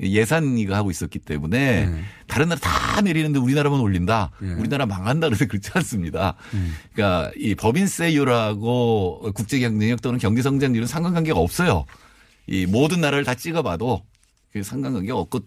예산 0.00 0.58
이거 0.58 0.74
하고 0.74 0.90
있었기 0.90 1.20
때문에 1.20 1.86
다른 2.26 2.48
나라 2.48 2.60
다 2.60 3.00
내리는데 3.00 3.38
우리나라만 3.38 3.78
올린다. 3.80 4.30
우리나라 4.58 4.86
망한다 4.86 5.28
그래서 5.28 5.46
그렇지 5.46 5.70
않습니다. 5.74 6.34
그러니까 6.92 7.30
이 7.36 7.54
법인세율하고 7.54 9.30
국제 9.34 9.58
경쟁력 9.60 10.02
또는 10.02 10.18
경제 10.18 10.42
성장률은 10.42 10.86
상관관계가 10.88 11.38
없어요. 11.38 11.84
이 12.46 12.66
모든 12.66 13.00
나라를 13.00 13.24
다 13.24 13.34
찍어봐도 13.34 14.02
그 14.52 14.62
상관관계가 14.62 15.16
없고 15.16 15.40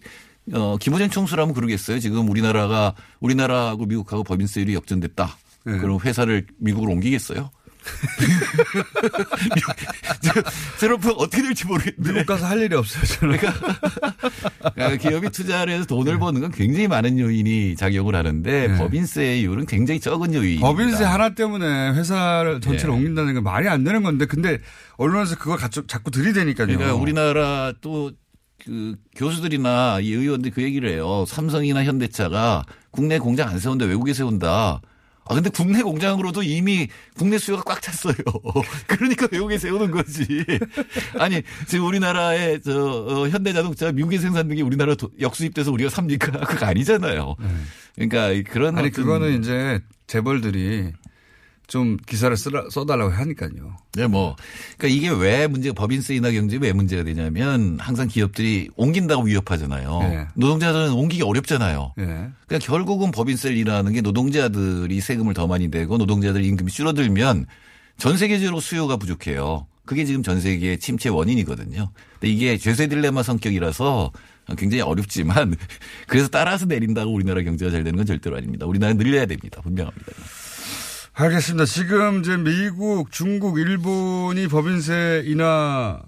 어, 0.52 0.76
김호준 0.78 1.10
총수라면 1.10 1.54
그러겠어요. 1.54 1.98
지금 1.98 2.28
우리나라가 2.28 2.94
우리나라하고 3.20 3.86
미국하고 3.86 4.24
법인세율이 4.24 4.74
역전됐다. 4.74 5.36
그럼 5.64 5.98
회사를 6.00 6.46
미국으로 6.58 6.92
옮기겠어요? 6.92 7.50
트럼프 10.78 11.10
어떻게 11.10 11.42
될지 11.42 11.66
모르겠는데. 11.66 12.12
미국 12.12 12.26
가서 12.26 12.46
할 12.46 12.60
일이 12.60 12.74
없어요. 12.74 13.04
저는. 13.04 13.38
그러니까 13.38 14.96
기업이 14.96 15.30
투자를 15.30 15.74
해서 15.74 15.86
돈을 15.86 16.18
버는 16.18 16.40
건 16.40 16.50
굉장히 16.50 16.88
많은 16.88 17.18
요인이 17.18 17.76
작용을 17.76 18.14
하는데 18.14 18.76
법인세율은 18.76 19.66
굉장히 19.66 20.00
적은 20.00 20.34
요인이. 20.34 20.60
법인세 20.60 21.04
하나 21.04 21.34
때문에 21.34 21.92
회사를 21.92 22.60
전체를 22.60 22.92
예. 22.92 22.96
옮긴다는 22.96 23.34
건 23.34 23.44
말이 23.44 23.68
안 23.68 23.84
되는 23.84 24.02
건데 24.02 24.26
근데 24.26 24.58
언론에서 24.96 25.36
그걸 25.36 25.58
자꾸 25.86 26.10
들이대니까요. 26.10 26.66
그러니까 26.66 26.94
우리나라 26.94 27.72
또 27.80 28.12
그 28.68 28.96
교수들이나 29.16 30.00
이 30.02 30.12
의원들이 30.12 30.52
그 30.52 30.62
얘기를 30.62 30.90
해요. 30.90 31.24
삼성이나 31.26 31.84
현대차가 31.84 32.64
국내 32.90 33.18
공장 33.18 33.48
안 33.48 33.58
세운다 33.58 33.86
외국에 33.86 34.12
세운다. 34.12 34.82
아 35.30 35.34
근데 35.34 35.48
국내 35.48 35.80
공장으로도 35.82 36.42
이미 36.42 36.88
국내 37.16 37.38
수요가 37.38 37.62
꽉 37.62 37.80
찼어요. 37.80 38.14
그러니까 38.86 39.26
외국에 39.32 39.56
세우는 39.56 39.90
거지. 39.90 40.44
아니 41.18 41.42
지금 41.66 41.86
우리나라의 41.86 42.60
저 42.62 42.78
어, 42.78 43.28
현대 43.30 43.54
자동차 43.54 43.90
미국에 43.90 44.18
생산된 44.18 44.56
게 44.58 44.62
우리나라 44.62 44.94
도- 44.94 45.10
역수입돼서 45.18 45.72
우리가 45.72 45.88
삽니까? 45.88 46.32
그거 46.44 46.66
아니잖아요. 46.66 47.36
그러니까 47.94 48.50
그런 48.52 48.76
아니 48.76 48.90
그거는 48.90 49.38
이제 49.40 49.80
재벌들이 50.06 50.92
좀 51.68 51.98
기사를 52.06 52.34
쓰라, 52.34 52.64
써달라고 52.70 53.12
하니까요. 53.12 53.76
네, 53.92 54.06
뭐. 54.06 54.36
그러니까 54.78 54.96
이게 54.96 55.10
왜 55.10 55.46
문제가 55.46 55.74
법인세 55.74 56.14
인하 56.14 56.30
경제 56.30 56.56
왜 56.56 56.72
문제가 56.72 57.04
되냐면 57.04 57.76
항상 57.78 58.08
기업들이 58.08 58.70
옮긴다고 58.74 59.24
위협하잖아요. 59.24 59.98
네. 60.00 60.26
노동자들은 60.34 60.92
옮기기 60.92 61.22
어렵잖아요. 61.22 61.92
예. 61.98 62.04
그러니까 62.04 62.58
결국은 62.60 63.10
법인세를 63.10 63.56
인하하는 63.58 63.92
게 63.92 64.00
노동자들이 64.00 64.98
세금을 65.00 65.34
더 65.34 65.46
많이 65.46 65.68
내고 65.68 65.98
노동자들 65.98 66.42
임금이 66.42 66.72
줄어들면 66.72 67.44
전 67.98 68.16
세계적으로 68.16 68.60
수요가 68.60 68.96
부족해요. 68.96 69.66
그게 69.84 70.06
지금 70.06 70.22
전 70.22 70.40
세계의 70.40 70.78
침체 70.78 71.10
원인이거든요. 71.10 71.90
근데 72.18 72.32
이게 72.32 72.56
죄세 72.56 72.86
딜레마 72.88 73.22
성격이라서 73.22 74.12
굉장히 74.56 74.80
어렵지만 74.80 75.54
그래서 76.08 76.28
따라서 76.28 76.64
내린다고 76.64 77.12
우리나라 77.12 77.42
경제가 77.42 77.70
잘 77.70 77.84
되는 77.84 77.98
건 77.98 78.06
절대로 78.06 78.38
아닙니다. 78.38 78.64
우리나라는 78.64 78.96
늘려야 79.02 79.26
됩니다. 79.26 79.60
분명합니다. 79.60 80.12
알겠습니다. 81.20 81.64
지금 81.64 82.20
이제 82.20 82.36
미국, 82.36 83.10
중국, 83.10 83.58
일본이 83.58 84.46
법인세 84.46 85.24
인하를 85.26 85.98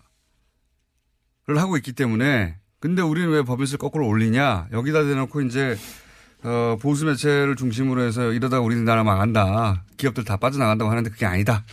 하고 1.57 1.77
있기 1.79 1.93
때문에 1.93 2.55
근데 2.79 3.03
우리는 3.03 3.29
왜 3.29 3.43
법인세를 3.43 3.79
거꾸로 3.79 4.07
올리냐 4.07 4.69
여기다 4.73 5.03
대놓고 5.03 5.43
이제 5.43 5.77
어, 6.45 6.77
보수 6.81 7.07
매체를 7.07 7.57
중심으로 7.57 8.03
해서 8.03 8.33
이러다가 8.33 8.63
우리나라 8.63 9.03
망한다. 9.03 9.83
기업들 9.97 10.25
다 10.25 10.37
빠져나간다고 10.37 10.91
하는데 10.91 11.11
그게 11.11 11.27
아니다. 11.27 11.65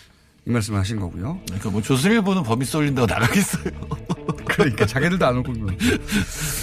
이 0.48 0.50
말씀을 0.50 0.80
하신 0.80 1.00
거고요. 1.00 1.40
그러니까 1.46 1.70
뭐 1.70 1.82
조선일보는 1.82 2.42
법인세 2.42 2.76
올린다고 2.80 3.06
나가겠어요. 3.06 3.72
그러니까 4.50 4.88
자기들도 4.88 5.26
안 5.26 5.38
올고 5.38 5.52
있는. 5.52 5.78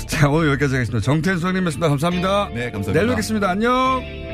자, 0.08 0.28
오늘 0.28 0.48
여기까지 0.48 0.74
하겠습니다. 0.74 1.04
정태현 1.04 1.38
소장님이었습니다. 1.38 1.88
감사합니다. 1.88 2.48
네, 2.48 2.72
감사합니다. 2.72 2.92
내일 2.92 3.08
뵙겠습니다. 3.10 3.50
안녕. 3.50 4.33